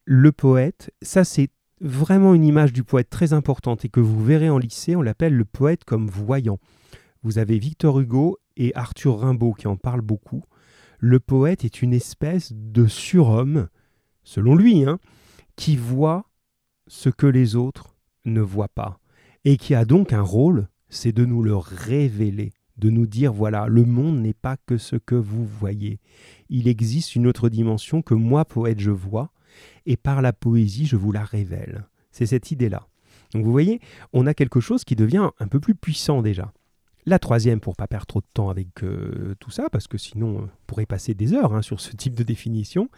Le 0.05 0.33
poète, 0.33 0.90
ça, 1.03 1.25
c'est 1.25 1.51
vraiment 1.81 2.35
une 2.35 2.44
image 2.44 2.73
du 2.73 2.85
poète 2.85 3.11
très 3.11 3.33
importante 3.33 3.85
et 3.85 3.88
que 3.88 4.01
vous 4.01 4.25
verrez 4.25 4.49
en 4.49 4.59
lycée, 4.59 4.97
on 4.97 5.03
l'appelle 5.03 5.35
le 5.35 5.44
poète 5.44 5.85
comme 5.85 6.09
voyant. 6.09 6.59
Vous 7.23 7.38
avez 7.38 7.59
Victor 7.59 8.01
Hugo 8.01 8.38
et 8.57 8.73
Arthur 8.75 9.20
Rimbaud 9.20 9.55
qui 9.55 9.66
en 9.66 9.77
parlent 9.77 10.01
beaucoup. 10.01 10.44
Le 10.99 11.20
poète 11.20 11.64
est 11.64 11.83
une 11.83 11.92
espèce 11.92 12.53
de 12.55 12.87
surhomme, 12.87 13.68
selon 14.23 14.55
lui, 14.55 14.85
hein, 14.85 14.99
qui 15.57 15.77
voit 15.77 16.27
ce 16.87 17.09
que 17.09 17.27
les 17.27 17.57
autres 17.57 17.97
ne 18.25 18.40
voient 18.40 18.69
pas, 18.69 19.01
et 19.45 19.57
qui 19.57 19.75
a 19.75 19.85
donc 19.85 20.12
un 20.12 20.23
rôle, 20.23 20.69
c'est 20.88 21.12
de 21.12 21.25
nous 21.25 21.43
le 21.43 21.57
révéler, 21.57 22.53
de 22.77 22.90
nous 22.90 23.07
dire, 23.07 23.33
voilà, 23.33 23.67
le 23.67 23.85
monde 23.85 24.21
n'est 24.21 24.35
pas 24.35 24.57
que 24.57 24.79
ce 24.79 24.97
que 24.97 25.14
vous 25.14 25.45
voyez. 25.45 26.01
Il 26.49 26.69
existe 26.69 27.14
une 27.14 27.27
autre 27.27 27.49
dimension 27.49 28.03
que 28.03 28.14
moi, 28.14 28.45
poète, 28.45 28.81
je 28.81 28.90
vois, 28.90 29.31
et 29.87 29.97
par 29.97 30.23
la 30.23 30.33
poésie, 30.33 30.87
je 30.87 30.97
vous 30.97 31.12
la 31.12 31.25
révèle. 31.25 31.85
C'est 32.11 32.27
cette 32.27 32.51
idée-là. 32.51 32.88
Donc 33.33 33.45
vous 33.45 33.53
voyez, 33.53 33.81
on 34.12 34.27
a 34.27 34.35
quelque 34.35 34.61
chose 34.61 34.85
qui 34.85 34.97
devient 34.97 35.31
un 35.38 35.49
peu 35.49 35.61
plus 35.61 35.75
puissant 35.75 36.23
déjà. 36.23 36.53
La 37.07 37.19
troisième, 37.19 37.61
pour 37.61 37.77
pas 37.77 37.87
perdre 37.87 38.07
trop 38.07 38.21
de 38.21 38.27
temps 38.33 38.49
avec 38.49 38.83
euh, 38.83 39.35
tout 39.38 39.51
ça, 39.51 39.69
parce 39.69 39.88
que 39.88 39.99
sinon 39.99 40.45
on 40.45 40.49
pourrait 40.67 40.87
passer 40.87 41.12
des 41.12 41.35
heures 41.35 41.55
hein, 41.55 41.61
sur 41.61 41.81
ce 41.81 41.95
type 41.95 42.14
de 42.14 42.23
définition, 42.23 42.88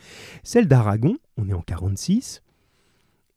celle 0.44 0.68
d'Aragon, 0.68 1.16
on 1.36 1.48
est 1.48 1.54
en 1.54 1.62
46, 1.62 2.42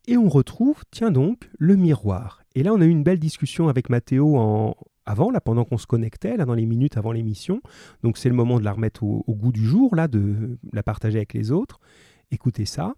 et 0.06 0.16
on 0.16 0.28
retrouve, 0.28 0.82
tiens 0.90 1.10
donc, 1.10 1.50
le 1.58 1.76
miroir. 1.76 2.42
Et 2.54 2.62
là, 2.62 2.72
on 2.72 2.80
a 2.80 2.84
eu 2.84 2.90
une 2.90 3.04
belle 3.04 3.18
discussion 3.18 3.68
avec 3.68 3.90
Mathéo 3.90 4.36
en, 4.36 4.74
avant, 5.06 5.30
là, 5.30 5.40
pendant 5.40 5.64
qu'on 5.64 5.78
se 5.78 5.86
connectait, 5.86 6.36
là, 6.36 6.44
dans 6.44 6.54
les 6.54 6.66
minutes 6.66 6.96
avant 6.96 7.12
l'émission. 7.12 7.60
Donc, 8.02 8.18
c'est 8.18 8.28
le 8.28 8.34
moment 8.34 8.58
de 8.58 8.64
la 8.64 8.72
remettre 8.72 9.02
au, 9.02 9.24
goût 9.28 9.52
du 9.52 9.64
jour, 9.64 9.94
là, 9.94 10.08
de 10.08 10.58
la 10.72 10.82
partager 10.82 11.18
avec 11.18 11.34
les 11.34 11.52
autres. 11.52 11.80
Écoutez 12.30 12.64
ça. 12.64 12.94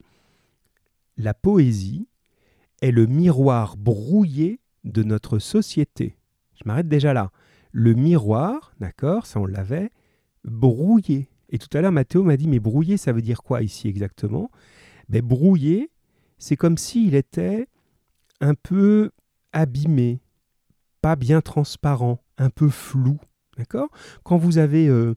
La 1.16 1.34
poésie 1.34 2.08
est 2.80 2.90
le 2.90 3.06
miroir 3.06 3.76
brouillé 3.76 4.60
de 4.84 5.02
notre 5.02 5.38
société. 5.38 6.16
Je 6.54 6.62
m'arrête 6.66 6.88
déjà 6.88 7.12
là. 7.12 7.30
Le 7.70 7.94
miroir, 7.94 8.74
d'accord, 8.80 9.26
ça 9.26 9.40
on 9.40 9.46
l'avait, 9.46 9.90
brouillé. 10.44 11.28
Et 11.48 11.58
tout 11.58 11.68
à 11.76 11.80
l'heure, 11.80 11.92
Mathéo 11.92 12.22
m'a 12.22 12.36
dit, 12.36 12.48
mais 12.48 12.60
brouillé, 12.60 12.96
ça 12.96 13.12
veut 13.12 13.22
dire 13.22 13.42
quoi 13.42 13.62
ici 13.62 13.88
exactement? 13.88 14.50
Ben, 15.08 15.22
Brouillé, 15.22 15.90
c'est 16.42 16.56
comme 16.56 16.76
s'il 16.76 17.14
était 17.14 17.68
un 18.40 18.54
peu 18.54 19.10
abîmé, 19.52 20.20
pas 21.00 21.14
bien 21.14 21.40
transparent, 21.40 22.18
un 22.36 22.50
peu 22.50 22.68
flou. 22.68 23.20
D'accord? 23.56 23.90
Quand 24.24 24.38
vous 24.38 24.58
avez 24.58 24.88
euh, 24.88 25.14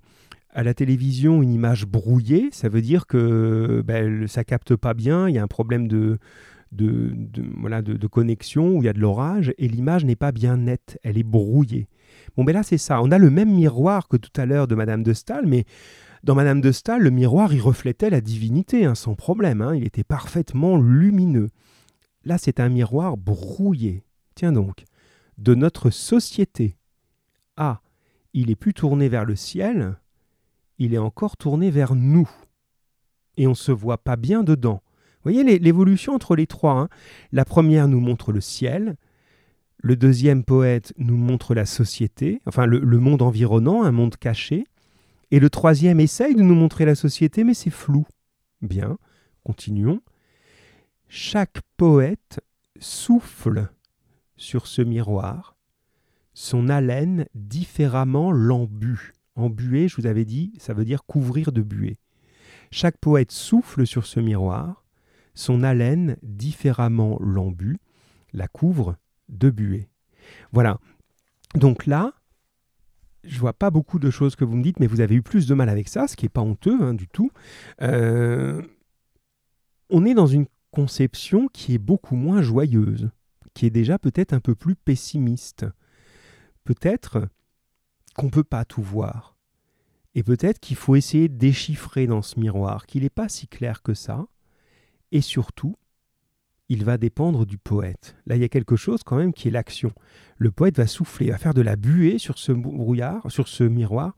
à 0.52 0.62
la 0.62 0.76
télévision 0.76 1.42
une 1.42 1.52
image 1.52 1.88
brouillée, 1.88 2.50
ça 2.52 2.70
veut 2.70 2.84
dire 2.84 3.08
que 3.08 3.82
ben, 3.84 4.28
ça 4.28 4.44
capte 4.44 4.76
pas 4.76 4.94
bien, 4.94 5.28
il 5.28 5.34
y 5.34 5.40
a 5.40 5.44
un 5.44 5.48
problème 5.48 5.88
de, 5.88 6.20
de, 6.72 7.12
voilà, 7.58 7.82
de, 7.82 8.08
connexion, 8.08 8.80
il 8.80 8.86
y 8.86 8.90
a 8.90 8.94
de 8.94 9.00
l'orage, 9.00 9.52
et 9.58 9.68
l'image 9.68 10.06
n'est 10.06 10.16
pas 10.16 10.32
bien 10.32 10.58
nette, 10.58 11.00
elle 11.02 11.18
est 11.18 11.24
brouillée. 11.24 11.88
Bon, 12.38 12.44
ben 12.44 12.54
là, 12.54 12.62
c'est 12.62 12.78
ça. 12.78 13.02
On 13.02 13.10
a 13.10 13.18
le 13.18 13.32
même 13.32 13.52
miroir 13.52 14.08
que 14.10 14.18
tout 14.18 14.40
à 14.40 14.46
l'heure 14.46 14.68
de 14.68 14.76
Madame 14.76 15.02
de 15.02 15.14
Stahl, 15.14 15.48
mais 15.48 15.66
dans 16.26 16.34
Madame 16.34 16.60
de 16.60 16.72
Stahl, 16.72 17.04
le 17.04 17.12
miroir, 17.12 17.54
il 17.54 17.62
reflétait 17.62 18.10
la 18.10 18.20
divinité, 18.20 18.84
hein, 18.84 18.96
sans 18.96 19.14
problème. 19.14 19.62
Hein. 19.62 19.76
il 19.76 19.86
était 19.86 20.04
parfaitement 20.04 20.76
lumineux. 20.76 21.52
Là, 22.24 22.40
c'est 22.40 22.60
un 22.60 22.68
miroir 22.68 23.16
brouillé. 23.16 24.04
Tiens 24.34 24.52
donc, 24.52 24.86
de 25.38 25.54
notre 25.54 25.92
société. 25.92 26.78
Ah, 27.58 27.82
il 28.34 28.50
est 28.50 28.56
plus 28.56 28.74
tourné 28.74 29.08
vers 29.08 29.24
le 29.24 29.36
ciel, 29.36 30.00
il 30.80 30.96
est 30.96 31.00
encore 31.00 31.38
tourné 31.38 31.70
vers 31.70 31.94
nous. 31.94 32.30
Et 33.38 33.46
on 33.46 33.52
ne 33.52 33.56
se 33.56 33.72
voit 33.72 34.00
pas 34.00 34.16
bien 34.16 34.44
dedans. 34.44 34.82
Vous 35.24 35.32
voyez 35.32 35.60
l'évolution 35.60 36.14
entre 36.14 36.36
les 36.36 36.48
trois. 36.48 36.74
Hein. 36.74 36.90
La 37.34 37.46
première 37.46 37.88
nous 37.88 38.00
montre 38.00 38.32
le 38.32 38.42
ciel, 38.42 38.96
le 39.78 39.96
deuxième 39.96 40.44
poète 40.44 40.92
nous 40.98 41.18
montre 41.18 41.54
la 41.54 41.68
société, 41.68 42.42
enfin 42.48 42.66
le 42.66 42.98
monde 42.98 43.22
environnant, 43.22 43.84
un 43.84 43.92
monde 43.92 44.16
caché, 44.18 44.66
et 45.32 45.40
le 45.40 45.50
troisième 45.50 46.00
essaye 46.00 46.36
de 46.36 46.42
nous 46.42 46.56
montrer 46.56 46.86
la 46.86 46.96
société, 46.96 47.44
mais 47.44 47.54
c'est 47.54 47.70
flou. 47.70 48.06
Bien, 48.62 48.98
continuons. 49.44 50.02
Chaque 51.08 51.62
poète 51.78 52.40
souffle 52.80 53.70
sur 54.38 54.68
ce 54.68 54.82
miroir, 54.82 55.56
son 56.34 56.70
haleine 56.70 57.26
différemment 57.36 58.32
l'embue. 58.32 59.14
Embuer, 59.36 59.88
je 59.88 59.98
vous 59.98 60.08
avais 60.08 60.26
dit, 60.26 60.54
ça 60.60 60.74
veut 60.74 60.86
dire 60.86 61.06
couvrir 61.06 61.52
de 61.52 61.62
buée. 61.62 61.98
Chaque 62.72 62.98
poète 62.98 63.32
souffle 63.32 63.86
sur 63.86 64.06
ce 64.06 64.20
miroir, 64.20 64.86
son 65.34 65.64
haleine 65.64 66.18
différemment 66.24 67.18
l'embue, 67.20 67.78
la 68.34 68.48
couvre 68.48 68.96
de 69.30 69.50
buée. 69.50 69.90
Voilà. 70.52 70.80
Donc 71.56 71.86
là, 71.86 72.14
je 73.26 73.40
vois 73.40 73.54
pas 73.54 73.70
beaucoup 73.70 74.00
de 74.00 74.10
choses 74.10 74.36
que 74.36 74.46
vous 74.46 74.56
me 74.56 74.64
dites, 74.64 74.80
mais 74.80 74.88
vous 74.88 75.02
avez 75.02 75.16
eu 75.16 75.22
plus 75.22 75.48
de 75.48 75.54
mal 75.54 75.70
avec 75.70 75.88
ça, 75.88 76.08
ce 76.08 76.16
qui 76.16 76.26
n'est 76.26 76.30
pas 76.30 76.42
honteux 76.42 76.78
hein, 76.82 76.94
du 76.94 77.08
tout. 77.08 77.32
Euh, 77.82 78.62
on 79.90 80.06
est 80.06 80.14
dans 80.14 80.28
une 80.28 80.48
conception 80.72 81.48
qui 81.48 81.74
est 81.74 81.80
beaucoup 81.80 82.16
moins 82.16 82.42
joyeuse, 82.42 83.10
qui 83.54 83.66
est 83.66 83.72
déjà 83.72 83.98
peut-être 83.98 84.34
un 84.34 84.40
peu 84.40 84.56
plus 84.56 84.76
pessimiste. 84.76 85.66
Peut-être 86.64 87.28
qu'on 88.16 88.28
ne 88.28 88.32
peut 88.32 88.44
pas 88.44 88.66
tout 88.66 88.82
voir. 88.82 89.38
Et 90.16 90.24
peut-être 90.24 90.60
qu'il 90.60 90.78
faut 90.78 90.96
essayer 90.96 91.28
de 91.28 91.38
déchiffrer 91.38 92.08
dans 92.08 92.22
ce 92.22 92.40
miroir 92.40 92.86
qu'il 92.86 93.04
n'est 93.04 93.10
pas 93.10 93.30
si 93.30 93.48
clair 93.48 93.82
que 93.82 93.94
ça. 93.94 94.26
Et 95.12 95.22
surtout, 95.22 95.76
il 96.70 96.84
va 96.84 96.98
dépendre 96.98 97.46
du 97.46 97.58
poète. 97.58 98.16
Là, 98.26 98.36
il 98.36 98.42
y 98.42 98.46
a 98.46 98.50
quelque 98.50 98.76
chose 98.76 99.04
quand 99.04 99.18
même 99.18 99.34
qui 99.34 99.48
est 99.48 99.52
l'action. 99.52 99.92
Le 100.38 100.52
poète 100.52 100.78
va 100.78 100.88
souffler, 100.88 101.32
va 101.32 101.38
faire 101.38 101.54
de 101.54 101.62
la 101.62 101.76
buée 101.76 102.18
sur 102.18 102.38
ce 102.38 102.52
brouillard, 102.52 103.30
sur 103.32 103.48
ce 103.48 103.64
miroir, 103.64 104.16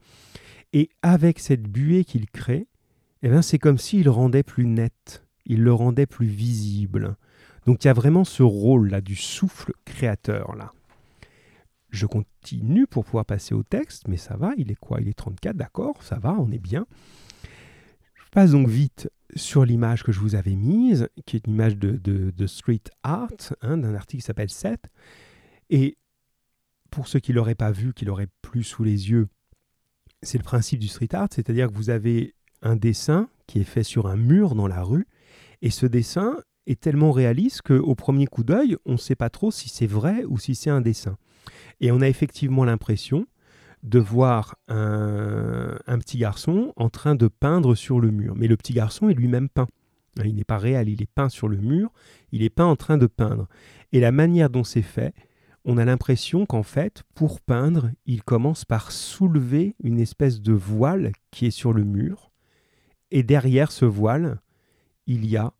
et 0.73 0.89
avec 1.01 1.39
cette 1.39 1.63
buée 1.63 2.03
qu'il 2.03 2.29
crée, 2.29 2.67
eh 3.23 3.29
bien, 3.29 3.41
c'est 3.41 3.59
comme 3.59 3.77
s'il 3.77 4.09
rendait 4.09 4.43
plus 4.43 4.65
net, 4.65 5.25
il 5.45 5.63
le 5.63 5.73
rendait 5.73 6.05
plus 6.05 6.27
visible. 6.27 7.15
Donc 7.65 7.83
il 7.83 7.87
y 7.87 7.89
a 7.89 7.93
vraiment 7.93 8.23
ce 8.23 8.43
rôle-là 8.43 9.01
du 9.01 9.15
souffle 9.15 9.73
créateur 9.83 10.55
là. 10.55 10.71
Je 11.89 12.05
continue 12.05 12.85
pour 12.85 13.05
pouvoir 13.05 13.25
passer 13.25 13.55
au 13.55 13.63
texte, 13.63 14.07
mais 14.07 14.17
ça 14.17 14.35
va, 14.35 14.51
il 14.57 14.71
est 14.71 14.75
quoi? 14.75 14.99
Il 15.01 15.07
est 15.07 15.13
34, 15.13 15.55
d'accord, 15.55 16.03
ça 16.03 16.17
va, 16.19 16.33
on 16.33 16.51
est 16.51 16.59
bien. 16.59 16.85
Je 18.13 18.29
passe 18.31 18.51
donc 18.51 18.67
vite 18.67 19.09
sur 19.35 19.65
l'image 19.65 20.03
que 20.03 20.11
je 20.11 20.19
vous 20.19 20.35
avais 20.35 20.55
mise, 20.55 21.09
qui 21.25 21.35
est 21.35 21.47
une 21.47 21.53
image 21.53 21.77
de, 21.77 22.47
street 22.47 22.83
art, 23.03 23.29
hein, 23.61 23.77
d'un 23.77 23.95
article 23.95 24.21
qui 24.21 24.25
s'appelle 24.25 24.49
7. 24.49 24.79
Et 25.69 25.97
pour 26.89 27.07
ceux 27.07 27.19
qui 27.19 27.33
l'auraient 27.33 27.55
pas 27.55 27.71
vu, 27.71 27.93
qui 27.93 28.05
l'auraient 28.05 28.29
plus 28.41 28.63
sous 28.63 28.83
les 28.83 29.09
yeux, 29.09 29.27
c'est 30.23 30.37
le 30.37 30.43
principe 30.43 30.79
du 30.79 30.87
street 30.87 31.13
art, 31.13 31.27
c'est-à-dire 31.31 31.67
que 31.67 31.73
vous 31.73 31.89
avez 31.89 32.33
un 32.61 32.75
dessin 32.75 33.29
qui 33.45 33.59
est 33.59 33.65
fait 33.65 33.83
sur 33.83 34.07
un 34.07 34.15
mur 34.15 34.55
dans 34.55 34.67
la 34.67 34.81
rue, 34.81 35.07
et 35.61 35.69
ce 35.69 35.85
dessin 35.85 36.37
est 36.65 36.79
tellement 36.79 37.11
réaliste 37.11 37.61
qu'au 37.61 37.95
premier 37.95 38.27
coup 38.27 38.43
d'œil, 38.43 38.77
on 38.85 38.93
ne 38.93 38.97
sait 38.97 39.15
pas 39.15 39.29
trop 39.29 39.51
si 39.51 39.69
c'est 39.69 39.87
vrai 39.87 40.23
ou 40.25 40.37
si 40.37 40.55
c'est 40.55 40.69
un 40.69 40.81
dessin. 40.81 41.17
Et 41.79 41.91
on 41.91 42.01
a 42.01 42.09
effectivement 42.09 42.65
l'impression 42.65 43.25
de 43.87 43.99
voir 43.99 44.57
un, 44.67 45.77
petit 45.99 46.17
garçon 46.17 46.73
en 46.75 46.89
train 46.89 47.15
de 47.15 47.27
peindre 47.27 47.73
sur 47.73 47.99
le 47.99 48.11
mur. 48.11 48.35
Mais 48.35 48.47
le 48.47 48.57
petit 48.57 48.73
garçon 48.73 49.09
est 49.09 49.13
lui-même 49.13 49.49
peint. 49.49 49.67
Il 50.23 50.35
n'est 50.35 50.43
pas 50.43 50.57
réel, 50.57 50.89
il 50.89 51.01
est 51.01 51.09
peint 51.09 51.29
sur 51.29 51.47
le 51.47 51.57
mur, 51.57 51.91
il 52.31 52.43
est 52.43 52.49
peint 52.49 52.65
en 52.65 52.75
train 52.75 52.97
de 52.97 53.07
peindre. 53.07 53.47
Et 53.93 53.99
la 53.99 54.11
manière 54.11 54.49
dont 54.49 54.63
c'est 54.63 54.81
fait, 54.81 55.13
on 55.63 55.77
a 55.77 55.85
l'impression 55.85 56.45
qu'en 56.45 56.63
fait, 56.63 57.03
pour 57.13 57.39
peindre, 57.39 57.91
il 58.05 58.23
commence 58.23 58.65
par 58.65 58.91
soulever 58.91 59.75
une 59.83 59.99
espèce 59.99 60.41
de 60.41 60.53
voile 60.53 61.11
qui 61.31 61.45
est 61.45 61.51
sur 61.51 61.71
le 61.71 61.83
mur. 61.83 62.31
Et 63.11 63.23
derrière 63.23 63.71
ce 63.71 63.85
voile, 63.85 64.41
il 65.05 65.25
y 65.25 65.37
a 65.37 65.53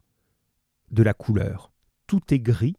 de 0.92 1.04
la 1.04 1.14
couleur. 1.14 1.72
tout 2.08 2.22
est 2.34 2.40
gris 2.40 2.78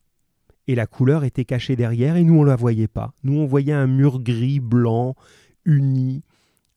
et 0.68 0.74
la 0.74 0.86
couleur 0.86 1.24
était 1.24 1.46
cachée 1.46 1.74
derrière 1.74 2.16
et 2.16 2.22
nous 2.22 2.38
on 2.38 2.44
la 2.44 2.54
voyait 2.54 2.88
pas. 2.88 3.12
Nous 3.24 3.36
on 3.36 3.46
voyait 3.46 3.72
un 3.72 3.88
mur 3.88 4.20
gris 4.20 4.60
blanc 4.60 5.16
uni 5.64 6.22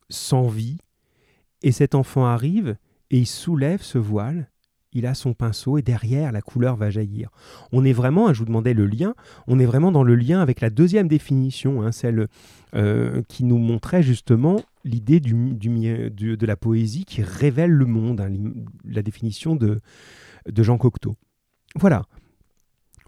sans 0.10 0.48
vie 0.48 0.78
et 1.62 1.72
cet 1.72 1.94
enfant 1.94 2.26
arrive 2.26 2.78
et 3.12 3.20
il 3.20 3.28
soulève 3.28 3.82
ce 3.82 3.98
voile, 3.98 4.50
il 4.94 5.06
a 5.06 5.14
son 5.14 5.34
pinceau 5.34 5.78
et 5.78 5.82
derrière 5.82 6.32
la 6.32 6.42
couleur 6.42 6.78
va 6.78 6.90
jaillir. 6.90 7.30
On 7.74 7.84
est 7.84 7.94
vraiment, 7.94 8.30
hein, 8.30 8.34
je 8.34 8.40
vous 8.40 8.46
demandais 8.46 8.74
le 8.74 8.86
lien, 8.86 9.14
on 9.48 9.60
est 9.60 9.66
vraiment 9.66 9.92
dans 9.92 10.04
le 10.04 10.16
lien 10.16 10.42
avec 10.42 10.62
la 10.62 10.70
deuxième 10.70 11.10
définition, 11.10 11.82
hein, 11.82 11.92
celle 11.92 12.28
euh, 12.74 13.22
qui 13.28 13.44
nous 13.44 13.58
montrait 13.58 14.04
justement 14.04 14.62
l'idée 14.86 15.20
de 15.20 16.46
la 16.46 16.56
poésie 16.56 17.04
qui 17.04 17.22
révèle 17.22 17.72
le 17.72 17.86
monde, 17.86 18.22
hein, 18.22 18.32
la 18.86 19.02
définition 19.02 19.56
de 19.56 19.82
Jean 20.64 20.78
Cocteau. 20.78 21.16
Voilà, 21.76 22.06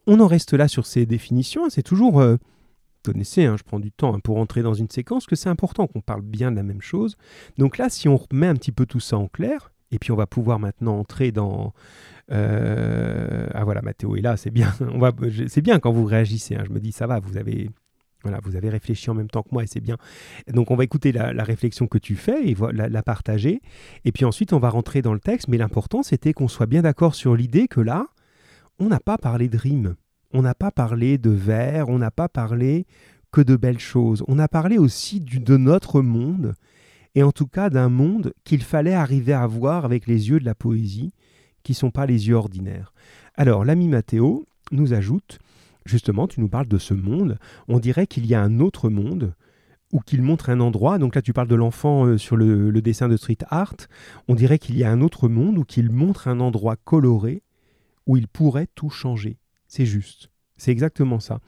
on 0.08 0.20
en 0.20 0.28
reste 0.28 0.54
là 0.54 0.68
sur 0.68 0.86
ces 0.86 1.06
définitions. 1.06 1.70
C'est 1.70 1.84
toujours, 1.84 2.20
euh, 2.20 2.36
vous 2.36 3.12
connaissez, 3.12 3.46
hein, 3.46 3.56
je 3.58 3.64
prends 3.64 3.80
du 3.80 3.92
temps 3.92 4.16
hein, 4.16 4.20
pour 4.20 4.38
entrer 4.38 4.62
dans 4.62 4.74
une 4.74 4.90
séquence, 4.90 5.26
que 5.26 5.36
c'est 5.36 5.50
important 5.50 5.88
qu'on 5.88 6.02
parle 6.02 6.22
bien 6.22 6.52
de 6.52 6.56
la 6.56 6.64
même 6.64 6.82
chose. 6.82 7.18
Donc 7.58 7.78
là, 7.78 7.90
si 7.90 8.08
on 8.08 8.18
remet 8.18 8.48
un 8.48 8.56
petit 8.56 8.72
peu 8.72 8.86
tout 8.86 9.00
ça 9.00 9.18
en 9.18 9.28
clair, 9.28 9.72
et 9.92 10.00
puis 10.00 10.12
on 10.12 10.16
va 10.16 10.26
pouvoir 10.26 10.60
maintenant 10.60 10.98
entrer 10.98 11.32
dans... 11.32 11.74
Euh, 12.32 13.48
ah 13.54 13.64
voilà, 13.64 13.82
Mathéo 13.82 14.16
est 14.16 14.22
là, 14.22 14.38
c'est 14.38 14.50
bien. 14.50 14.74
C'est 15.48 15.62
bien 15.62 15.80
quand 15.80 15.92
vous 15.92 16.06
réagissez. 16.06 16.56
Hein. 16.56 16.64
Je 16.66 16.74
me 16.74 16.80
dis, 16.80 16.92
ça 16.92 17.08
va, 17.08 17.20
vous 17.20 17.38
avez... 17.38 17.70
Voilà, 18.24 18.40
vous 18.42 18.56
avez 18.56 18.70
réfléchi 18.70 19.10
en 19.10 19.14
même 19.14 19.30
temps 19.30 19.44
que 19.44 19.50
moi 19.52 19.64
et 19.64 19.68
c'est 19.68 19.82
bien. 19.82 19.98
Donc 20.48 20.72
on 20.72 20.78
va 20.78 20.86
écouter 20.86 21.12
la, 21.12 21.44
réflexion 21.44 21.88
que 21.88 21.98
tu 21.98 22.16
fais 22.16 22.48
et 22.48 22.56
la, 22.72 22.88
la, 22.88 23.04
partager. 23.04 23.62
Et 24.06 24.14
puis 24.14 24.24
ensuite 24.24 24.54
on 24.54 24.60
va 24.60 24.70
rentrer 24.70 25.02
dans 25.02 25.14
le 25.14 25.20
texte. 25.20 25.50
Mais 25.50 25.58
l'important 25.58 26.04
c'était 26.04 26.32
qu'on 26.32 26.48
soit 26.48 26.66
bien 26.66 26.84
d'accord 26.84 27.16
sur 27.16 27.36
l'idée 27.36 27.68
que 27.68 27.82
là, 27.82 28.08
on 28.84 28.90
n'a 28.90 29.00
pas 29.00 29.18
parlé 29.18 29.48
de 29.48 29.58
rimes, 29.58 29.96
on 30.34 30.42
n'a 30.42 30.54
pas 30.54 30.70
parlé 30.70 31.18
de 31.18 31.30
vers, 31.30 31.88
on 31.88 32.00
n'a 32.00 32.12
pas 32.12 32.28
parlé 32.28 32.86
que 33.32 33.40
de 33.40 33.56
belles 33.56 33.80
choses, 33.80 34.26
on 34.28 34.40
a 34.40 34.50
parlé 34.50 34.78
aussi 34.78 35.22
de 35.22 35.56
notre 35.56 36.02
monde, 36.02 36.54
et 37.16 37.24
en 37.24 37.32
tout 37.32 37.48
cas 37.48 37.70
d'un 37.70 37.88
monde 37.88 38.34
qu'il 38.44 38.62
fallait 38.62 38.94
arriver 38.94 39.32
à 39.32 39.48
voir 39.48 39.86
avec 39.86 40.06
les 40.06 40.30
yeux 40.30 40.40
de 40.42 40.46
la 40.46 40.54
poésie, 40.54 41.14
qui 41.64 41.72
ne 41.72 41.78
sont 41.78 41.92
pas 41.92 42.06
les 42.06 42.28
yeux 42.28 42.36
ordinaires. 42.36 42.94
Alors 43.36 43.64
l'ami 43.64 43.88
Mathéo 43.88 44.46
nous 44.74 44.94
ajoute, 44.94 45.40
justement, 45.86 46.28
tu 46.28 46.42
nous 46.42 46.50
parles 46.50 46.68
de 46.68 46.78
ce 46.78 46.94
monde, 46.94 47.40
on 47.70 47.80
dirait 47.80 48.06
qu'il 48.06 48.26
y 48.26 48.36
a 48.36 48.42
un 48.42 48.60
autre 48.60 48.90
monde, 48.90 49.34
ou 49.94 50.02
qu'il 50.02 50.22
montre 50.22 50.50
un 50.50 50.60
endroit, 50.60 50.98
donc 50.98 51.16
là 51.16 51.22
tu 51.22 51.32
parles 51.32 51.48
de 51.48 51.56
l'enfant 51.56 52.06
euh, 52.06 52.18
sur 52.18 52.36
le 52.36 52.82
dessin 52.82 53.08
de 53.08 53.16
street 53.16 53.38
art, 53.48 53.78
on 54.28 54.36
dirait 54.36 54.60
qu'il 54.60 54.78
y 54.78 54.84
a 54.84 54.92
un 54.92 55.00
autre 55.00 55.30
monde, 55.30 55.58
ou 55.58 55.64
qu'il 55.64 55.90
montre 55.90 56.28
un 56.28 56.42
endroit 56.42 56.76
coloré, 56.76 57.44
où 58.06 58.18
il 58.18 58.28
pourrait 58.28 58.68
tout 58.76 58.90
changer. 58.90 59.38
C'est 59.68 59.86
juste. 59.86 60.30
C'est 60.58 60.72
exactement 60.72 61.20
ça. 61.20 61.40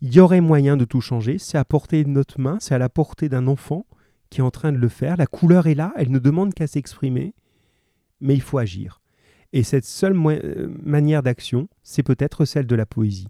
Il 0.00 0.12
y 0.12 0.20
aurait 0.20 0.40
moyen 0.40 0.76
de 0.76 0.84
tout 0.84 1.00
changer, 1.00 1.38
c'est 1.38 1.58
à 1.58 1.64
portée 1.64 2.04
de 2.04 2.08
notre 2.08 2.40
main, 2.40 2.58
c'est 2.60 2.74
à 2.74 2.78
la 2.78 2.88
portée 2.88 3.28
d'un 3.28 3.46
enfant 3.46 3.86
qui 4.30 4.40
est 4.40 4.44
en 4.44 4.50
train 4.50 4.72
de 4.72 4.78
le 4.78 4.88
faire. 4.88 5.16
La 5.16 5.26
couleur 5.26 5.66
est 5.66 5.74
là, 5.74 5.92
elle 5.96 6.10
ne 6.10 6.18
demande 6.18 6.54
qu'à 6.54 6.66
s'exprimer, 6.66 7.34
mais 8.20 8.34
il 8.34 8.42
faut 8.42 8.58
agir. 8.58 9.00
Et 9.52 9.62
cette 9.62 9.84
seule 9.84 10.14
euh, 10.26 10.68
manière 10.82 11.22
d'action, 11.22 11.68
c'est 11.82 12.02
peut-être 12.02 12.44
celle 12.44 12.66
de 12.66 12.74
la 12.74 12.84
poésie. 12.84 13.28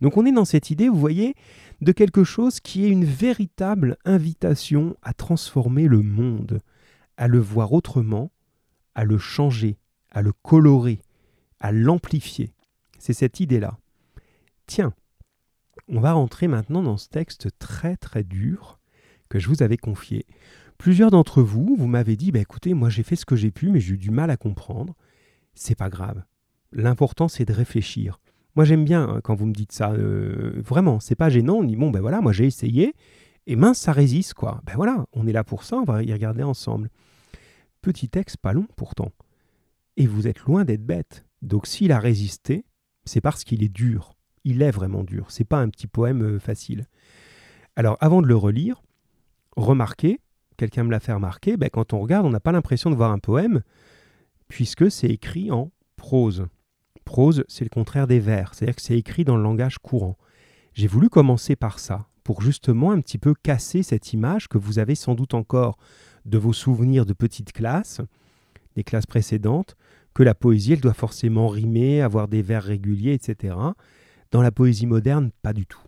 Donc 0.00 0.16
on 0.16 0.24
est 0.24 0.32
dans 0.32 0.44
cette 0.44 0.70
idée, 0.70 0.88
vous 0.88 0.98
voyez, 0.98 1.34
de 1.80 1.92
quelque 1.92 2.24
chose 2.24 2.60
qui 2.60 2.84
est 2.84 2.88
une 2.88 3.04
véritable 3.04 3.96
invitation 4.04 4.96
à 5.02 5.12
transformer 5.12 5.86
le 5.86 6.02
monde, 6.02 6.60
à 7.16 7.28
le 7.28 7.38
voir 7.38 7.72
autrement, 7.72 8.32
à 8.94 9.04
le 9.04 9.18
changer, 9.18 9.78
à 10.10 10.22
le 10.22 10.32
colorer, 10.32 11.02
à 11.60 11.72
l'amplifier. 11.72 12.52
C'est 12.98 13.12
cette 13.12 13.40
idée-là. 13.40 13.78
Tiens, 14.66 14.92
on 15.88 16.00
va 16.00 16.12
rentrer 16.12 16.48
maintenant 16.48 16.82
dans 16.82 16.96
ce 16.96 17.08
texte 17.08 17.48
très 17.58 17.96
très 17.96 18.24
dur 18.24 18.78
que 19.28 19.38
je 19.38 19.48
vous 19.48 19.62
avais 19.62 19.76
confié. 19.76 20.26
Plusieurs 20.78 21.10
d'entre 21.10 21.42
vous, 21.42 21.76
vous 21.76 21.86
m'avez 21.86 22.16
dit, 22.16 22.32
bah, 22.32 22.40
écoutez, 22.40 22.74
moi 22.74 22.88
j'ai 22.88 23.02
fait 23.02 23.16
ce 23.16 23.26
que 23.26 23.36
j'ai 23.36 23.50
pu, 23.50 23.70
mais 23.70 23.80
j'ai 23.80 23.94
eu 23.94 23.98
du 23.98 24.10
mal 24.10 24.30
à 24.30 24.36
comprendre. 24.36 24.96
C'est 25.54 25.74
pas 25.74 25.90
grave. 25.90 26.22
L'important 26.72 27.28
c'est 27.28 27.44
de 27.44 27.52
réfléchir. 27.52 28.20
Moi 28.56 28.64
j'aime 28.64 28.84
bien 28.84 29.08
hein, 29.08 29.20
quand 29.22 29.34
vous 29.34 29.46
me 29.46 29.52
dites 29.52 29.72
ça. 29.72 29.92
Euh, 29.92 30.60
vraiment, 30.64 31.00
c'est 31.00 31.14
pas 31.14 31.30
gênant. 31.30 31.56
On 31.56 31.64
dit 31.64 31.76
bon 31.76 31.90
ben 31.90 32.00
voilà, 32.00 32.20
moi 32.20 32.32
j'ai 32.32 32.46
essayé 32.46 32.94
et 33.46 33.56
mince 33.56 33.78
ça 33.78 33.92
résiste 33.92 34.34
quoi. 34.34 34.60
Ben 34.64 34.74
voilà, 34.76 35.04
on 35.12 35.26
est 35.26 35.32
là 35.32 35.44
pour 35.44 35.64
ça, 35.64 35.76
on 35.76 35.84
va 35.84 36.02
y 36.02 36.12
regarder 36.12 36.42
ensemble. 36.42 36.90
Petit 37.82 38.08
texte 38.08 38.36
pas 38.36 38.52
long 38.52 38.66
pourtant. 38.76 39.12
Et 39.96 40.06
vous 40.06 40.28
êtes 40.28 40.40
loin 40.40 40.64
d'être 40.64 40.84
bête. 40.84 41.24
Donc 41.42 41.66
s'il 41.66 41.92
a 41.92 41.98
résisté, 41.98 42.64
c'est 43.04 43.20
parce 43.20 43.44
qu'il 43.44 43.62
est 43.62 43.68
dur. 43.68 44.14
Il 44.44 44.62
est 44.62 44.70
vraiment 44.70 45.04
dur. 45.04 45.26
C'est 45.30 45.44
pas 45.44 45.58
un 45.58 45.68
petit 45.68 45.86
poème 45.86 46.22
euh, 46.22 46.38
facile. 46.38 46.86
Alors 47.76 47.96
avant 48.00 48.22
de 48.22 48.26
le 48.26 48.36
relire, 48.36 48.82
remarquez, 49.56 50.20
quelqu'un 50.56 50.84
me 50.84 50.90
l'a 50.90 51.00
fait 51.00 51.12
remarquer, 51.12 51.56
ben, 51.56 51.70
quand 51.70 51.92
on 51.92 52.00
regarde, 52.00 52.26
on 52.26 52.30
n'a 52.30 52.40
pas 52.40 52.52
l'impression 52.52 52.90
de 52.90 52.94
voir 52.94 53.12
un 53.12 53.18
poème, 53.18 53.62
puisque 54.48 54.90
c'est 54.90 55.08
écrit 55.08 55.50
en 55.50 55.70
prose. 55.96 56.46
Prose, 57.04 57.44
c'est 57.48 57.64
le 57.64 57.70
contraire 57.70 58.06
des 58.06 58.20
vers, 58.20 58.54
c'est-à-dire 58.54 58.76
que 58.76 58.82
c'est 58.82 58.98
écrit 58.98 59.24
dans 59.24 59.36
le 59.36 59.42
langage 59.42 59.78
courant. 59.78 60.18
J'ai 60.74 60.86
voulu 60.86 61.08
commencer 61.08 61.56
par 61.56 61.78
ça, 61.78 62.06
pour 62.24 62.42
justement 62.42 62.92
un 62.92 63.00
petit 63.00 63.18
peu 63.18 63.34
casser 63.34 63.82
cette 63.82 64.12
image 64.12 64.48
que 64.48 64.58
vous 64.58 64.78
avez 64.78 64.94
sans 64.94 65.14
doute 65.14 65.34
encore 65.34 65.78
de 66.26 66.38
vos 66.38 66.52
souvenirs 66.52 67.06
de 67.06 67.12
petites 67.12 67.52
classes, 67.52 68.00
des 68.76 68.84
classes 68.84 69.06
précédentes, 69.06 69.76
que 70.14 70.22
la 70.22 70.34
poésie, 70.34 70.72
elle 70.74 70.80
doit 70.80 70.94
forcément 70.94 71.48
rimer, 71.48 72.00
avoir 72.02 72.28
des 72.28 72.42
vers 72.42 72.64
réguliers, 72.64 73.14
etc. 73.14 73.54
Dans 74.30 74.42
la 74.42 74.52
poésie 74.52 74.86
moderne, 74.86 75.30
pas 75.42 75.52
du 75.52 75.66
tout. 75.66 75.82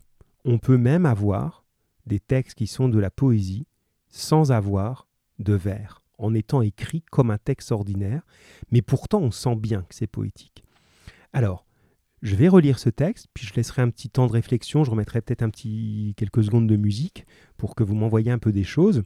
On 0.45 0.57
peut 0.57 0.77
même 0.77 1.05
avoir 1.05 1.65
des 2.05 2.19
textes 2.19 2.57
qui 2.57 2.67
sont 2.67 2.89
de 2.89 2.99
la 2.99 3.09
poésie 3.09 3.65
sans 4.09 4.51
avoir 4.51 5.07
de 5.39 5.53
vers, 5.53 6.01
en 6.17 6.33
étant 6.33 6.61
écrit 6.61 7.03
comme 7.09 7.31
un 7.31 7.37
texte 7.37 7.71
ordinaire, 7.71 8.21
mais 8.71 8.81
pourtant 8.81 9.21
on 9.21 9.31
sent 9.31 9.55
bien 9.55 9.81
que 9.81 9.95
c'est 9.95 10.07
poétique. 10.07 10.63
Alors, 11.31 11.65
je 12.21 12.35
vais 12.35 12.47
relire 12.47 12.79
ce 12.79 12.89
texte, 12.89 13.27
puis 13.33 13.45
je 13.45 13.53
laisserai 13.53 13.81
un 13.81 13.89
petit 13.89 14.09
temps 14.09 14.27
de 14.27 14.31
réflexion, 14.31 14.83
je 14.83 14.91
remettrai 14.91 15.21
peut-être 15.21 15.41
un 15.41 15.49
petit 15.49 16.13
quelques 16.15 16.43
secondes 16.43 16.67
de 16.67 16.77
musique 16.77 17.25
pour 17.57 17.75
que 17.75 17.83
vous 17.83 17.95
m'envoyiez 17.95 18.31
un 18.31 18.39
peu 18.39 18.51
des 18.51 18.63
choses. 18.63 19.03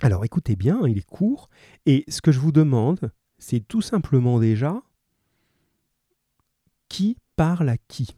Alors 0.00 0.24
écoutez 0.24 0.56
bien, 0.56 0.80
il 0.86 0.96
est 0.96 1.06
court, 1.06 1.50
et 1.84 2.04
ce 2.08 2.22
que 2.22 2.32
je 2.32 2.38
vous 2.38 2.52
demande, 2.52 3.10
c'est 3.40 3.66
tout 3.66 3.82
simplement 3.82 4.38
déjà 4.38 4.80
qui 6.88 7.16
parle 7.34 7.70
à 7.70 7.78
qui. 7.78 8.14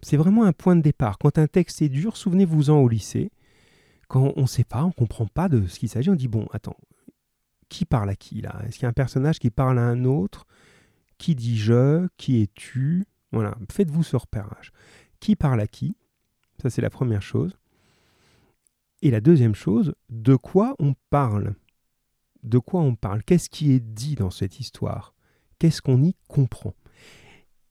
C'est 0.00 0.16
vraiment 0.16 0.44
un 0.44 0.52
point 0.52 0.74
de 0.74 0.80
départ. 0.80 1.18
Quand 1.18 1.38
un 1.38 1.46
texte 1.46 1.82
est 1.82 1.88
dur, 1.88 2.16
souvenez-vous-en 2.16 2.78
au 2.78 2.88
lycée, 2.88 3.30
quand 4.08 4.32
on 4.36 4.42
ne 4.42 4.46
sait 4.46 4.64
pas, 4.64 4.84
on 4.84 4.88
ne 4.88 4.92
comprend 4.92 5.26
pas 5.26 5.48
de 5.48 5.66
ce 5.66 5.78
qu'il 5.78 5.88
s'agit, 5.88 6.08
on 6.08 6.14
dit, 6.14 6.28
bon, 6.28 6.46
attends, 6.52 6.76
qui 7.68 7.84
parle 7.84 8.08
à 8.08 8.16
qui 8.16 8.40
là? 8.40 8.62
Est-ce 8.66 8.76
qu'il 8.76 8.84
y 8.84 8.86
a 8.86 8.88
un 8.88 8.94
personnage 8.94 9.38
qui 9.38 9.50
parle 9.50 9.78
à 9.78 9.82
un 9.82 10.04
autre? 10.04 10.46
Qui 11.18 11.34
dit 11.34 11.58
je? 11.58 12.08
Qui 12.16 12.40
es-tu? 12.40 13.04
Voilà, 13.32 13.56
faites-vous 13.70 14.02
ce 14.02 14.16
repérage. 14.16 14.72
Qui 15.20 15.36
parle 15.36 15.60
à 15.60 15.66
qui? 15.66 15.96
Ça, 16.62 16.70
c'est 16.70 16.80
la 16.80 16.90
première 16.90 17.22
chose. 17.22 17.58
Et 19.02 19.10
la 19.10 19.20
deuxième 19.20 19.54
chose, 19.54 19.94
de 20.08 20.36
quoi 20.36 20.74
on 20.78 20.94
parle? 21.10 21.54
De 22.48 22.58
quoi 22.58 22.80
on 22.80 22.94
parle, 22.94 23.22
qu'est-ce 23.22 23.48
qui 23.48 23.72
est 23.72 23.80
dit 23.80 24.14
dans 24.14 24.30
cette 24.30 24.60
histoire, 24.60 25.14
qu'est-ce 25.58 25.82
qu'on 25.82 26.02
y 26.02 26.14
comprend. 26.28 26.74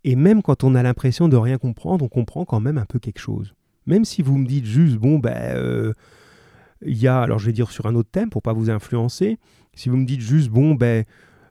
Et 0.04 0.16
même 0.16 0.42
quand 0.42 0.64
on 0.64 0.76
a 0.76 0.84
l'impression 0.84 1.28
de 1.28 1.36
rien 1.36 1.58
comprendre, 1.58 2.06
on 2.06 2.10
comprend 2.10 2.46
quand 2.46 2.60
même 2.60 2.78
un 2.78 2.86
peu 2.86 3.00
quelque 3.00 3.20
chose. 3.20 3.54
Même 3.86 4.06
si 4.06 4.22
vous 4.22 4.38
me 4.38 4.46
dites 4.46 4.66
juste, 4.66 4.98
bon, 4.98 5.20
ben, 5.20 5.56
euh, 5.56 5.94
il 6.82 6.98
y 6.98 7.08
a, 7.08 7.22
alors 7.22 7.40
je 7.40 7.48
vais 7.48 7.54
dire 7.54 7.72
sur 7.72 7.88
un 7.88 7.96
autre 7.96 8.10
thème 8.12 8.30
pour 8.30 8.42
pas 8.42 8.54
vous 8.54 8.70
influencer, 8.70 9.40
si 9.74 9.90
vous 9.90 9.98
me 9.98 10.06
dites 10.06 10.22
juste, 10.22 10.50
bon, 10.50 10.76
ben, 10.76 11.04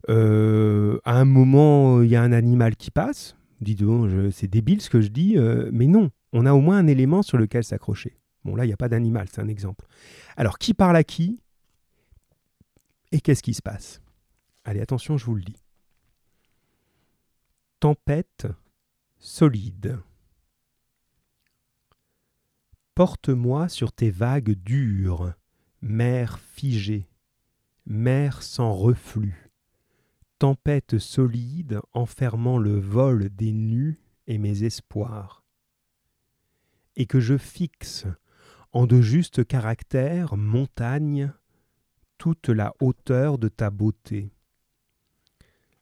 euh, 0.08 0.98
à 1.04 1.18
un 1.18 1.24
moment, 1.24 2.02
il 2.02 2.08
y 2.08 2.16
a 2.16 2.22
un 2.22 2.32
animal 2.32 2.76
qui 2.76 2.90
passe, 2.90 3.36
dites, 3.60 3.82
oh, 3.82 4.08
c'est 4.30 4.48
débile 4.48 4.80
ce 4.80 4.90
que 4.90 5.00
je 5.00 5.08
dis, 5.08 5.36
euh, 5.36 5.70
mais 5.72 5.86
non, 5.86 6.10
on 6.32 6.46
a 6.46 6.52
au 6.52 6.60
moins 6.60 6.78
un 6.78 6.86
élément 6.86 7.22
sur 7.22 7.38
lequel 7.38 7.64
s'accrocher. 7.64 8.16
Bon, 8.44 8.54
là, 8.54 8.64
il 8.64 8.68
n'y 8.68 8.74
a 8.74 8.76
pas 8.76 8.88
d'animal, 8.88 9.26
c'est 9.30 9.40
un 9.40 9.48
exemple. 9.48 9.86
Alors, 10.36 10.58
qui 10.58 10.74
parle 10.74 10.96
à 10.96 11.02
qui? 11.02 11.40
Et 13.12 13.20
qu'est-ce 13.20 13.42
qui 13.42 13.54
se 13.54 13.62
passe? 13.62 14.00
Allez, 14.64 14.80
attention, 14.80 15.16
je 15.16 15.24
vous 15.24 15.36
le 15.36 15.42
dis. 15.42 15.62
Tempête 17.80 18.46
solide. 19.18 19.98
Porte-moi 22.94 23.68
sur 23.68 23.92
tes 23.92 24.10
vagues 24.10 24.52
dures, 24.52 25.34
mer 25.82 26.38
figée, 26.38 27.08
mer 27.84 28.42
sans 28.42 28.72
reflux, 28.72 29.50
tempête 30.38 30.98
solide 30.98 31.80
enfermant 31.92 32.58
le 32.58 32.78
vol 32.78 33.28
des 33.30 33.52
nus 33.52 34.00
et 34.26 34.38
mes 34.38 34.64
espoirs. 34.64 35.44
Et 36.96 37.06
que 37.06 37.20
je 37.20 37.36
fixe 37.36 38.06
en 38.72 38.86
de 38.86 39.00
justes 39.00 39.44
caractères 39.44 40.36
montagne 40.36 41.32
toute 42.18 42.48
la 42.48 42.74
hauteur 42.80 43.38
de 43.38 43.48
ta 43.48 43.70
beauté. 43.70 44.30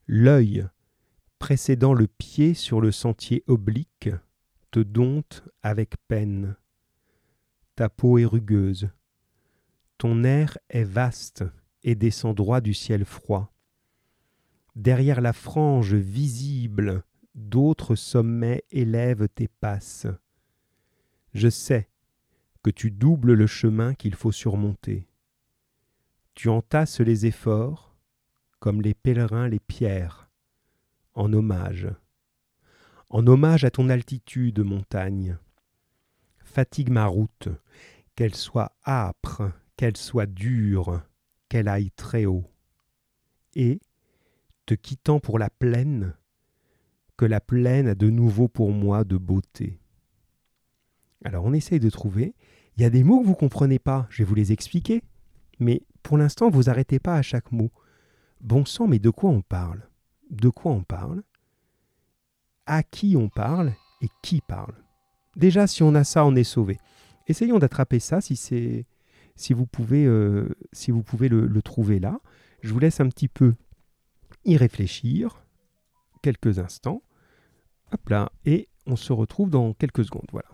L'œil, 0.07 0.67
précédant 1.39 1.95
le 1.95 2.07
pied 2.07 2.55
sur 2.55 2.81
le 2.81 2.93
sentier 2.93 3.43
oblique, 3.47 4.11
te 4.71 4.81
dompte 4.81 5.45
avec 5.63 5.95
peine. 6.09 6.57
Ta 7.77 7.89
peau 7.89 8.19
est 8.19 8.25
rugueuse. 8.25 8.91
Ton 9.99 10.25
air 10.25 10.59
est 10.69 10.85
vaste 10.85 11.45
et 11.83 11.95
descend 11.95 12.37
droit 12.37 12.61
du 12.61 12.75
ciel 12.75 13.05
froid. 13.05 13.53
Derrière 14.75 15.21
la 15.21 15.33
frange 15.33 15.95
visible, 15.95 17.05
d'autres 17.35 17.95
sommets 17.95 18.65
élèvent 18.71 19.29
tes 19.29 19.49
passes. 19.49 20.07
Je 21.33 21.49
sais 21.49 21.89
que 22.63 22.71
tu 22.71 22.91
doubles 22.91 23.35
le 23.35 23.47
chemin 23.47 23.95
qu'il 23.95 24.15
faut 24.15 24.33
surmonter. 24.33 25.07
Tu 26.35 26.49
entasses 26.49 27.01
les 27.01 27.27
efforts, 27.27 27.97
comme 28.59 28.83
les 28.83 28.95
pèlerins 28.95 29.49
les 29.49 29.61
pierres, 29.61 30.29
en 31.15 31.33
hommage. 31.33 31.89
En 33.09 33.27
hommage 33.27 33.65
à 33.65 33.71
ton 33.71 33.89
altitude, 33.89 34.59
montagne. 34.59 35.39
Fatigue 36.39 36.91
ma 36.91 37.07
route, 37.07 37.49
qu'elle 38.17 38.35
soit 38.35 38.73
âpre, 38.85 39.53
qu'elle 39.77 39.97
soit 39.97 40.27
dure, 40.27 41.03
qu'elle 41.49 41.69
aille 41.69 41.93
très 41.93 42.27
haut. 42.27 42.51
Et, 43.55 43.81
te 44.67 44.75
quittant 44.75 45.21
pour 45.21 45.39
la 45.39 45.51
plaine, 45.51 46.15
que 47.17 47.27
la 47.27 47.41
plaine 47.41 47.87
a 47.87 47.95
de 47.95 48.11
nouveau 48.11 48.49
pour 48.49 48.73
moi 48.73 49.05
de 49.05 49.17
beauté. 49.17 49.79
Alors 51.25 51.45
on 51.45 51.53
essaye 51.53 51.81
de 51.81 51.91
trouver. 51.91 52.35
Il 52.77 52.83
y 52.83 52.87
a 52.87 52.91
des 52.91 53.05
mots 53.05 53.21
que 53.21 53.27
vous 53.27 53.33
ne 53.33 53.37
comprenez 53.37 53.79
pas, 53.79 54.09
je 54.11 54.19
vais 54.19 54.29
vous 54.29 54.35
les 54.35 54.51
expliquer. 54.51 55.03
Mais 55.61 55.83
pour 56.05 56.19
l'instant, 56.19 56.51
vous 56.51 56.71
arrêtez 56.71 57.01
pas 57.01 57.17
à 57.17 57.23
chaque 57.23 57.51
mot. 57.51 57.73
Bon 58.41 58.65
sang, 58.65 58.87
mais 58.87 58.99
de 59.01 59.11
quoi 59.11 59.31
on 59.31 59.41
parle? 59.41 59.89
De 60.31 60.51
quoi 60.51 60.71
on 60.71 60.85
parle? 60.85 61.23
À 62.67 62.83
qui 62.83 63.17
on 63.17 63.29
parle 63.29 63.73
et 64.03 64.09
qui 64.23 64.41
parle? 64.43 64.75
Déjà, 65.35 65.67
si 65.67 65.83
on 65.83 65.95
a 65.95 66.05
ça, 66.05 66.25
on 66.27 66.37
est 66.37 66.45
sauvé. 66.45 66.79
Essayons 67.27 67.59
d'attraper 67.59 68.01
ça 68.01 68.21
si 68.21 68.37
c'est 68.37 68.87
si 69.35 69.53
vous 69.55 69.67
pouvez, 69.67 70.05
euh, 70.05 70.55
si 70.73 70.91
vous 70.91 71.03
pouvez 71.03 71.29
le, 71.29 71.47
le 71.47 71.63
trouver 71.63 71.99
là. 71.99 72.21
Je 72.63 72.73
vous 72.73 72.79
laisse 72.79 73.01
un 73.01 73.09
petit 73.09 73.29
peu 73.29 73.55
y 74.45 74.57
réfléchir 74.57 75.43
quelques 76.23 76.59
instants. 76.59 77.03
Hop 77.93 78.09
là, 78.11 78.31
et 78.45 78.69
on 78.87 78.97
se 78.97 79.13
retrouve 79.13 79.51
dans 79.51 79.73
quelques 79.73 80.05
secondes. 80.05 80.29
Voilà. 80.33 80.49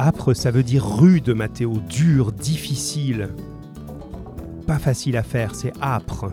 Âpre, 0.00 0.32
ça 0.32 0.52
veut 0.52 0.62
dire 0.62 0.86
rude, 0.86 1.30
Mathéo, 1.30 1.80
dur, 1.88 2.30
difficile. 2.30 3.30
Pas 4.64 4.78
facile 4.78 5.16
à 5.16 5.24
faire, 5.24 5.56
c'est 5.56 5.72
âpre. 5.82 6.32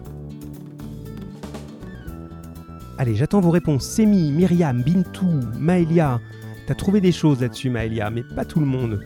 Allez, 3.00 3.16
j'attends 3.16 3.40
vos 3.42 3.50
réponses. 3.50 3.88
Semi, 3.88 4.32
Myriam, 4.32 4.84
Bintou, 4.84 5.40
Maëlia. 5.58 6.20
T'as 6.68 6.76
trouvé 6.76 7.02
des 7.02 7.12
choses 7.12 7.42
là-dessus, 7.42 7.72
Maëlia, 7.72 8.12
mais 8.12 8.22
pas 8.24 8.46
tout 8.46 8.60
le 8.60 8.68
monde. 8.68 9.04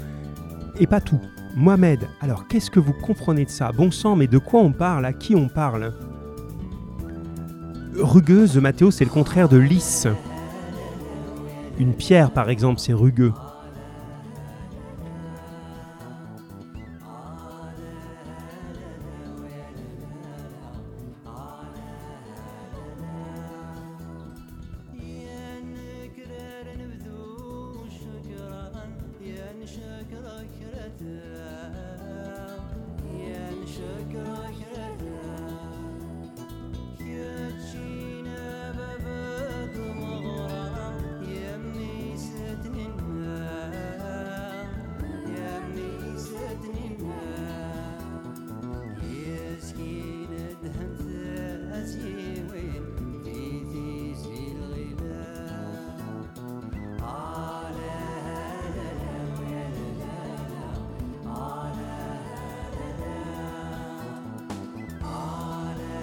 Et 0.78 0.88
pas 0.88 1.00
tout. 1.00 1.22
Mohamed, 1.56 2.08
alors 2.20 2.48
qu'est-ce 2.48 2.70
que 2.70 2.82
vous 2.82 2.94
comprenez 2.94 3.46
de 3.46 3.50
ça? 3.50 3.72
Bon 3.72 3.92
sang, 3.92 4.18
mais 4.18 4.28
de 4.28 4.38
quoi 4.40 4.60
on 4.60 4.74
parle? 4.74 5.06
À 5.06 5.14
qui 5.14 5.36
on 5.36 5.48
parle? 5.48 5.94
Rugueuse, 7.96 8.58
Mathéo, 8.58 8.92
c'est 8.92 9.06
le 9.06 9.10
contraire 9.10 9.48
de 9.48 9.58
lisse. 9.58 10.08
Une 11.80 11.94
pierre, 11.94 12.32
par 12.32 12.50
exemple, 12.50 12.82
c'est 12.82 12.94
rugueux. 12.94 13.32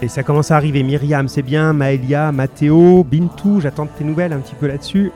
Et 0.02 0.08
ça 0.08 0.22
commence 0.22 0.50
à 0.50 0.56
arriver. 0.56 0.82
Myriam, 0.82 1.26
c'est 1.26 1.42
bien. 1.42 1.72
Maëlia, 1.72 2.30
Mathéo, 2.30 3.02
Bintou, 3.04 3.60
j'attends 3.60 3.86
tes 3.86 4.04
nouvelles 4.04 4.32
un 4.32 4.38
petit 4.38 4.54
peu 4.54 4.66
là-dessus. 4.66 5.10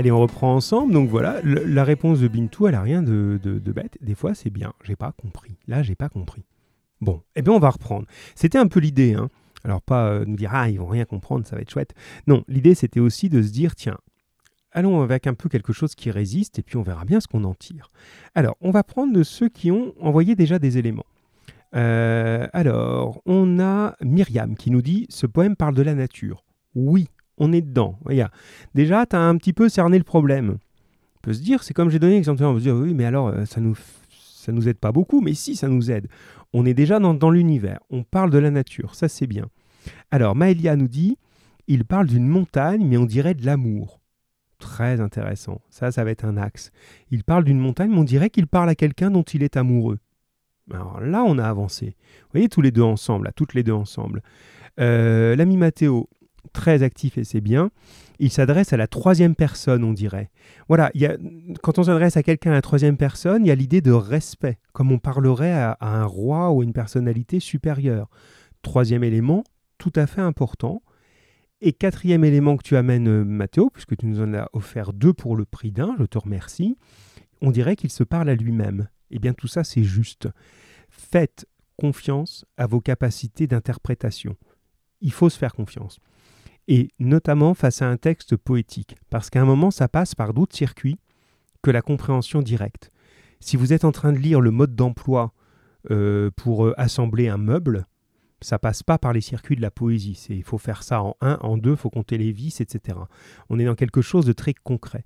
Allez, 0.00 0.10
on 0.10 0.20
reprend 0.20 0.54
ensemble. 0.54 0.94
Donc 0.94 1.10
voilà, 1.10 1.42
la 1.44 1.84
réponse 1.84 2.20
de 2.20 2.28
Bintou, 2.28 2.66
elle 2.66 2.74
a 2.74 2.80
rien 2.80 3.02
de, 3.02 3.38
bête. 3.66 3.98
Des 4.00 4.14
fois, 4.14 4.34
c'est 4.34 4.48
bien. 4.48 4.72
J'ai 4.82 4.96
pas 4.96 5.12
compris. 5.12 5.58
Là, 5.68 5.82
j'ai 5.82 5.94
pas 5.94 6.08
compris. 6.08 6.42
Bon, 7.02 7.20
eh 7.36 7.42
bien, 7.42 7.52
on 7.52 7.58
va 7.58 7.68
reprendre. 7.68 8.06
C'était 8.34 8.56
un 8.56 8.66
peu 8.66 8.80
l'idée. 8.80 9.12
Hein. 9.12 9.28
Alors, 9.62 9.82
pas 9.82 10.06
euh, 10.06 10.24
nous 10.24 10.36
dire, 10.36 10.52
ah, 10.54 10.70
ils 10.70 10.78
vont 10.78 10.86
rien 10.86 11.04
comprendre, 11.04 11.46
ça 11.46 11.54
va 11.54 11.60
être 11.60 11.68
chouette. 11.68 11.92
Non, 12.26 12.44
l'idée, 12.48 12.74
c'était 12.74 12.98
aussi 12.98 13.28
de 13.28 13.42
se 13.42 13.50
dire, 13.50 13.74
tiens, 13.74 13.98
allons 14.72 15.02
avec 15.02 15.26
un 15.26 15.34
peu 15.34 15.50
quelque 15.50 15.74
chose 15.74 15.94
qui 15.94 16.10
résiste, 16.10 16.58
et 16.58 16.62
puis 16.62 16.78
on 16.78 16.82
verra 16.82 17.04
bien 17.04 17.20
ce 17.20 17.28
qu'on 17.28 17.44
en 17.44 17.52
tire. 17.52 17.90
Alors, 18.34 18.56
on 18.62 18.70
va 18.70 18.82
prendre 18.82 19.12
de 19.12 19.22
ceux 19.22 19.50
qui 19.50 19.70
ont 19.70 19.92
envoyé 20.00 20.34
déjà 20.34 20.58
des 20.58 20.78
éléments. 20.78 21.04
Euh, 21.76 22.48
alors, 22.54 23.20
on 23.26 23.60
a 23.60 23.96
Myriam 24.00 24.56
qui 24.56 24.70
nous 24.70 24.80
dit, 24.80 25.04
ce 25.10 25.26
poème 25.26 25.56
parle 25.56 25.74
de 25.74 25.82
la 25.82 25.94
nature. 25.94 26.42
Oui, 26.74 27.10
on 27.40 27.52
est 27.52 27.62
dedans. 27.62 27.98
Déjà, 28.74 29.06
tu 29.06 29.16
as 29.16 29.20
un 29.20 29.36
petit 29.36 29.52
peu 29.52 29.68
cerné 29.68 29.98
le 29.98 30.04
problème. 30.04 30.58
On 31.16 31.20
peut 31.22 31.32
se 31.32 31.42
dire, 31.42 31.62
c'est 31.62 31.74
comme 31.74 31.90
j'ai 31.90 31.98
donné 31.98 32.14
l'exemple, 32.14 32.44
on 32.44 32.52
peut 32.52 32.60
se 32.60 32.64
dire, 32.64 32.76
oui, 32.76 32.94
mais 32.94 33.06
alors, 33.06 33.28
euh, 33.28 33.44
ça 33.46 33.60
nous, 33.60 33.76
ça 34.10 34.52
nous 34.52 34.68
aide 34.68 34.78
pas 34.78 34.92
beaucoup, 34.92 35.20
mais 35.20 35.34
si, 35.34 35.56
ça 35.56 35.66
nous 35.66 35.90
aide. 35.90 36.06
On 36.52 36.64
est 36.64 36.74
déjà 36.74 36.98
dans, 36.98 37.30
l'univers, 37.30 37.80
on 37.90 38.04
parle 38.04 38.30
de 38.30 38.38
la 38.38 38.50
nature, 38.50 38.94
ça 38.94 39.08
c'est 39.08 39.26
bien. 39.26 39.46
Alors, 40.10 40.36
Maëlia 40.36 40.76
nous 40.76 40.88
dit, 40.88 41.16
il 41.66 41.84
parle 41.84 42.06
d'une 42.06 42.26
montagne, 42.26 42.86
mais 42.86 42.96
on 42.96 43.06
dirait 43.06 43.34
de 43.34 43.44
l'amour. 43.44 44.00
Très 44.58 45.00
intéressant, 45.00 45.60
ça, 45.70 45.90
ça 45.90 46.04
va 46.04 46.10
être 46.10 46.24
un 46.24 46.36
axe. 46.36 46.70
Il 47.10 47.24
parle 47.24 47.44
d'une 47.44 47.58
montagne, 47.58 47.90
mais 47.90 47.98
on 47.98 48.04
dirait 48.04 48.30
qu'il 48.30 48.46
parle 48.46 48.68
à 48.68 48.74
quelqu'un 48.74 49.10
dont 49.10 49.22
il 49.22 49.42
est 49.42 49.56
amoureux. 49.56 49.98
Alors 50.70 51.00
là, 51.00 51.24
on 51.24 51.38
a 51.38 51.44
avancé. 51.44 51.86
Vous 51.86 52.28
voyez, 52.32 52.48
tous 52.48 52.60
les 52.60 52.70
deux 52.70 52.82
ensemble, 52.82 53.26
là, 53.26 53.32
toutes 53.32 53.54
les 53.54 53.62
deux 53.62 53.72
ensemble. 53.72 54.22
Euh, 54.78 55.34
l'ami 55.36 55.56
Mathéo, 55.56 56.08
très 56.52 56.82
actif 56.82 57.18
et 57.18 57.24
c'est 57.24 57.40
bien. 57.40 57.70
Il 58.18 58.30
s'adresse 58.30 58.72
à 58.72 58.76
la 58.76 58.86
troisième 58.86 59.34
personne, 59.34 59.84
on 59.84 59.92
dirait. 59.92 60.30
Voilà, 60.68 60.92
quand 61.62 61.78
on 61.78 61.84
s'adresse 61.84 62.16
à 62.16 62.22
quelqu'un 62.22 62.50
à 62.50 62.54
la 62.54 62.62
troisième 62.62 62.96
personne, 62.96 63.44
il 63.44 63.48
y 63.48 63.50
a 63.52 63.54
l'idée 63.54 63.80
de 63.80 63.92
respect, 63.92 64.58
comme 64.72 64.92
on 64.92 64.98
parlerait 64.98 65.52
à, 65.52 65.76
un 65.80 66.04
roi 66.04 66.50
ou 66.50 66.60
à 66.60 66.64
une 66.64 66.72
personnalité 66.72 67.40
supérieure. 67.40 68.10
Troisième 68.62 69.04
élément, 69.04 69.44
tout 69.78 69.92
à 69.96 70.06
fait 70.06 70.20
important. 70.20 70.82
Et 71.62 71.72
quatrième 71.72 72.24
élément 72.24 72.56
que 72.56 72.62
tu 72.62 72.76
amènes, 72.76 73.08
euh, 73.08 73.24
Mathéo, 73.24 73.70
puisque 73.70 73.96
tu 73.96 74.06
nous 74.06 74.20
en 74.20 74.32
as 74.32 74.48
offert 74.54 74.94
deux 74.94 75.12
pour 75.12 75.36
le 75.36 75.44
prix 75.44 75.72
d'un, 75.72 75.94
je 75.98 76.04
te 76.04 76.16
remercie, 76.16 76.78
on 77.42 77.50
dirait 77.50 77.76
qu'il 77.76 77.90
se 77.90 78.02
parle 78.02 78.30
à 78.30 78.34
lui-même. 78.34 78.88
Eh 79.10 79.18
bien 79.18 79.34
tout 79.34 79.48
ça, 79.48 79.64
c'est 79.64 79.82
juste. 79.82 80.28
Faites 80.88 81.46
confiance 81.76 82.44
à 82.56 82.66
vos 82.66 82.80
capacités 82.80 83.46
d'interprétation. 83.46 84.36
Il 85.00 85.12
faut 85.12 85.30
se 85.30 85.38
faire 85.38 85.54
confiance. 85.54 85.98
Et 86.68 86.90
notamment 86.98 87.54
face 87.54 87.82
à 87.82 87.88
un 87.88 87.96
texte 87.96 88.36
poétique, 88.36 88.96
parce 89.10 89.30
qu'à 89.30 89.42
un 89.42 89.44
moment, 89.44 89.70
ça 89.70 89.88
passe 89.88 90.14
par 90.14 90.34
d'autres 90.34 90.56
circuits 90.56 90.98
que 91.62 91.70
la 91.70 91.82
compréhension 91.82 92.42
directe. 92.42 92.90
Si 93.40 93.56
vous 93.56 93.72
êtes 93.72 93.84
en 93.84 93.92
train 93.92 94.12
de 94.12 94.18
lire 94.18 94.40
le 94.40 94.50
mode 94.50 94.74
d'emploi 94.74 95.32
euh, 95.90 96.30
pour 96.36 96.66
euh, 96.66 96.74
assembler 96.76 97.28
un 97.28 97.38
meuble, 97.38 97.86
ça 98.42 98.58
passe 98.58 98.82
pas 98.82 98.98
par 98.98 99.12
les 99.12 99.20
circuits 99.20 99.56
de 99.56 99.62
la 99.62 99.70
poésie. 99.70 100.26
Il 100.30 100.44
faut 100.44 100.58
faire 100.58 100.82
ça 100.82 101.02
en 101.02 101.16
un, 101.20 101.38
en 101.40 101.56
deux, 101.56 101.72
il 101.72 101.76
faut 101.76 101.90
compter 101.90 102.18
les 102.18 102.32
vis, 102.32 102.60
etc. 102.60 102.98
On 103.48 103.58
est 103.58 103.64
dans 103.64 103.74
quelque 103.74 104.02
chose 104.02 104.26
de 104.26 104.32
très 104.32 104.54
concret. 104.54 105.04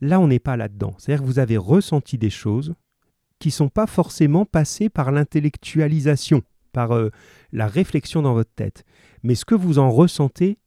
Là, 0.00 0.20
on 0.20 0.28
n'est 0.28 0.38
pas 0.38 0.56
là-dedans. 0.56 0.94
C'est-à-dire 0.98 1.22
que 1.22 1.26
vous 1.26 1.38
avez 1.38 1.56
ressenti 1.56 2.18
des 2.18 2.30
choses 2.30 2.74
qui 3.38 3.48
ne 3.48 3.52
sont 3.52 3.68
pas 3.68 3.86
forcément 3.86 4.44
passées 4.44 4.88
par 4.88 5.12
l'intellectualisation, 5.12 6.42
par 6.72 6.92
euh, 6.92 7.10
la 7.52 7.66
réflexion 7.66 8.22
dans 8.22 8.34
votre 8.34 8.52
tête. 8.54 8.84
Mais 9.22 9.34
ce 9.34 9.44
que 9.44 9.54
vous 9.54 9.78
en 9.78 9.90
ressentez, 9.90 10.58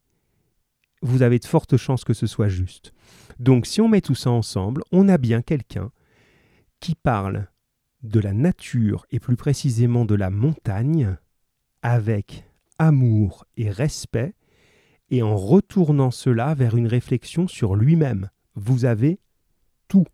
vous 1.01 1.21
avez 1.21 1.39
de 1.39 1.45
fortes 1.45 1.77
chances 1.77 2.03
que 2.03 2.13
ce 2.13 2.27
soit 2.27 2.47
juste. 2.47 2.93
Donc 3.39 3.65
si 3.65 3.81
on 3.81 3.87
met 3.87 4.01
tout 4.01 4.15
ça 4.15 4.29
ensemble, 4.29 4.83
on 4.91 5.09
a 5.09 5.17
bien 5.17 5.41
quelqu'un 5.41 5.91
qui 6.79 6.95
parle 6.95 7.47
de 8.03 8.19
la 8.19 8.33
nature 8.33 9.05
et 9.11 9.19
plus 9.19 9.35
précisément 9.35 10.05
de 10.05 10.15
la 10.15 10.29
montagne 10.29 11.17
avec 11.81 12.45
amour 12.79 13.45
et 13.57 13.69
respect 13.69 14.33
et 15.09 15.21
en 15.21 15.35
retournant 15.35 16.11
cela 16.11 16.53
vers 16.55 16.75
une 16.75 16.87
réflexion 16.87 17.47
sur 17.47 17.75
lui-même. 17.75 18.29
Vous 18.55 18.85
avez 18.85 19.19
tout. 19.87 20.05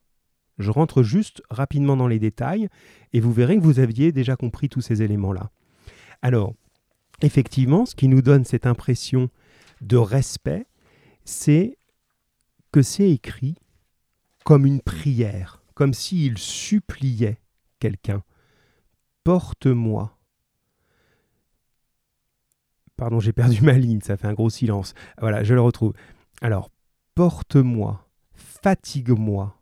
Je 0.58 0.72
rentre 0.72 1.04
juste 1.04 1.42
rapidement 1.50 1.96
dans 1.96 2.08
les 2.08 2.20
détails 2.20 2.68
et 3.14 3.20
vous 3.20 3.32
verrez 3.32 3.58
que 3.58 3.64
vous 3.64 3.80
aviez 3.80 4.12
déjà 4.12 4.36
compris 4.36 4.70
tous 4.70 4.82
ces 4.82 5.04
éléments-là. 5.04 5.52
Alors, 6.22 6.56
effectivement, 7.22 7.86
ce 7.86 7.96
qui 7.96 8.08
nous 8.08 8.24
donne 8.24 8.44
cette 8.44 8.66
impression 8.66 9.30
de 9.82 9.98
respect, 9.98 10.66
c'est 11.28 11.78
que 12.72 12.82
c'est 12.82 13.10
écrit 13.10 13.56
comme 14.46 14.66
une 14.66 14.82
prière, 14.82 15.62
comme 15.74 15.94
s'il 15.94 16.38
suppliait 16.38 17.42
quelqu'un. 17.80 18.24
Porte-moi. 19.26 20.18
Pardon, 22.96 23.20
j'ai 23.20 23.34
perdu 23.34 23.62
ma 23.66 23.74
ligne, 23.74 24.00
ça 24.02 24.16
fait 24.16 24.28
un 24.28 24.34
gros 24.34 24.50
silence. 24.50 24.94
Voilà, 25.20 25.44
je 25.44 25.54
le 25.54 25.62
retrouve. 25.62 25.94
Alors, 26.42 26.72
porte-moi, 27.14 28.08
fatigue-moi, 28.34 29.62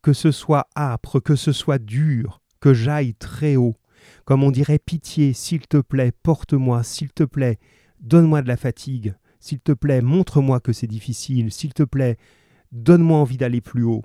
que 0.00 0.14
ce 0.14 0.30
soit 0.32 0.66
âpre, 0.74 1.20
que 1.20 1.36
ce 1.36 1.52
soit 1.52 1.78
dur, 1.78 2.40
que 2.58 2.72
j'aille 2.72 3.14
très 3.14 3.56
haut. 3.56 3.76
Comme 4.24 4.42
on 4.42 4.50
dirait 4.50 4.78
pitié, 4.78 5.34
s'il 5.34 5.66
te 5.66 5.78
plaît, 5.78 6.12
porte-moi, 6.22 6.82
s'il 6.84 7.12
te 7.12 7.24
plaît, 7.24 7.58
donne-moi 8.00 8.40
de 8.40 8.48
la 8.48 8.56
fatigue, 8.56 9.14
s'il 9.40 9.60
te 9.60 9.72
plaît, 9.72 10.02
montre-moi 10.02 10.60
que 10.60 10.72
c'est 10.72 10.86
difficile, 10.86 11.52
s'il 11.52 11.74
te 11.74 11.82
plaît, 11.82 12.16
donne-moi 12.72 13.18
envie 13.18 13.36
d'aller 13.36 13.60
plus 13.60 13.84
haut. 13.84 14.02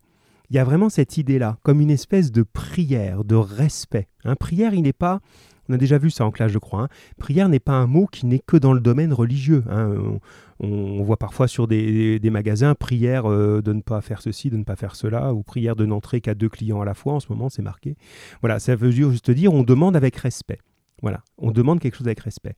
Il 0.49 0.55
y 0.55 0.59
a 0.59 0.63
vraiment 0.65 0.89
cette 0.89 1.17
idée-là, 1.17 1.57
comme 1.63 1.79
une 1.79 1.89
espèce 1.89 2.31
de 2.31 2.43
prière, 2.43 3.23
de 3.23 3.35
respect. 3.35 4.09
Un 4.25 4.35
prière, 4.35 4.73
il 4.73 4.81
n'est 4.81 4.91
pas, 4.91 5.21
on 5.69 5.73
a 5.73 5.77
déjà 5.77 5.97
vu 5.97 6.09
ça 6.09 6.25
en 6.25 6.31
classe, 6.31 6.51
je 6.51 6.57
crois, 6.57 6.83
hein. 6.83 6.87
prière 7.17 7.47
n'est 7.47 7.61
pas 7.61 7.71
un 7.71 7.87
mot 7.87 8.05
qui 8.05 8.25
n'est 8.25 8.41
que 8.45 8.57
dans 8.57 8.73
le 8.73 8.81
domaine 8.81 9.13
religieux. 9.13 9.63
Hein. 9.69 10.19
On, 10.59 11.03
voit 11.03 11.17
parfois 11.17 11.47
sur 11.47 11.67
des, 11.67 12.19
magasins 12.29 12.75
prière 12.75 13.31
euh, 13.31 13.61
de 13.61 13.71
ne 13.71 13.81
pas 13.81 14.01
faire 14.01 14.21
ceci, 14.21 14.49
de 14.49 14.57
ne 14.57 14.65
pas 14.65 14.75
faire 14.75 14.95
cela, 14.95 15.33
ou 15.33 15.41
prière 15.41 15.77
de 15.77 15.85
n'entrer 15.85 16.19
qu'à 16.19 16.35
deux 16.35 16.49
clients 16.49 16.81
à 16.81 16.85
la 16.85 16.93
fois. 16.93 17.13
En 17.13 17.19
ce 17.21 17.27
moment, 17.29 17.47
c'est 17.47 17.61
marqué. 17.61 17.95
Voilà, 18.41 18.59
ça 18.59 18.75
veut 18.75 18.91
juste 18.91 19.31
dire 19.31 19.53
on 19.53 19.63
demande 19.63 19.95
avec 19.95 20.17
respect. 20.17 20.59
Voilà, 21.01 21.23
on 21.37 21.51
demande 21.51 21.79
quelque 21.79 21.95
chose 21.95 22.07
avec 22.07 22.19
respect. 22.19 22.55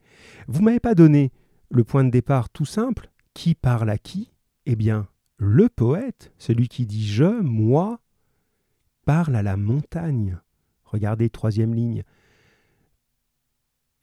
Vous 0.48 0.64
m'avez 0.64 0.80
pas 0.80 0.96
donné 0.96 1.32
le 1.70 1.84
point 1.84 2.04
de 2.04 2.10
départ 2.10 2.50
tout 2.50 2.66
simple, 2.66 3.10
qui 3.34 3.56
parle 3.56 3.90
à 3.90 3.98
qui? 3.98 4.32
Eh 4.66 4.76
bien, 4.76 5.08
le 5.38 5.70
poète, 5.70 6.32
celui 6.38 6.68
qui 6.68 6.86
dit 6.86 7.08
je, 7.08 7.42
moi, 7.42 8.00
parle 9.06 9.36
à 9.36 9.44
la 9.44 9.58
montagne. 9.58 10.38
Regardez, 10.86 11.30
troisième 11.30 11.74
ligne. 11.74 12.04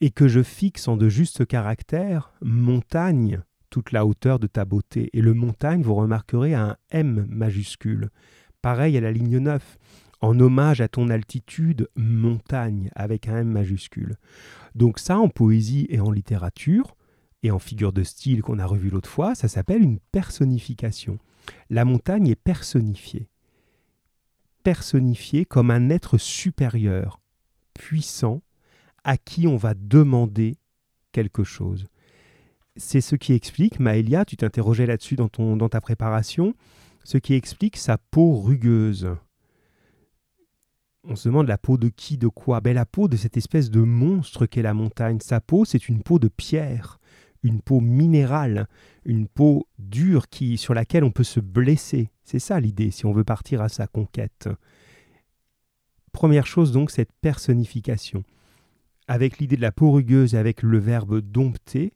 Et 0.01 0.11
que 0.11 0.29
je 0.29 0.43
fixe 0.43 0.89
en 0.89 0.97
de 0.97 1.09
justes 1.09 1.47
caractères, 1.47 2.33
montagne, 2.43 3.43
toute 3.71 3.93
la 3.93 4.05
hauteur 4.05 4.39
de 4.39 4.47
ta 4.47 4.65
beauté. 4.65 5.09
Et 5.13 5.21
le 5.21 5.35
montagne, 5.35 5.83
vous 5.83 5.95
remarquerez, 5.95 6.55
a 6.55 6.71
un 6.71 6.77
M 6.91 7.27
majuscule. 7.29 8.11
Pareil 8.63 8.97
à 8.99 9.01
la 9.01 9.13
ligne 9.13 9.39
9, 9.39 9.79
en 10.21 10.39
hommage 10.39 10.81
à 10.81 10.89
ton 10.89 11.09
altitude, 11.09 11.89
montagne, 11.97 12.91
avec 12.95 13.29
un 13.29 13.39
M 13.39 13.49
majuscule. 13.49 14.17
Donc 14.75 14.99
ça, 14.99 15.19
en 15.19 15.29
poésie 15.29 15.87
et 15.89 16.01
en 16.01 16.11
littérature, 16.11 16.97
et 17.43 17.51
en 17.51 17.59
figure 17.59 17.93
de 17.93 18.03
style 18.03 18.43
qu'on 18.43 18.59
a 18.59 18.67
revu 18.67 18.91
l'autre 18.91 19.09
fois, 19.09 19.35
ça 19.35 19.49
s'appelle 19.49 19.83
une 19.83 19.99
personnification. 20.13 21.19
La 21.71 21.85
montagne 21.85 22.29
est 22.29 22.37
personnifiée. 22.37 23.29
Personnifiée 24.63 25.47
comme 25.47 25.71
un 25.71 25.89
être 25.89 26.19
supérieur, 26.19 27.21
puissant, 27.75 28.43
à 29.05 29.17
qui 29.17 29.47
on 29.47 29.57
va 29.57 29.75
demander 29.75 30.59
quelque 31.13 31.45
chose. 31.45 31.87
C'est 32.77 33.01
ce 33.01 33.17
qui 33.17 33.33
explique, 33.33 33.81
Maëlia, 33.81 34.25
tu 34.25 34.37
t'interrogeais 34.37 34.87
là-dessus 34.87 35.17
dans, 35.17 35.29
ta 35.69 35.81
préparation, 35.81 36.55
ce 37.05 37.19
qui 37.19 37.35
explique 37.35 37.79
sa 37.79 37.97
peau 37.99 38.39
rugueuse. 38.39 39.09
On 41.05 41.17
se 41.17 41.29
demande 41.29 41.49
la 41.49 41.57
peau 41.57 41.79
de 41.79 41.89
qui, 41.89 42.19
de 42.19 42.29
quoi? 42.29 42.61
Ben, 42.61 42.75
La 42.75 42.85
peau 42.85 43.09
de 43.09 43.17
cette 43.17 43.39
espèce 43.39 43.71
de 43.71 43.81
monstre 43.81 44.45
qu'est 44.45 44.61
la 44.61 44.75
montagne. 44.75 45.19
Sa 45.21 45.41
peau, 45.41 45.65
c'est 45.65 45.89
une 45.89 46.03
peau 46.03 46.19
de 46.19 46.29
pierre 46.29 47.00
une 47.43 47.61
peau 47.61 47.81
minérale, 47.81 48.69
une 49.05 49.29
peau 49.29 49.67
dure 49.79 50.29
qui, 50.29 50.59
sur 50.59 50.75
laquelle 50.75 51.05
on 51.05 51.11
peut 51.11 51.25
se 51.25 51.41
blesser. 51.41 52.11
C'est 52.23 52.39
ça 52.39 52.61
l'idée 52.61 52.91
si 52.91 53.07
on 53.07 53.13
veut 53.13 53.25
partir 53.25 53.63
à 53.63 53.69
sa 53.69 53.87
conquête. 53.87 54.49
Première 56.13 56.47
chose 56.47 56.73
donc, 56.73 56.91
cette 56.91 57.13
personnification. 57.21 58.25
Avec 59.09 59.39
l'idée 59.39 59.57
de 59.57 59.63
la 59.63 59.73
peau 59.73 59.91
rugueuse 59.91 60.35
et 60.35 60.39
avec 60.39 60.63
le 60.63 60.79
verbe 60.79 61.21
dompter, 61.21 61.95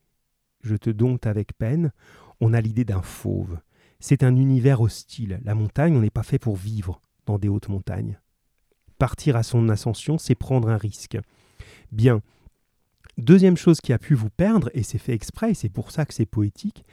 je 0.62 0.76
te 0.76 0.90
dompte 0.90 1.26
avec 1.26 1.56
peine, 1.56 1.92
on 2.40 2.52
a 2.52 2.60
l'idée 2.60 2.84
d'un 2.84 3.02
fauve. 3.02 3.58
C'est 4.00 4.22
un 4.22 4.36
univers 4.36 4.80
hostile. 4.80 5.40
La 5.44 5.54
montagne, 5.54 5.96
on 5.96 6.00
n'est 6.00 6.10
pas 6.10 6.22
fait 6.22 6.38
pour 6.38 6.56
vivre 6.56 7.00
dans 7.26 7.38
des 7.38 7.48
hautes 7.48 7.68
montagnes. 7.68 8.18
Partir 8.98 9.36
à 9.36 9.42
son 9.42 9.68
ascension, 9.68 10.18
c'est 10.18 10.34
prendre 10.34 10.68
un 10.68 10.76
risque. 10.76 11.18
Bien, 11.92 12.20
Deuxième 13.16 13.56
chose 13.56 13.80
qui 13.80 13.92
a 13.92 13.98
pu 13.98 14.14
vous 14.14 14.30
perdre, 14.30 14.70
et 14.74 14.82
c'est 14.82 14.98
fait 14.98 15.12
exprès, 15.12 15.52
et 15.52 15.54
c'est 15.54 15.68
pour 15.68 15.92
ça 15.92 16.04
que 16.04 16.14
c'est 16.14 16.26
poétique, 16.26 16.84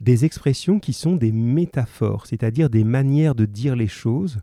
des 0.00 0.26
expressions 0.26 0.78
qui 0.78 0.92
sont 0.92 1.16
des 1.16 1.32
métaphores, 1.32 2.26
c'est-à-dire 2.26 2.68
des 2.68 2.84
manières 2.84 3.34
de 3.34 3.46
dire 3.46 3.76
les 3.76 3.88
choses 3.88 4.40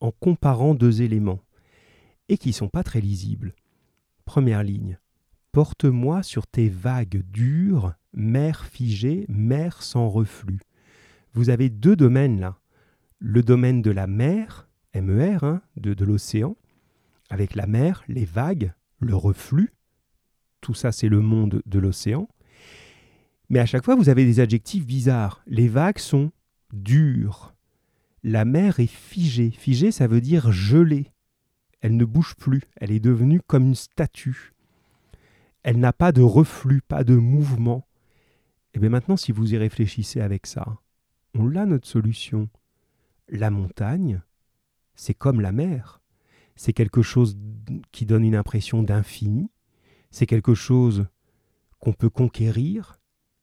en 0.00 0.10
comparant 0.10 0.74
deux 0.74 1.00
éléments, 1.00 1.40
et 2.28 2.36
qui 2.36 2.50
ne 2.50 2.54
sont 2.54 2.68
pas 2.68 2.82
très 2.82 3.00
lisibles. 3.00 3.54
Première 4.26 4.62
ligne. 4.62 4.98
Porte-moi 5.52 6.22
sur 6.22 6.46
tes 6.46 6.68
vagues 6.68 7.22
dures, 7.32 7.94
mer 8.12 8.66
figée, 8.66 9.24
mer 9.28 9.82
sans 9.82 10.08
reflux. 10.08 10.60
Vous 11.32 11.48
avez 11.50 11.70
deux 11.70 11.96
domaines 11.96 12.38
là. 12.38 12.58
Le 13.18 13.42
domaine 13.42 13.82
de 13.82 13.90
la 13.90 14.06
mer, 14.06 14.68
MER, 14.94 15.42
hein, 15.42 15.62
de, 15.76 15.94
de 15.94 16.04
l'océan, 16.04 16.56
avec 17.30 17.54
la 17.54 17.66
mer, 17.66 18.02
les 18.08 18.24
vagues, 18.24 18.72
le 19.00 19.14
reflux, 19.14 19.72
tout 20.60 20.74
ça 20.74 20.92
c'est 20.92 21.08
le 21.08 21.20
monde 21.20 21.62
de 21.66 21.78
l'océan. 21.78 22.28
Mais 23.50 23.58
à 23.58 23.66
chaque 23.66 23.84
fois, 23.84 23.96
vous 23.96 24.08
avez 24.08 24.24
des 24.24 24.38
adjectifs 24.38 24.86
bizarres. 24.86 25.42
Les 25.46 25.66
vagues 25.66 25.98
sont 25.98 26.30
dures. 26.72 27.52
La 28.22 28.44
mer 28.44 28.78
est 28.78 28.86
figée. 28.86 29.50
Figée, 29.50 29.90
ça 29.90 30.06
veut 30.06 30.20
dire 30.20 30.52
gelée. 30.52 31.10
Elle 31.80 31.96
ne 31.96 32.04
bouge 32.04 32.36
plus. 32.36 32.62
Elle 32.76 32.92
est 32.92 33.00
devenue 33.00 33.40
comme 33.44 33.66
une 33.66 33.74
statue. 33.74 34.52
Elle 35.64 35.80
n'a 35.80 35.92
pas 35.92 36.12
de 36.12 36.22
reflux, 36.22 36.80
pas 36.80 37.02
de 37.02 37.16
mouvement. 37.16 37.86
Et 38.72 38.76
eh 38.76 38.78
bien 38.78 38.88
maintenant, 38.88 39.16
si 39.16 39.32
vous 39.32 39.52
y 39.52 39.56
réfléchissez 39.56 40.20
avec 40.20 40.46
ça, 40.46 40.78
on 41.34 41.48
l'a 41.48 41.66
notre 41.66 41.88
solution. 41.88 42.48
La 43.28 43.50
montagne, 43.50 44.22
c'est 44.94 45.14
comme 45.14 45.40
la 45.40 45.50
mer. 45.50 46.00
C'est 46.54 46.72
quelque 46.72 47.02
chose 47.02 47.36
qui 47.90 48.06
donne 48.06 48.24
une 48.24 48.36
impression 48.36 48.84
d'infini, 48.84 49.50
c'est 50.10 50.26
quelque 50.26 50.54
chose 50.54 51.06
qu'on 51.78 51.92
peut 51.92 52.10
conquérir, 52.10 53.00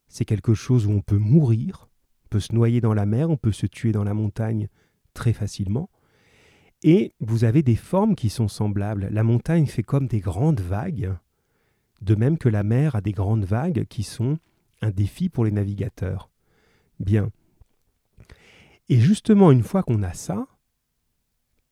c'est 0.08 0.26
quelque 0.26 0.54
chose 0.54 0.86
où 0.86 0.92
on 0.92 1.02
peut 1.02 1.18
mourir, 1.18 1.90
on 2.26 2.28
peut 2.30 2.40
se 2.40 2.54
noyer 2.54 2.82
dans 2.82 2.94
la 2.94 3.06
mer, 3.06 3.30
on 3.30 3.38
peut 3.38 3.52
se 3.52 3.66
tuer 3.66 3.92
dans 3.92 4.04
la 4.04 4.14
montagne 4.14 4.68
très 5.14 5.34
facilement. 5.34 5.90
Et 6.84 7.14
vous 7.20 7.44
avez 7.44 7.64
des 7.64 7.76
formes 7.76 8.16
qui 8.16 8.30
sont 8.30 8.48
semblables. 8.48 9.08
La 9.12 9.24
montagne 9.24 9.66
fait 9.66 9.84
comme 9.84 10.08
des 10.08 10.20
grandes 10.20 10.62
vagues, 10.62 11.16
de 12.02 12.16
même 12.16 12.38
que 12.38 12.50
la 12.50 12.64
mer 12.64 12.96
a 12.96 13.02
des 13.02 13.14
grandes 13.14 13.46
vagues 13.46 13.86
qui 13.86 14.04
sont 14.04 14.38
un 14.82 14.92
défi 14.92 15.30
pour 15.30 15.44
les 15.46 15.52
navigateurs. 15.52 16.30
Bien. 17.00 17.32
Et 18.90 19.00
justement, 19.00 19.52
une 19.52 19.64
fois 19.64 19.84
qu'on 19.84 20.04
a 20.04 20.14
ça, 20.14 20.48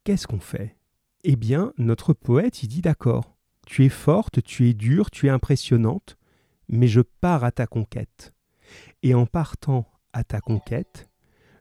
qu'est-ce 0.04 0.28
qu'on 0.28 0.40
fait? 0.40 0.76
Eh 1.24 1.36
bien, 1.36 1.74
notre 1.78 2.14
poète, 2.14 2.64
il 2.64 2.68
dit 2.68 2.82
d'accord, 2.82 3.35
tu 3.66 3.86
es 3.86 3.90
forte, 3.90 4.44
tu 4.44 4.70
es 4.70 4.74
dure, 4.74 5.12
tu 5.12 5.28
es 5.28 5.30
impressionnante, 5.30 6.18
mais 6.70 6.88
je 6.88 7.02
pars 7.02 7.44
à 7.44 7.52
ta 7.52 7.68
conquête. 7.68 8.34
Et 9.04 9.14
en 9.14 9.26
partant 9.26 9.88
à 10.14 10.24
ta 10.24 10.40
conquête, 10.40 11.10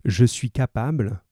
je 0.05 0.25
suis 0.25 0.51
capable 0.51 1.23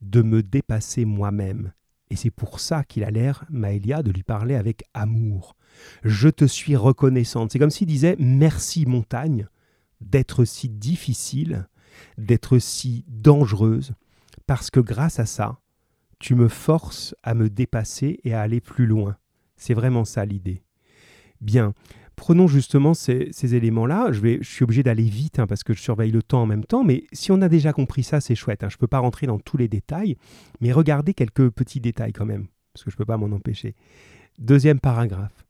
de 0.00 0.22
me 0.22 0.42
dépasser 0.42 1.04
moi-même. 1.04 1.72
Et 2.10 2.16
c'est 2.16 2.30
pour 2.30 2.60
ça 2.60 2.84
qu'il 2.84 3.04
a 3.04 3.10
l'air, 3.10 3.44
Maëlia, 3.50 4.02
de 4.02 4.10
lui 4.10 4.22
parler 4.22 4.54
avec 4.54 4.84
amour. 4.94 5.56
Je 6.04 6.28
te 6.28 6.46
suis 6.46 6.76
reconnaissante. 6.76 7.52
C'est 7.52 7.58
comme 7.58 7.70
s'il 7.70 7.86
disait 7.86 8.16
Merci, 8.18 8.86
montagne, 8.86 9.48
d'être 10.00 10.44
si 10.44 10.68
difficile, 10.68 11.68
d'être 12.16 12.58
si 12.58 13.04
dangereuse, 13.08 13.92
parce 14.46 14.70
que 14.70 14.80
grâce 14.80 15.18
à 15.18 15.26
ça, 15.26 15.58
tu 16.18 16.34
me 16.34 16.48
forces 16.48 17.14
à 17.22 17.34
me 17.34 17.50
dépasser 17.50 18.20
et 18.24 18.34
à 18.34 18.40
aller 18.40 18.60
plus 18.60 18.86
loin. 18.86 19.16
C'est 19.58 19.74
vraiment 19.74 20.04
ça 20.04 20.24
l'idée. 20.24 20.62
Bien, 21.40 21.74
prenons 22.16 22.46
justement 22.46 22.94
ces, 22.94 23.54
éléments-là. 23.54 24.12
Je, 24.12 24.42
suis 24.42 24.64
obligé 24.64 24.82
d'aller 24.82 25.04
vite 25.04 25.38
hein, 25.38 25.46
parce 25.46 25.62
que 25.62 25.74
je 25.74 25.82
surveille 25.82 26.10
le 26.10 26.22
temps 26.22 26.42
en 26.42 26.46
même 26.46 26.64
temps, 26.64 26.84
mais 26.84 27.04
si 27.12 27.30
on 27.32 27.42
a 27.42 27.48
déjà 27.48 27.72
compris 27.72 28.02
ça, 28.02 28.20
c'est 28.20 28.34
chouette. 28.34 28.64
Hein. 28.64 28.68
Je 28.70 28.76
ne 28.76 28.80
peux 28.80 28.86
pas 28.86 28.98
rentrer 29.00 29.26
dans 29.26 29.38
tous 29.38 29.56
les 29.56 29.68
détails, 29.68 30.16
mais 30.60 30.72
regardez 30.72 31.12
quelques 31.12 31.50
petits 31.50 31.80
détails 31.80 32.12
quand 32.12 32.24
même, 32.24 32.46
parce 32.72 32.84
que 32.84 32.90
je 32.90 32.96
ne 32.96 32.98
peux 32.98 33.04
pas 33.04 33.16
m'en 33.16 33.34
empêcher. 33.34 33.74
Deuxième 34.38 34.80
paragraphe. 34.80 35.44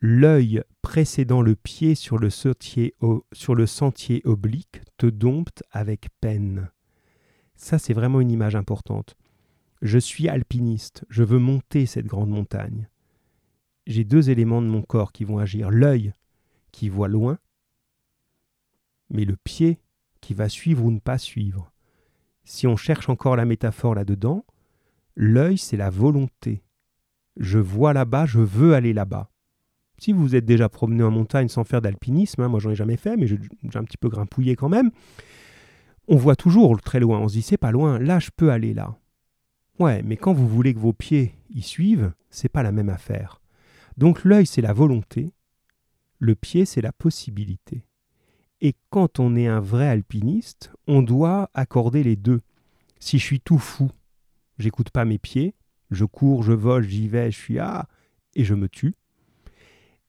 L'œil 0.00 0.62
précédant 0.82 1.40
le 1.40 1.56
pied 1.56 1.94
sur 1.94 2.18
le, 2.18 2.28
sur 2.30 3.54
le 3.54 3.66
sentier 3.66 4.20
oblique 4.24 4.82
te 4.98 5.06
dompte 5.06 5.62
avec 5.72 6.08
peine. 6.20 6.70
Ça, 7.56 7.78
c'est 7.78 7.94
vraiment 7.94 8.20
une 8.20 8.30
image 8.30 8.56
importante. 8.56 9.16
Je 9.82 9.98
suis 9.98 10.28
alpiniste, 10.28 11.04
je 11.08 11.22
veux 11.22 11.38
monter 11.38 11.86
cette 11.86 12.06
grande 12.06 12.30
montagne 12.30 12.88
j'ai 13.86 14.04
deux 14.04 14.30
éléments 14.30 14.62
de 14.62 14.66
mon 14.66 14.82
corps 14.82 15.12
qui 15.12 15.24
vont 15.24 15.38
agir. 15.38 15.70
L'œil 15.70 16.12
qui 16.72 16.88
voit 16.88 17.08
loin, 17.08 17.38
mais 19.10 19.24
le 19.24 19.36
pied 19.36 19.78
qui 20.20 20.34
va 20.34 20.48
suivre 20.48 20.84
ou 20.84 20.90
ne 20.90 20.98
pas 20.98 21.18
suivre. 21.18 21.72
Si 22.44 22.66
on 22.66 22.76
cherche 22.76 23.08
encore 23.08 23.36
la 23.36 23.44
métaphore 23.44 23.94
là-dedans, 23.94 24.44
l'œil 25.14 25.58
c'est 25.58 25.76
la 25.76 25.90
volonté. 25.90 26.62
Je 27.36 27.58
vois 27.58 27.92
là-bas, 27.92 28.26
je 28.26 28.40
veux 28.40 28.74
aller 28.74 28.92
là-bas. 28.92 29.30
Si 29.98 30.12
vous 30.12 30.34
êtes 30.34 30.44
déjà 30.44 30.68
promené 30.68 31.02
en 31.02 31.10
montagne 31.10 31.48
sans 31.48 31.64
faire 31.64 31.80
d'alpinisme, 31.80 32.42
hein, 32.42 32.48
moi 32.48 32.60
j'en 32.60 32.70
ai 32.70 32.74
jamais 32.74 32.96
fait, 32.96 33.16
mais 33.16 33.26
j'ai 33.26 33.38
un 33.74 33.84
petit 33.84 33.96
peu 33.96 34.08
grimpouillé 34.08 34.56
quand 34.56 34.68
même, 34.68 34.90
on 36.08 36.16
voit 36.16 36.36
toujours 36.36 36.80
très 36.80 37.00
loin, 37.00 37.18
on 37.18 37.28
se 37.28 37.34
dit 37.34 37.42
c'est 37.42 37.56
pas 37.56 37.72
loin, 37.72 37.98
là 37.98 38.18
je 38.18 38.30
peux 38.34 38.50
aller 38.50 38.74
là. 38.74 38.96
Ouais, 39.78 40.02
mais 40.02 40.16
quand 40.16 40.32
vous 40.32 40.48
voulez 40.48 40.72
que 40.74 40.78
vos 40.78 40.92
pieds 40.92 41.34
y 41.50 41.62
suivent, 41.62 42.12
c'est 42.30 42.48
pas 42.48 42.62
la 42.62 42.72
même 42.72 42.88
affaire. 42.88 43.40
Donc 43.96 44.24
l'œil, 44.24 44.46
c'est 44.46 44.62
la 44.62 44.72
volonté, 44.72 45.32
le 46.18 46.34
pied, 46.34 46.64
c'est 46.64 46.80
la 46.80 46.92
possibilité. 46.92 47.86
Et 48.60 48.74
quand 48.90 49.20
on 49.20 49.36
est 49.36 49.46
un 49.46 49.60
vrai 49.60 49.86
alpiniste, 49.86 50.72
on 50.86 51.02
doit 51.02 51.50
accorder 51.54 52.02
les 52.02 52.16
deux. 52.16 52.40
Si 52.98 53.18
je 53.18 53.24
suis 53.24 53.40
tout 53.40 53.58
fou, 53.58 53.90
j'écoute 54.58 54.90
pas 54.90 55.04
mes 55.04 55.18
pieds, 55.18 55.54
je 55.90 56.04
cours, 56.04 56.42
je 56.42 56.52
vole, 56.52 56.88
j'y 56.88 57.08
vais, 57.08 57.30
je 57.30 57.36
suis 57.36 57.58
ah 57.58 57.86
et 58.34 58.44
je 58.44 58.54
me 58.54 58.68
tue. 58.68 58.94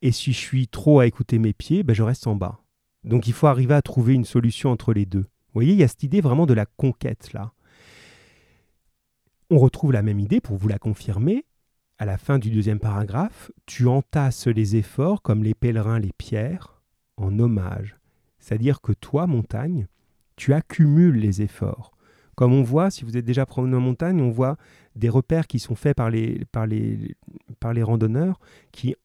Et 0.01 0.11
si 0.11 0.31
je 0.31 0.37
suis 0.37 0.67
trop 0.67 0.99
à 0.99 1.07
écouter 1.07 1.39
mes 1.39 1.53
pieds, 1.53 1.83
ben 1.83 1.93
je 1.93 2.03
reste 2.03 2.27
en 2.27 2.35
bas. 2.35 2.61
Donc 3.03 3.27
il 3.27 3.33
faut 3.33 3.47
arriver 3.47 3.73
à 3.73 3.81
trouver 3.81 4.13
une 4.13 4.25
solution 4.25 4.71
entre 4.71 4.93
les 4.93 5.05
deux. 5.05 5.21
Vous 5.23 5.53
voyez, 5.53 5.73
il 5.73 5.79
y 5.79 5.83
a 5.83 5.87
cette 5.87 6.03
idée 6.03 6.21
vraiment 6.21 6.45
de 6.45 6.53
la 6.53 6.65
conquête 6.65 7.33
là. 7.33 7.53
On 9.49 9.59
retrouve 9.59 9.93
la 9.93 10.03
même 10.03 10.19
idée 10.19 10.41
pour 10.41 10.57
vous 10.57 10.67
la 10.67 10.77
confirmer 10.77 11.45
à 11.99 12.05
la 12.05 12.17
fin 12.17 12.37
du 12.37 12.49
deuxième 12.49 12.79
paragraphe, 12.79 13.51
tu 13.65 13.87
entasses 13.87 14.47
les 14.47 14.75
efforts 14.75 15.21
comme 15.21 15.43
les 15.43 15.53
pèlerins 15.53 15.99
les 15.99 16.13
pierres 16.17 16.81
en 17.17 17.37
hommage. 17.39 17.95
C'est-à-dire 18.39 18.81
que 18.81 18.93
toi, 18.93 19.27
montagne, 19.27 19.87
tu 20.35 20.53
accumules 20.53 21.17
les 21.17 21.41
efforts. 21.41 21.91
Comme 22.35 22.53
on 22.53 22.61
voit, 22.61 22.91
si 22.91 23.03
vous 23.03 23.17
êtes 23.17 23.25
déjà 23.25 23.47
promené 23.47 23.75
en 23.75 23.81
montagne, 23.81 24.21
on 24.21 24.29
voit 24.29 24.57
des 24.95 25.09
repères 25.09 25.47
qui 25.47 25.57
sont 25.57 25.75
faits 25.75 25.97
par 25.97 26.11
les, 26.11 26.45
par 26.51 26.67
les, 26.67 27.15
par 27.59 27.73
les 27.73 27.81
randonneurs 27.81 28.39
qui 28.71 28.95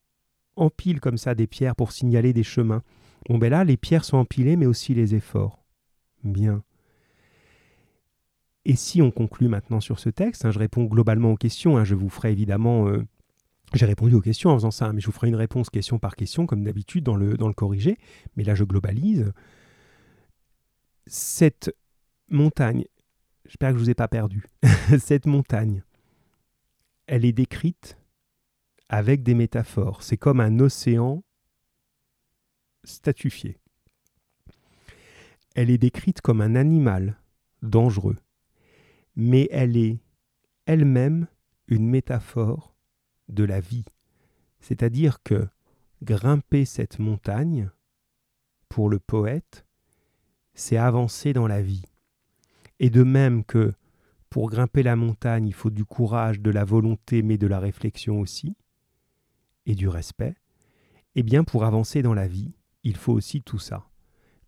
empilent 0.55 0.99
comme 0.99 1.17
ça 1.17 1.33
des 1.33 1.47
pierres 1.47 1.75
pour 1.75 1.91
signaler 1.91 2.31
des 2.31 2.43
chemins. 2.43 2.83
Bon 3.27 3.39
ben 3.39 3.49
là, 3.49 3.63
les 3.63 3.77
pierres 3.77 4.05
sont 4.05 4.17
empilées, 4.17 4.55
mais 4.55 4.67
aussi 4.67 4.93
les 4.93 5.15
efforts. 5.15 5.63
Bien. 6.23 6.63
Et 8.65 8.75
si 8.75 9.01
on 9.01 9.11
conclut 9.11 9.47
maintenant 9.47 9.81
sur 9.81 9.99
ce 9.99 10.09
texte, 10.09 10.45
hein, 10.45 10.51
je 10.51 10.59
réponds 10.59 10.85
globalement 10.85 11.31
aux 11.31 11.37
questions, 11.37 11.77
hein, 11.77 11.83
je 11.83 11.95
vous 11.95 12.09
ferai 12.09 12.31
évidemment... 12.31 12.87
Euh, 12.87 13.05
j'ai 13.73 13.85
répondu 13.87 14.13
aux 14.13 14.21
questions 14.21 14.51
en 14.51 14.55
faisant 14.55 14.71
ça, 14.71 14.93
mais 14.93 15.01
je 15.01 15.07
vous 15.07 15.11
ferai 15.11 15.29
une 15.29 15.35
réponse 15.35 15.71
question 15.71 15.97
par 15.97 16.15
question, 16.15 16.45
comme 16.45 16.63
d'habitude 16.63 17.03
dans 17.03 17.15
le, 17.15 17.35
dans 17.35 17.47
le 17.47 17.55
corrigé, 17.55 17.97
mais 18.35 18.43
là 18.43 18.53
je 18.53 18.63
globalise. 18.63 19.33
Cette 21.07 21.75
montagne, 22.29 22.85
j'espère 23.45 23.69
que 23.69 23.77
je 23.77 23.79
ne 23.79 23.85
vous 23.85 23.89
ai 23.89 23.95
pas 23.95 24.07
perdu, 24.07 24.45
cette 24.99 25.25
montagne, 25.25 25.83
elle 27.07 27.25
est 27.25 27.33
décrite 27.33 27.97
avec 28.89 29.23
des 29.23 29.33
métaphores. 29.33 30.03
C'est 30.03 30.17
comme 30.17 30.39
un 30.39 30.59
océan 30.59 31.23
statufié. 32.83 33.57
Elle 35.55 35.71
est 35.71 35.79
décrite 35.79 36.21
comme 36.21 36.41
un 36.41 36.55
animal 36.55 37.19
dangereux 37.63 38.17
mais 39.15 39.47
elle 39.51 39.77
est 39.77 39.99
elle-même 40.65 41.27
une 41.67 41.87
métaphore 41.87 42.75
de 43.29 43.43
la 43.43 43.59
vie. 43.59 43.85
C'est-à-dire 44.59 45.21
que 45.23 45.47
grimper 46.01 46.65
cette 46.65 46.99
montagne, 46.99 47.69
pour 48.69 48.89
le 48.89 48.99
poète, 48.99 49.65
c'est 50.53 50.77
avancer 50.77 51.33
dans 51.33 51.47
la 51.47 51.61
vie. 51.61 51.85
Et 52.79 52.89
de 52.89 53.03
même 53.03 53.43
que 53.43 53.73
pour 54.29 54.49
grimper 54.49 54.83
la 54.83 54.95
montagne, 54.95 55.47
il 55.47 55.53
faut 55.53 55.69
du 55.69 55.85
courage, 55.85 56.39
de 56.39 56.49
la 56.49 56.65
volonté, 56.65 57.21
mais 57.21 57.37
de 57.37 57.47
la 57.47 57.59
réflexion 57.59 58.19
aussi, 58.19 58.55
et 59.65 59.75
du 59.75 59.87
respect, 59.87 60.35
eh 61.15 61.23
bien 61.23 61.43
pour 61.43 61.65
avancer 61.65 62.01
dans 62.01 62.13
la 62.13 62.27
vie, 62.27 62.55
il 62.83 62.97
faut 62.97 63.13
aussi 63.13 63.41
tout 63.43 63.59
ça. 63.59 63.87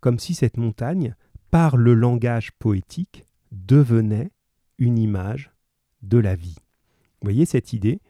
Comme 0.00 0.18
si 0.18 0.34
cette 0.34 0.56
montagne, 0.56 1.14
par 1.50 1.76
le 1.76 1.94
langage 1.94 2.52
poétique, 2.52 3.26
devenait 3.52 4.32
une 4.78 4.98
image 4.98 5.50
de 6.02 6.18
la 6.18 6.36
vie. 6.36 6.56
Vous 7.20 7.26
voyez 7.26 7.46
cette 7.46 7.72
idée 7.72 8.00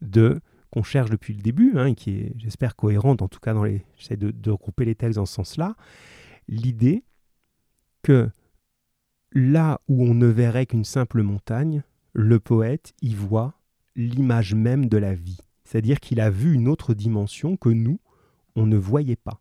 de 0.00 0.40
qu'on 0.70 0.82
cherche 0.82 1.10
depuis 1.10 1.34
le 1.34 1.42
début, 1.42 1.72
hein, 1.76 1.94
qui 1.94 2.10
est, 2.10 2.32
j'espère, 2.38 2.76
cohérente, 2.76 3.22
en 3.22 3.28
tout 3.28 3.40
cas, 3.40 3.54
dans 3.54 3.64
j'essaie 3.64 4.16
de, 4.16 4.30
de 4.30 4.50
regrouper 4.50 4.84
les 4.84 4.94
textes 4.94 5.16
dans 5.16 5.26
ce 5.26 5.34
sens-là, 5.34 5.74
l'idée 6.46 7.02
que 8.02 8.30
là 9.32 9.80
où 9.88 10.04
on 10.04 10.14
ne 10.14 10.26
verrait 10.26 10.66
qu'une 10.66 10.84
simple 10.84 11.22
montagne, 11.22 11.82
le 12.12 12.38
poète 12.40 12.92
y 13.02 13.14
voit 13.14 13.54
l'image 13.96 14.54
même 14.54 14.88
de 14.88 14.96
la 14.96 15.14
vie. 15.14 15.38
C'est-à-dire 15.64 16.00
qu'il 16.00 16.20
a 16.20 16.30
vu 16.30 16.54
une 16.54 16.68
autre 16.68 16.94
dimension 16.94 17.56
que 17.56 17.68
nous, 17.68 18.00
on 18.56 18.66
ne 18.66 18.76
voyait 18.76 19.16
pas. 19.16 19.40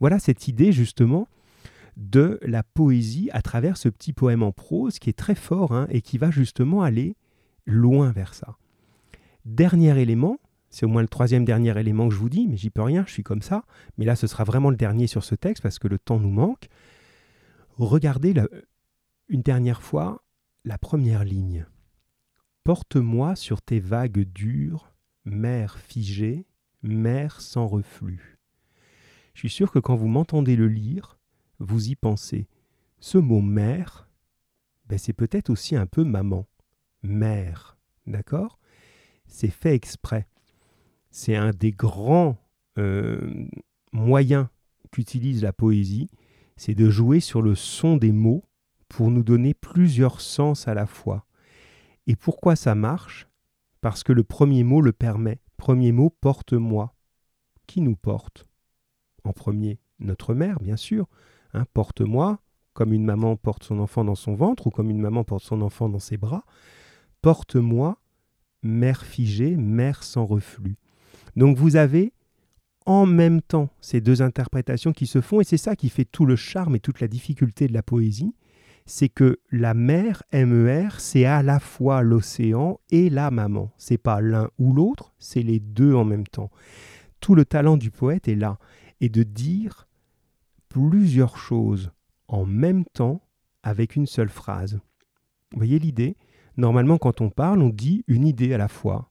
Voilà 0.00 0.18
cette 0.18 0.48
idée 0.48 0.72
justement 0.72 1.28
de 2.00 2.40
la 2.42 2.62
poésie 2.62 3.28
à 3.32 3.42
travers 3.42 3.76
ce 3.76 3.90
petit 3.90 4.14
poème 4.14 4.42
en 4.42 4.52
prose 4.52 4.98
qui 4.98 5.10
est 5.10 5.18
très 5.18 5.34
fort 5.34 5.72
hein, 5.72 5.86
et 5.90 6.00
qui 6.00 6.16
va 6.16 6.30
justement 6.30 6.82
aller 6.82 7.14
loin 7.66 8.10
vers 8.10 8.32
ça. 8.32 8.56
Dernier 9.44 10.00
élément, 10.00 10.38
c'est 10.70 10.86
au 10.86 10.88
moins 10.88 11.02
le 11.02 11.08
troisième 11.08 11.44
dernier 11.44 11.78
élément 11.78 12.08
que 12.08 12.14
je 12.14 12.18
vous 12.18 12.30
dis, 12.30 12.48
mais 12.48 12.56
j'y 12.56 12.70
peux 12.70 12.80
rien, 12.80 13.04
je 13.06 13.12
suis 13.12 13.22
comme 13.22 13.42
ça, 13.42 13.64
mais 13.98 14.06
là 14.06 14.16
ce 14.16 14.26
sera 14.26 14.44
vraiment 14.44 14.70
le 14.70 14.76
dernier 14.76 15.06
sur 15.06 15.22
ce 15.22 15.34
texte 15.34 15.62
parce 15.62 15.78
que 15.78 15.88
le 15.88 15.98
temps 15.98 16.18
nous 16.18 16.30
manque. 16.30 16.68
Regardez 17.76 18.34
une 19.28 19.42
dernière 19.42 19.82
fois 19.82 20.24
la 20.64 20.78
première 20.78 21.24
ligne. 21.24 21.66
Porte-moi 22.64 23.36
sur 23.36 23.60
tes 23.60 23.80
vagues 23.80 24.24
dures, 24.24 24.94
mer 25.26 25.78
figée, 25.78 26.46
mer 26.82 27.42
sans 27.42 27.66
reflux. 27.66 28.38
Je 29.34 29.40
suis 29.40 29.50
sûr 29.50 29.70
que 29.70 29.78
quand 29.78 29.96
vous 29.96 30.08
m'entendez 30.08 30.56
le 30.56 30.68
lire, 30.68 31.19
vous 31.60 31.90
y 31.90 31.94
pensez. 31.94 32.48
Ce 32.98 33.18
mot 33.18 33.40
mère, 33.40 34.08
ben 34.86 34.98
c'est 34.98 35.12
peut-être 35.12 35.50
aussi 35.50 35.76
un 35.76 35.86
peu 35.86 36.04
maman. 36.04 36.46
Mère, 37.02 37.78
d'accord? 38.06 38.58
C'est 39.26 39.50
fait 39.50 39.74
exprès. 39.74 40.26
C'est 41.10 41.36
un 41.36 41.50
des 41.50 41.70
grands 41.70 42.36
euh, 42.78 43.46
moyens 43.92 44.48
qu'utilise 44.90 45.42
la 45.42 45.52
poésie, 45.52 46.10
c'est 46.56 46.74
de 46.74 46.90
jouer 46.90 47.20
sur 47.20 47.42
le 47.42 47.54
son 47.54 47.96
des 47.96 48.12
mots 48.12 48.44
pour 48.88 49.10
nous 49.10 49.22
donner 49.22 49.54
plusieurs 49.54 50.20
sens 50.20 50.68
à 50.68 50.74
la 50.74 50.86
fois. 50.86 51.26
Et 52.06 52.16
pourquoi 52.16 52.56
ça 52.56 52.74
marche? 52.74 53.28
Parce 53.80 54.02
que 54.02 54.12
le 54.12 54.24
premier 54.24 54.64
mot 54.64 54.80
le 54.80 54.92
permet. 54.92 55.40
Premier 55.56 55.92
mot 55.92 56.10
porte-moi. 56.10 56.94
Qui 57.66 57.80
nous 57.80 57.96
porte? 57.96 58.46
En 59.24 59.32
premier 59.32 59.78
notre 60.00 60.34
mère, 60.34 60.58
bien 60.60 60.76
sûr. 60.76 61.08
Hein, 61.54 61.64
porte-moi, 61.74 62.40
comme 62.72 62.92
une 62.92 63.04
maman 63.04 63.36
porte 63.36 63.64
son 63.64 63.78
enfant 63.80 64.04
dans 64.04 64.14
son 64.14 64.34
ventre 64.34 64.68
ou 64.68 64.70
comme 64.70 64.90
une 64.90 65.00
maman 65.00 65.24
porte 65.24 65.44
son 65.44 65.60
enfant 65.62 65.88
dans 65.88 65.98
ses 65.98 66.16
bras. 66.16 66.44
Porte-moi, 67.22 67.98
mère 68.62 69.04
figée, 69.04 69.56
mère 69.56 70.02
sans 70.02 70.24
reflux. 70.24 70.76
Donc 71.36 71.56
vous 71.56 71.76
avez 71.76 72.12
en 72.86 73.06
même 73.06 73.42
temps 73.42 73.68
ces 73.80 74.00
deux 74.00 74.22
interprétations 74.22 74.92
qui 74.92 75.06
se 75.06 75.20
font, 75.20 75.40
et 75.40 75.44
c'est 75.44 75.56
ça 75.56 75.76
qui 75.76 75.88
fait 75.88 76.04
tout 76.04 76.26
le 76.26 76.36
charme 76.36 76.76
et 76.76 76.80
toute 76.80 77.00
la 77.00 77.08
difficulté 77.08 77.66
de 77.66 77.72
la 77.72 77.82
poésie, 77.82 78.34
c'est 78.86 79.08
que 79.08 79.38
la 79.52 79.74
mer, 79.74 80.22
MER, 80.32 80.98
c'est 80.98 81.24
à 81.24 81.42
la 81.42 81.60
fois 81.60 82.02
l'océan 82.02 82.80
et 82.90 83.10
la 83.10 83.30
maman. 83.30 83.70
C'est 83.76 83.98
pas 83.98 84.20
l'un 84.20 84.48
ou 84.58 84.72
l'autre, 84.72 85.12
c'est 85.18 85.42
les 85.42 85.60
deux 85.60 85.94
en 85.94 86.04
même 86.04 86.26
temps. 86.26 86.50
Tout 87.20 87.34
le 87.34 87.44
talent 87.44 87.76
du 87.76 87.90
poète 87.90 88.26
est 88.26 88.34
là, 88.34 88.58
et 89.00 89.08
de 89.08 89.22
dire 89.22 89.86
plusieurs 90.70 91.36
choses 91.36 91.90
en 92.28 92.46
même 92.46 92.84
temps 92.86 93.20
avec 93.62 93.96
une 93.96 94.06
seule 94.06 94.30
phrase. 94.30 94.80
Vous 95.52 95.58
voyez 95.58 95.78
l'idée? 95.78 96.16
Normalement, 96.56 96.96
quand 96.96 97.20
on 97.20 97.28
parle, 97.28 97.60
on 97.60 97.68
dit 97.68 98.04
une 98.06 98.26
idée 98.26 98.54
à 98.54 98.58
la 98.58 98.68
fois. 98.68 99.10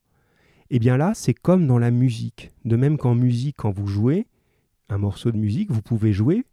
Eh 0.71 0.79
bien 0.79 0.97
là, 0.97 1.13
c'est 1.13 1.33
comme 1.33 1.67
dans 1.67 1.77
la 1.77 1.91
musique. 1.91 2.51
De 2.65 2.75
même 2.75 2.97
qu'en 2.97 3.13
musique, 3.13 3.57
quand 3.57 3.71
vous 3.71 3.87
jouez 3.87 4.27
un 4.89 4.97
morceau 4.97 5.31
de 5.31 5.37
musique, 5.37 5.71
vous 5.71 5.81
pouvez 5.81 6.13
jouer, 6.13 6.45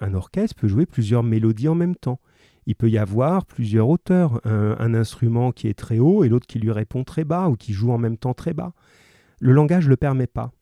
un 0.00 0.14
orchestre 0.14 0.56
peut 0.56 0.68
jouer 0.68 0.86
plusieurs 0.86 1.22
mélodies 1.22 1.68
en 1.68 1.74
même 1.74 1.96
temps. 1.96 2.20
Il 2.66 2.74
peut 2.74 2.90
y 2.90 2.98
avoir 2.98 3.46
plusieurs 3.46 3.88
auteurs, 3.88 4.40
un, 4.44 4.94
instrument 4.94 5.52
qui 5.52 5.68
est 5.68 5.78
très 5.78 5.98
haut 5.98 6.24
et 6.24 6.28
l'autre 6.28 6.46
qui 6.46 6.58
lui 6.58 6.70
répond 6.70 7.02
très 7.02 7.24
bas 7.24 7.48
ou 7.48 7.56
qui 7.56 7.72
joue 7.72 7.92
en 7.92 7.98
même 7.98 8.18
temps 8.18 8.34
très 8.34 8.52
bas. 8.52 8.74
Le 9.40 9.52
langage 9.52 9.84
ne 9.84 9.90
le 9.90 9.96
permet 9.96 10.26
pas, 10.26 10.52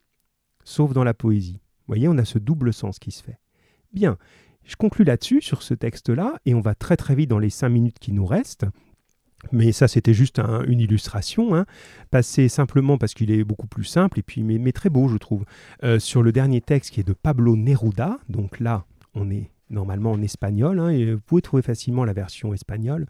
sauf 0.62 0.92
dans 0.92 1.02
la 1.02 1.14
poésie. 1.14 1.60
Vous 1.80 1.94
voyez, 1.94 2.08
on 2.08 2.18
a 2.18 2.24
ce 2.24 2.38
double 2.38 2.72
sens 2.72 2.98
qui 2.98 3.10
se 3.10 3.22
fait. 3.22 3.40
Bien, 3.96 4.18
je 4.64 4.76
conclus 4.76 5.04
là-dessus, 5.06 5.40
sur 5.40 5.62
ce 5.62 5.72
texte-là, 5.72 6.34
et 6.44 6.52
on 6.52 6.60
va 6.60 6.74
très 6.74 6.98
très 6.98 7.14
vite 7.14 7.30
dans 7.30 7.38
les 7.38 7.48
cinq 7.48 7.70
minutes 7.70 7.98
qui 7.98 8.12
nous 8.12 8.26
restent. 8.26 8.66
Mais 9.52 9.72
ça, 9.72 9.88
c'était 9.88 10.12
juste 10.12 10.38
une 10.68 10.80
illustration, 10.80 11.56
hein. 11.56 11.64
simplement 12.48 12.98
parce 12.98 13.14
qu'il 13.14 13.30
est 13.30 13.42
beaucoup 13.42 13.66
plus 13.66 13.84
simple 13.84 14.18
et 14.18 14.22
puis 14.22 14.42
mais, 14.42 14.72
très 14.72 14.90
beau, 14.90 15.08
je 15.08 15.16
trouve. 15.16 15.46
Euh, 15.82 15.98
sur 15.98 16.22
le 16.22 16.30
dernier 16.30 16.60
texte 16.60 16.90
qui 16.90 17.00
est 17.00 17.08
de 17.08 17.14
Pablo 17.14 17.56
Neruda, 17.56 18.18
donc 18.28 18.60
là, 18.60 18.84
on 19.14 19.30
est 19.30 19.50
normalement 19.70 20.12
en 20.12 20.20
espagnol, 20.20 20.78
hein, 20.78 20.90
et 20.90 21.14
vous 21.14 21.20
pouvez 21.20 21.40
trouver 21.40 21.62
facilement 21.62 22.04
la 22.04 22.12
version 22.12 22.52
espagnole, 22.52 23.06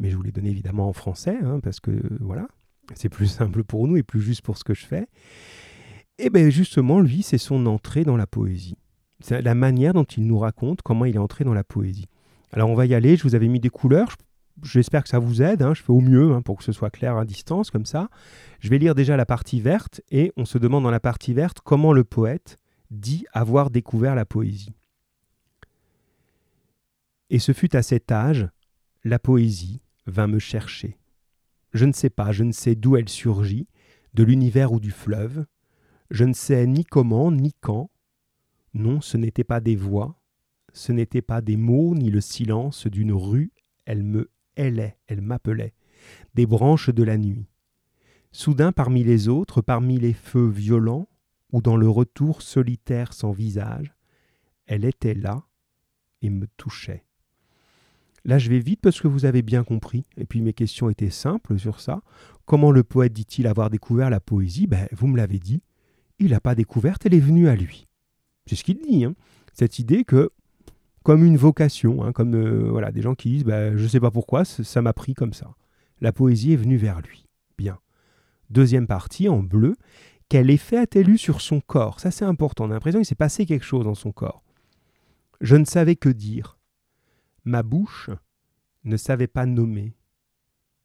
mais 0.00 0.10
je 0.10 0.16
vous 0.16 0.22
l'ai 0.22 0.32
donné 0.32 0.50
évidemment 0.50 0.88
en 0.88 0.92
français, 0.92 1.38
hein, 1.44 1.60
parce 1.62 1.78
que 1.78 1.92
voilà, 2.18 2.48
c'est 2.94 3.08
plus 3.08 3.28
simple 3.28 3.62
pour 3.62 3.86
nous 3.86 3.96
et 3.96 4.02
plus 4.02 4.20
juste 4.20 4.42
pour 4.42 4.58
ce 4.58 4.64
que 4.64 4.74
je 4.74 4.84
fais. 4.84 5.06
Et 6.18 6.28
bien 6.28 6.50
justement, 6.50 6.98
lui, 6.98 7.22
c'est 7.22 7.38
son 7.38 7.66
entrée 7.66 8.02
dans 8.02 8.16
la 8.16 8.26
poésie. 8.26 8.76
C'est 9.20 9.42
la 9.42 9.54
manière 9.54 9.94
dont 9.94 10.04
il 10.04 10.26
nous 10.26 10.38
raconte 10.38 10.82
comment 10.82 11.04
il 11.04 11.16
est 11.16 11.18
entré 11.18 11.44
dans 11.44 11.54
la 11.54 11.64
poésie. 11.64 12.06
Alors 12.52 12.70
on 12.70 12.74
va 12.74 12.86
y 12.86 12.94
aller, 12.94 13.16
je 13.16 13.22
vous 13.22 13.34
avais 13.34 13.48
mis 13.48 13.60
des 13.60 13.70
couleurs, 13.70 14.16
J'espère 14.62 15.02
que 15.02 15.08
ça 15.08 15.18
vous 15.18 15.42
aide. 15.42 15.62
Hein. 15.62 15.74
je 15.74 15.82
fais 15.82 15.92
au 15.92 16.00
mieux 16.00 16.32
hein, 16.32 16.42
pour 16.42 16.58
que 16.58 16.64
ce 16.64 16.72
soit 16.72 16.90
clair 16.90 17.16
à 17.16 17.24
distance, 17.24 17.70
comme 17.70 17.86
ça. 17.86 18.08
Je 18.60 18.70
vais 18.70 18.78
lire 18.78 18.94
déjà 18.94 19.16
la 19.16 19.26
partie 19.26 19.60
verte 19.60 20.00
et 20.10 20.32
on 20.36 20.44
se 20.44 20.58
demande 20.58 20.84
dans 20.84 20.90
la 20.90 21.00
partie 21.00 21.34
verte 21.34 21.58
comment 21.62 21.92
le 21.92 22.04
poète 22.04 22.58
dit 22.90 23.26
avoir 23.32 23.70
découvert 23.70 24.14
la 24.14 24.24
poésie. 24.24 24.74
Et 27.30 27.38
ce 27.38 27.52
fut 27.52 27.74
à 27.74 27.82
cet 27.82 28.12
âge, 28.12 28.48
la 29.02 29.18
poésie 29.18 29.80
vint 30.06 30.28
me 30.28 30.38
chercher. 30.38 30.98
Je 31.72 31.84
ne 31.84 31.92
sais 31.92 32.10
pas, 32.10 32.30
je 32.30 32.44
ne 32.44 32.52
sais 32.52 32.76
d'où 32.76 32.96
elle 32.96 33.08
surgit, 33.08 33.66
de 34.12 34.22
l'univers 34.22 34.72
ou 34.72 34.78
du 34.78 34.92
fleuve. 34.92 35.46
Je 36.10 36.24
ne 36.24 36.32
sais 36.32 36.66
ni 36.66 36.84
comment, 36.84 37.32
ni 37.32 37.52
quand. 37.60 37.90
Non, 38.74 39.00
ce 39.00 39.16
n'était 39.16 39.44
pas 39.44 39.60
des 39.60 39.76
voix, 39.76 40.20
ce 40.72 40.92
n'était 40.92 41.22
pas 41.22 41.40
des 41.40 41.56
mots, 41.56 41.94
ni 41.94 42.10
le 42.10 42.20
silence 42.20 42.86
d'une 42.86 43.12
rue, 43.12 43.52
elle 43.86 44.02
me 44.02 44.30
est, 44.56 44.96
elle 45.06 45.20
m'appelait, 45.20 45.74
des 46.34 46.46
branches 46.46 46.90
de 46.90 47.02
la 47.02 47.16
nuit. 47.16 47.46
Soudain 48.32 48.72
parmi 48.72 49.04
les 49.04 49.28
autres, 49.28 49.62
parmi 49.62 49.98
les 49.98 50.12
feux 50.12 50.48
violents, 50.48 51.08
ou 51.52 51.62
dans 51.62 51.76
le 51.76 51.88
retour 51.88 52.42
solitaire 52.42 53.12
sans 53.12 53.30
visage, 53.30 53.94
elle 54.66 54.84
était 54.84 55.14
là 55.14 55.44
et 56.20 56.30
me 56.30 56.48
touchait. 56.56 57.04
Là, 58.24 58.38
je 58.38 58.50
vais 58.50 58.58
vite 58.58 58.80
parce 58.80 59.00
que 59.00 59.06
vous 59.06 59.26
avez 59.26 59.42
bien 59.42 59.62
compris, 59.62 60.06
et 60.16 60.24
puis 60.24 60.40
mes 60.40 60.54
questions 60.54 60.88
étaient 60.88 61.10
simples 61.10 61.58
sur 61.58 61.78
ça. 61.78 62.02
Comment 62.46 62.72
le 62.72 62.82
poète 62.82 63.12
dit-il 63.12 63.46
avoir 63.46 63.70
découvert 63.70 64.10
la 64.10 64.20
poésie? 64.20 64.66
Ben, 64.66 64.88
Vous 64.92 65.06
me 65.06 65.16
l'avez 65.16 65.38
dit, 65.38 65.62
il 66.18 66.30
n'a 66.30 66.40
pas 66.40 66.54
découverte, 66.54 67.06
elle 67.06 67.14
est 67.14 67.20
venue 67.20 67.48
à 67.48 67.54
lui. 67.54 67.86
C'est 68.46 68.56
ce 68.56 68.64
qu'il 68.64 68.80
dit, 68.80 69.04
hein. 69.04 69.14
cette 69.52 69.78
idée 69.78 70.04
que 70.04 70.30
comme 71.02 71.24
une 71.24 71.36
vocation, 71.36 72.02
hein, 72.02 72.12
comme 72.12 72.34
euh, 72.34 72.70
voilà, 72.70 72.90
des 72.90 73.02
gens 73.02 73.14
qui 73.14 73.30
disent 73.30 73.44
bah, 73.44 73.76
Je 73.76 73.82
ne 73.82 73.88
sais 73.88 74.00
pas 74.00 74.10
pourquoi, 74.10 74.44
ça 74.44 74.82
m'a 74.82 74.92
pris 74.92 75.14
comme 75.14 75.34
ça. 75.34 75.54
La 76.00 76.12
poésie 76.12 76.52
est 76.52 76.56
venue 76.56 76.76
vers 76.76 77.00
lui. 77.00 77.26
Bien. 77.56 77.78
Deuxième 78.50 78.86
partie, 78.86 79.28
en 79.28 79.42
bleu. 79.42 79.76
Quel 80.28 80.50
effet 80.50 80.78
a-t-elle 80.78 81.10
eu 81.10 81.18
sur 81.18 81.40
son 81.40 81.60
corps 81.60 82.00
Ça, 82.00 82.10
c'est 82.10 82.24
important. 82.24 82.64
On 82.64 82.70
a 82.70 82.74
l'impression 82.74 83.00
qu'il 83.00 83.06
s'est 83.06 83.14
passé 83.14 83.46
quelque 83.46 83.64
chose 83.64 83.84
dans 83.84 83.94
son 83.94 84.12
corps. 84.12 84.42
Je 85.40 85.56
ne 85.56 85.64
savais 85.64 85.96
que 85.96 86.08
dire. 86.08 86.58
Ma 87.44 87.62
bouche 87.62 88.10
ne 88.84 88.96
savait 88.96 89.26
pas 89.26 89.46
nommer. 89.46 89.94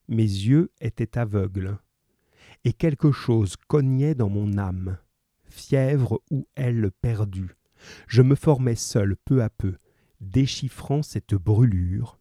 Mes 0.09 0.23
yeux 0.23 0.71
étaient 0.81 1.17
aveugles. 1.17 1.77
Et 2.65 2.73
quelque 2.73 3.11
chose 3.11 3.55
cognait 3.67 4.15
dans 4.15 4.29
mon 4.29 4.57
âme, 4.57 4.97
fièvre 5.49 6.21
ou 6.31 6.47
aile 6.55 6.91
perdue. 7.01 7.55
Je 8.07 8.21
me 8.21 8.35
formais 8.35 8.75
seul 8.75 9.15
peu 9.25 9.43
à 9.43 9.49
peu, 9.49 9.75
déchiffrant 10.21 11.01
cette 11.01 11.35
brûlure, 11.35 12.19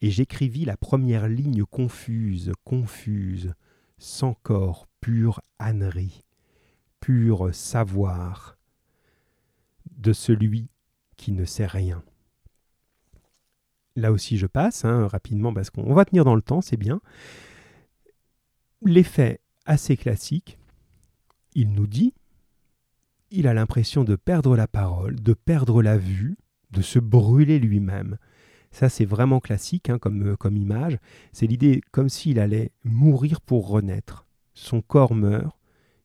et 0.00 0.10
j'écrivis 0.10 0.64
la 0.64 0.76
première 0.76 1.28
ligne 1.28 1.64
confuse, 1.64 2.52
confuse, 2.64 3.54
sans 3.98 4.34
corps, 4.34 4.86
pure 5.00 5.40
ânerie, 5.58 6.24
pur 7.00 7.54
savoir 7.54 8.56
de 9.96 10.12
celui 10.12 10.68
qui 11.16 11.32
ne 11.32 11.44
sait 11.44 11.66
rien. 11.66 12.02
Là 13.96 14.12
aussi 14.12 14.38
je 14.38 14.46
passe 14.46 14.84
hein, 14.84 15.06
rapidement 15.06 15.54
parce 15.54 15.70
qu'on 15.70 15.94
va 15.94 16.04
tenir 16.04 16.24
dans 16.24 16.34
le 16.34 16.42
temps, 16.42 16.60
c'est 16.60 16.76
bien. 16.76 17.00
L'effet 18.82 19.40
assez 19.64 19.96
classique, 19.96 20.58
il 21.54 21.70
nous 21.70 21.86
dit, 21.86 22.12
il 23.34 23.48
a 23.48 23.54
l'impression 23.54 24.04
de 24.04 24.14
perdre 24.14 24.56
la 24.56 24.68
parole, 24.68 25.16
de 25.16 25.34
perdre 25.34 25.82
la 25.82 25.98
vue, 25.98 26.36
de 26.70 26.82
se 26.82 26.98
brûler 26.98 27.58
lui-même. 27.58 28.16
Ça, 28.70 28.88
c'est 28.88 29.04
vraiment 29.04 29.40
classique 29.40 29.90
hein, 29.90 29.98
comme, 29.98 30.32
euh, 30.32 30.36
comme 30.36 30.56
image. 30.56 30.98
C'est 31.32 31.46
l'idée 31.46 31.80
comme 31.90 32.08
s'il 32.08 32.38
allait 32.38 32.72
mourir 32.84 33.40
pour 33.40 33.68
renaître. 33.68 34.26
Son 34.54 34.80
corps 34.80 35.14
meurt, 35.14 35.56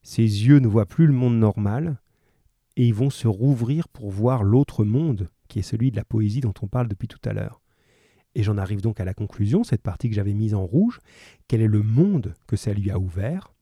ses 0.02 0.22
yeux 0.22 0.58
ne 0.58 0.68
voient 0.68 0.86
plus 0.86 1.06
le 1.06 1.12
monde 1.12 1.38
normal, 1.38 2.00
et 2.76 2.86
ils 2.86 2.94
vont 2.94 3.10
se 3.10 3.28
rouvrir 3.28 3.88
pour 3.88 4.10
voir 4.10 4.42
l'autre 4.42 4.84
monde, 4.84 5.28
qui 5.48 5.60
est 5.60 5.62
celui 5.62 5.90
de 5.90 5.96
la 5.96 6.04
poésie 6.04 6.40
dont 6.40 6.54
on 6.62 6.68
parle 6.68 6.88
depuis 6.88 7.08
tout 7.08 7.20
à 7.24 7.32
l'heure. 7.32 7.60
Et 8.34 8.42
j'en 8.42 8.58
arrive 8.58 8.80
donc 8.80 9.00
à 9.00 9.04
la 9.04 9.14
conclusion, 9.14 9.64
cette 9.64 9.82
partie 9.82 10.08
que 10.08 10.14
j'avais 10.14 10.34
mise 10.34 10.54
en 10.54 10.64
rouge, 10.64 11.00
quel 11.48 11.60
est 11.60 11.68
le 11.68 11.82
monde 11.82 12.34
que 12.46 12.56
ça 12.56 12.72
lui 12.72 12.90
a 12.90 12.98
ouvert? 12.98 13.52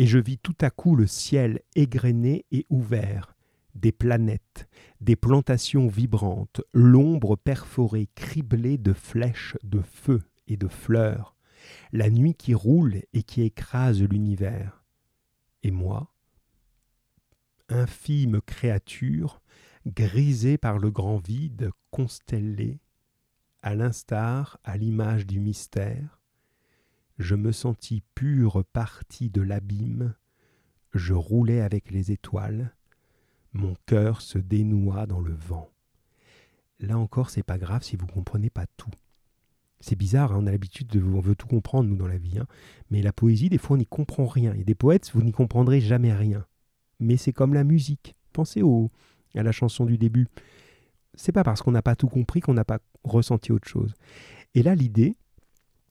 Et 0.00 0.06
je 0.06 0.18
vis 0.18 0.38
tout 0.38 0.56
à 0.62 0.70
coup 0.70 0.96
le 0.96 1.06
ciel 1.06 1.60
égrené 1.74 2.46
et 2.52 2.64
ouvert, 2.70 3.36
des 3.74 3.92
planètes, 3.92 4.66
des 5.02 5.14
plantations 5.14 5.88
vibrantes, 5.88 6.62
l'ombre 6.72 7.36
perforée, 7.36 8.08
criblée 8.14 8.78
de 8.78 8.94
flèches 8.94 9.58
de 9.62 9.82
feu 9.82 10.22
et 10.48 10.56
de 10.56 10.68
fleurs, 10.68 11.36
la 11.92 12.08
nuit 12.08 12.32
qui 12.32 12.54
roule 12.54 13.02
et 13.12 13.22
qui 13.22 13.42
écrase 13.42 14.00
l'univers. 14.00 14.86
Et 15.62 15.70
moi, 15.70 16.10
infime 17.68 18.40
créature, 18.40 19.42
grisée 19.86 20.56
par 20.56 20.78
le 20.78 20.90
grand 20.90 21.18
vide, 21.18 21.72
constellée, 21.90 22.80
à 23.60 23.74
l'instar, 23.74 24.58
à 24.64 24.78
l'image 24.78 25.26
du 25.26 25.40
mystère, 25.40 26.19
je 27.20 27.34
me 27.34 27.52
sentis 27.52 28.02
pure 28.14 28.64
partie 28.72 29.28
de 29.28 29.42
l'abîme, 29.42 30.14
je 30.94 31.12
roulais 31.12 31.60
avec 31.60 31.90
les 31.90 32.12
étoiles, 32.12 32.74
mon 33.52 33.76
cœur 33.84 34.22
se 34.22 34.38
dénoua 34.38 35.06
dans 35.06 35.20
le 35.20 35.34
vent. 35.34 35.70
Là 36.80 36.98
encore, 36.98 37.28
c'est 37.28 37.42
pas 37.42 37.58
grave 37.58 37.82
si 37.82 37.96
vous 37.96 38.06
comprenez 38.06 38.48
pas 38.48 38.64
tout. 38.78 38.90
C'est 39.80 39.96
bizarre, 39.96 40.32
hein, 40.32 40.38
on 40.40 40.46
a 40.46 40.50
l'habitude 40.50 40.86
de, 40.88 41.02
on 41.02 41.20
veut 41.20 41.34
tout 41.34 41.46
comprendre 41.46 41.90
nous 41.90 41.96
dans 41.96 42.06
la 42.06 42.16
vie, 42.16 42.38
hein. 42.38 42.46
mais 42.90 43.02
la 43.02 43.12
poésie, 43.12 43.50
des 43.50 43.58
fois, 43.58 43.74
on 43.74 43.78
n'y 43.78 43.86
comprend 43.86 44.26
rien. 44.26 44.54
Et 44.54 44.64
des 44.64 44.74
poètes, 44.74 45.10
vous 45.12 45.22
n'y 45.22 45.32
comprendrez 45.32 45.82
jamais 45.82 46.14
rien. 46.14 46.46
Mais 47.00 47.18
c'est 47.18 47.32
comme 47.34 47.52
la 47.52 47.64
musique. 47.64 48.14
Pensez 48.32 48.62
au, 48.62 48.90
à 49.34 49.42
la 49.42 49.52
chanson 49.52 49.84
du 49.84 49.98
début. 49.98 50.26
C'est 51.14 51.32
pas 51.32 51.44
parce 51.44 51.60
qu'on 51.60 51.72
n'a 51.72 51.82
pas 51.82 51.96
tout 51.96 52.08
compris 52.08 52.40
qu'on 52.40 52.54
n'a 52.54 52.64
pas 52.64 52.78
ressenti 53.04 53.52
autre 53.52 53.68
chose. 53.68 53.94
Et 54.54 54.62
là, 54.62 54.74
l'idée, 54.74 55.16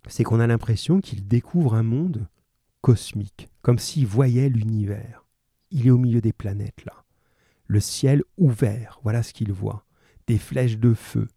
c'est 0.09 0.23
qu'on 0.23 0.39
a 0.39 0.47
l'impression 0.47 0.99
qu'il 0.99 1.27
découvre 1.27 1.75
un 1.75 1.83
monde 1.83 2.27
cosmique, 2.81 3.49
comme 3.61 3.79
s'il 3.79 4.07
voyait 4.07 4.49
l'univers. 4.49 5.25
Il 5.71 5.87
est 5.87 5.91
au 5.91 5.97
milieu 5.97 6.21
des 6.21 6.33
planètes 6.33 6.83
là 6.85 7.05
le 7.69 7.79
ciel 7.79 8.23
ouvert, 8.37 8.99
voilà 9.03 9.23
ce 9.23 9.31
qu'il 9.31 9.53
voit, 9.53 9.85
des 10.27 10.39
flèches 10.39 10.79
de 10.79 10.93
feu. 10.93 11.27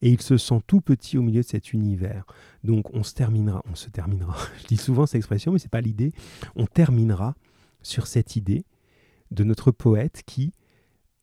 Et 0.00 0.10
il 0.10 0.22
se 0.22 0.38
sent 0.38 0.60
tout 0.66 0.80
petit 0.80 1.18
au 1.18 1.22
milieu 1.22 1.42
de 1.42 1.46
cet 1.46 1.72
univers. 1.72 2.24
Donc 2.62 2.94
on 2.94 3.02
se 3.02 3.14
terminera, 3.14 3.62
on 3.70 3.74
se 3.74 3.90
terminera. 3.90 4.36
Je 4.62 4.66
dis 4.68 4.76
souvent 4.76 5.06
cette 5.06 5.16
expression, 5.16 5.52
mais 5.52 5.58
ce 5.58 5.64
n'est 5.64 5.70
pas 5.70 5.80
l'idée. 5.80 6.12
On 6.54 6.66
terminera 6.66 7.34
sur 7.82 8.06
cette 8.06 8.36
idée 8.36 8.64
de 9.32 9.42
notre 9.42 9.72
poète 9.72 10.22
qui, 10.24 10.52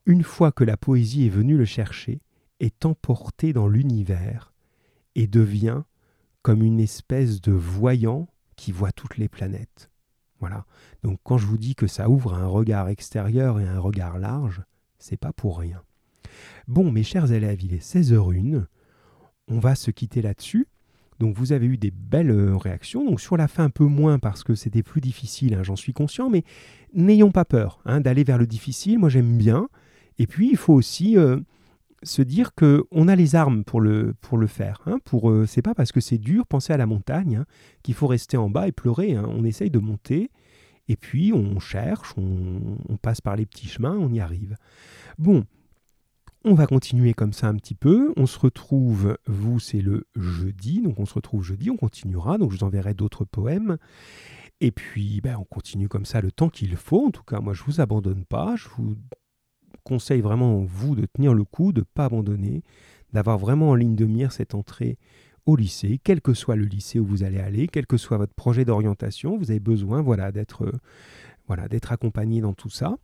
une 0.06 0.24
fois 0.24 0.52
que 0.52 0.66
la 0.66 0.76
poésie 0.76 1.26
est 1.26 1.30
venue 1.30 1.58
le 1.58 1.66
chercher, 1.66 2.20
est 2.60 2.86
emporté 2.86 3.54
dans 3.54 3.68
l'univers 3.68 4.54
et 5.16 5.28
devient 5.28 5.84
comme 6.44 6.62
une 6.62 6.80
espèce 6.80 7.42
de 7.42 7.52
voyant 7.52 8.28
qui 8.56 8.72
voit 8.72 8.92
toutes 8.92 9.18
les 9.18 9.30
planètes. 9.30 9.90
Voilà. 10.40 10.66
Donc 11.02 11.20
quand 11.24 11.38
je 11.38 11.48
vous 11.48 11.58
dis 11.58 11.74
que 11.74 11.88
ça 11.88 12.10
ouvre 12.10 12.34
un 12.34 12.46
regard 12.46 12.90
extérieur 12.90 13.60
et 13.60 13.68
un 13.68 13.80
regard 13.80 14.20
large, 14.20 14.62
c'est 15.00 15.18
pas 15.18 15.34
pour 15.34 15.58
rien. 15.58 15.82
Bon, 16.68 16.92
mes 16.92 17.04
chers 17.04 17.32
élèves, 17.32 17.64
il 17.64 17.74
est 17.74 17.84
16h01. 17.84 18.66
On 19.48 19.60
va 19.60 19.76
se 19.76 19.90
quitter 19.90 20.22
là-dessus. 20.22 20.68
Donc 21.20 21.36
vous 21.36 21.54
avez 21.54 21.66
eu 21.66 21.78
des 21.78 21.92
belles 21.92 22.32
euh, 22.32 22.58
réactions. 22.58 23.06
Donc 23.06 23.22
sur 23.22 23.38
la 23.38 23.48
fin 23.48 23.66
un 23.66 23.70
peu 23.70 23.86
moins 23.86 24.20
parce 24.20 24.44
que 24.44 24.56
c'était 24.56 24.84
plus 24.84 25.00
difficile, 25.00 25.54
hein, 25.54 25.64
j'en 25.64 25.76
suis 25.76 25.94
conscient, 25.94 26.30
mais 26.30 26.44
n'ayons 26.94 27.32
pas 27.32 27.46
peur 27.46 27.80
hein, 27.86 28.02
d'aller 28.02 28.24
vers 28.24 28.38
le 28.38 28.48
difficile. 28.48 29.00
Moi 29.00 29.10
j'aime 29.10 29.38
bien. 29.38 29.70
Et 30.20 30.28
puis 30.28 30.50
il 30.50 30.58
faut 30.58 30.74
aussi 30.74 31.18
euh, 31.18 31.40
se 32.04 32.22
dire 32.22 32.56
que 32.56 32.86
on 32.92 33.08
a 33.08 33.16
les 33.16 33.36
armes 33.36 33.64
pour 33.64 33.82
le, 33.82 34.14
pour 34.22 34.38
le 34.38 34.48
faire. 34.48 34.82
Hein, 34.86 35.00
pour 35.06 35.30
euh, 35.30 35.46
pas 35.64 35.74
parce 35.74 35.92
que 35.92 36.02
c'est 36.02 36.18
dur, 36.18 36.46
pensez 36.46 36.74
à 36.74 36.78
la 36.78 36.86
montagne, 36.86 37.38
hein, 37.38 37.46
qu'il 37.84 37.94
faut 37.94 38.08
rester 38.08 38.38
en 38.38 38.50
bas 38.50 38.68
et 38.68 38.72
pleurer. 38.72 39.16
Hein. 39.16 39.26
On 39.28 39.44
essaye 39.44 39.70
de 39.70 39.80
monter 39.80 40.32
et 40.88 40.96
puis 40.96 41.32
on 41.34 41.60
cherche, 41.60 42.14
on, 42.18 42.78
on, 42.90 42.98
passe 42.98 43.22
par 43.22 43.36
les 43.36 43.46
petits 43.46 43.68
chemins, 43.68 43.98
on 43.98 44.12
y 44.12 44.20
arrive. 44.20 44.58
Bon, 45.18 45.46
on 46.46 46.56
va 46.56 46.68
continuer 46.68 47.14
comme 47.14 47.32
ça 47.32 47.48
un 47.48 47.56
petit 47.56 47.76
peu. 47.76 48.14
On 48.18 48.26
se 48.26 48.38
retrouve, 48.38 49.18
vous 49.28 49.60
c'est 49.60 49.82
le 49.82 50.08
jeudi, 50.16 50.82
donc 50.82 51.00
on 51.00 51.06
se 51.06 51.14
retrouve 51.14 51.44
jeudi, 51.44 51.70
on 51.70 51.78
continuera, 51.78 52.38
donc 52.38 52.52
je 52.52 52.58
vous 52.58 52.64
enverrai 52.66 52.94
d'autres 52.94 53.24
poèmes. 53.24 53.78
Et 54.60 54.72
puis 54.72 55.22
ben, 55.22 55.38
on 55.38 55.46
continue 55.46 55.88
comme 55.88 56.06
ça 56.06 56.22
le 56.22 56.32
temps 56.32 56.50
qu'il 56.50 56.76
faut. 56.76 57.08
En 57.08 57.12
tout 57.12 57.24
cas, 57.24 57.40
moi 57.40 57.54
je 57.54 57.64
vous 57.64 57.80
abandonne 57.80 58.26
pas, 58.26 58.56
je 58.58 58.68
vous 58.76 58.98
conseille 59.84 60.22
vraiment, 60.22 60.64
vous, 60.66 60.96
de 60.96 61.06
tenir 61.06 61.34
le 61.34 61.44
coup, 61.44 61.72
de 61.74 61.82
ne 61.82 61.86
pas 61.86 62.06
abandonner, 62.06 62.64
d'avoir 63.12 63.38
vraiment 63.38 63.70
en 63.70 63.76
ligne 63.76 63.96
de 63.96 64.06
mire 64.06 64.32
cette 64.32 64.56
entrée 64.56 64.98
au 65.46 65.56
lycée, 65.56 66.00
quel 66.04 66.22
que 66.22 66.34
soit 66.34 66.56
le 66.56 66.66
lycée 66.66 67.00
où 67.00 67.06
vous 67.06 67.24
allez 67.24 67.40
aller, 67.40 67.68
quel 67.68 67.86
que 67.86 67.98
soit 67.98 68.18
votre 68.18 68.34
projet 68.34 68.64
d'orientation, 68.66 69.38
vous 69.38 69.52
avez 69.52 69.60
besoin 69.60 70.02
voilà, 70.02 70.32
d'être 70.32 70.72
voilà, 71.48 71.68
d'être 71.68 71.92
accompagné 71.92 72.42
dans 72.42 72.54
tout 72.54 72.70
ça. 72.70 72.96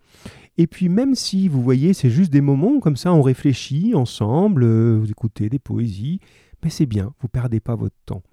Et 0.58 0.68
puis 0.68 0.90
même 0.90 1.16
si 1.16 1.48
vous 1.48 1.62
voyez, 1.62 1.94
c'est 1.94 2.10
juste 2.10 2.32
des 2.32 2.42
moments 2.42 2.72
où 2.72 2.80
comme 2.80 2.96
ça 2.96 3.14
on 3.14 3.22
réfléchit 3.22 3.96
ensemble, 3.96 4.64
euh, 4.64 4.98
vous 4.98 5.10
écoutez 5.12 5.50
des 5.50 5.60
poésies, 5.60 6.20
mais 6.64 6.70
c'est 6.70 6.86
bien, 6.86 7.14
vous 7.20 7.28
perdez 7.28 7.60
pas 7.60 7.76
votre 7.76 7.96
temps. 8.06 8.24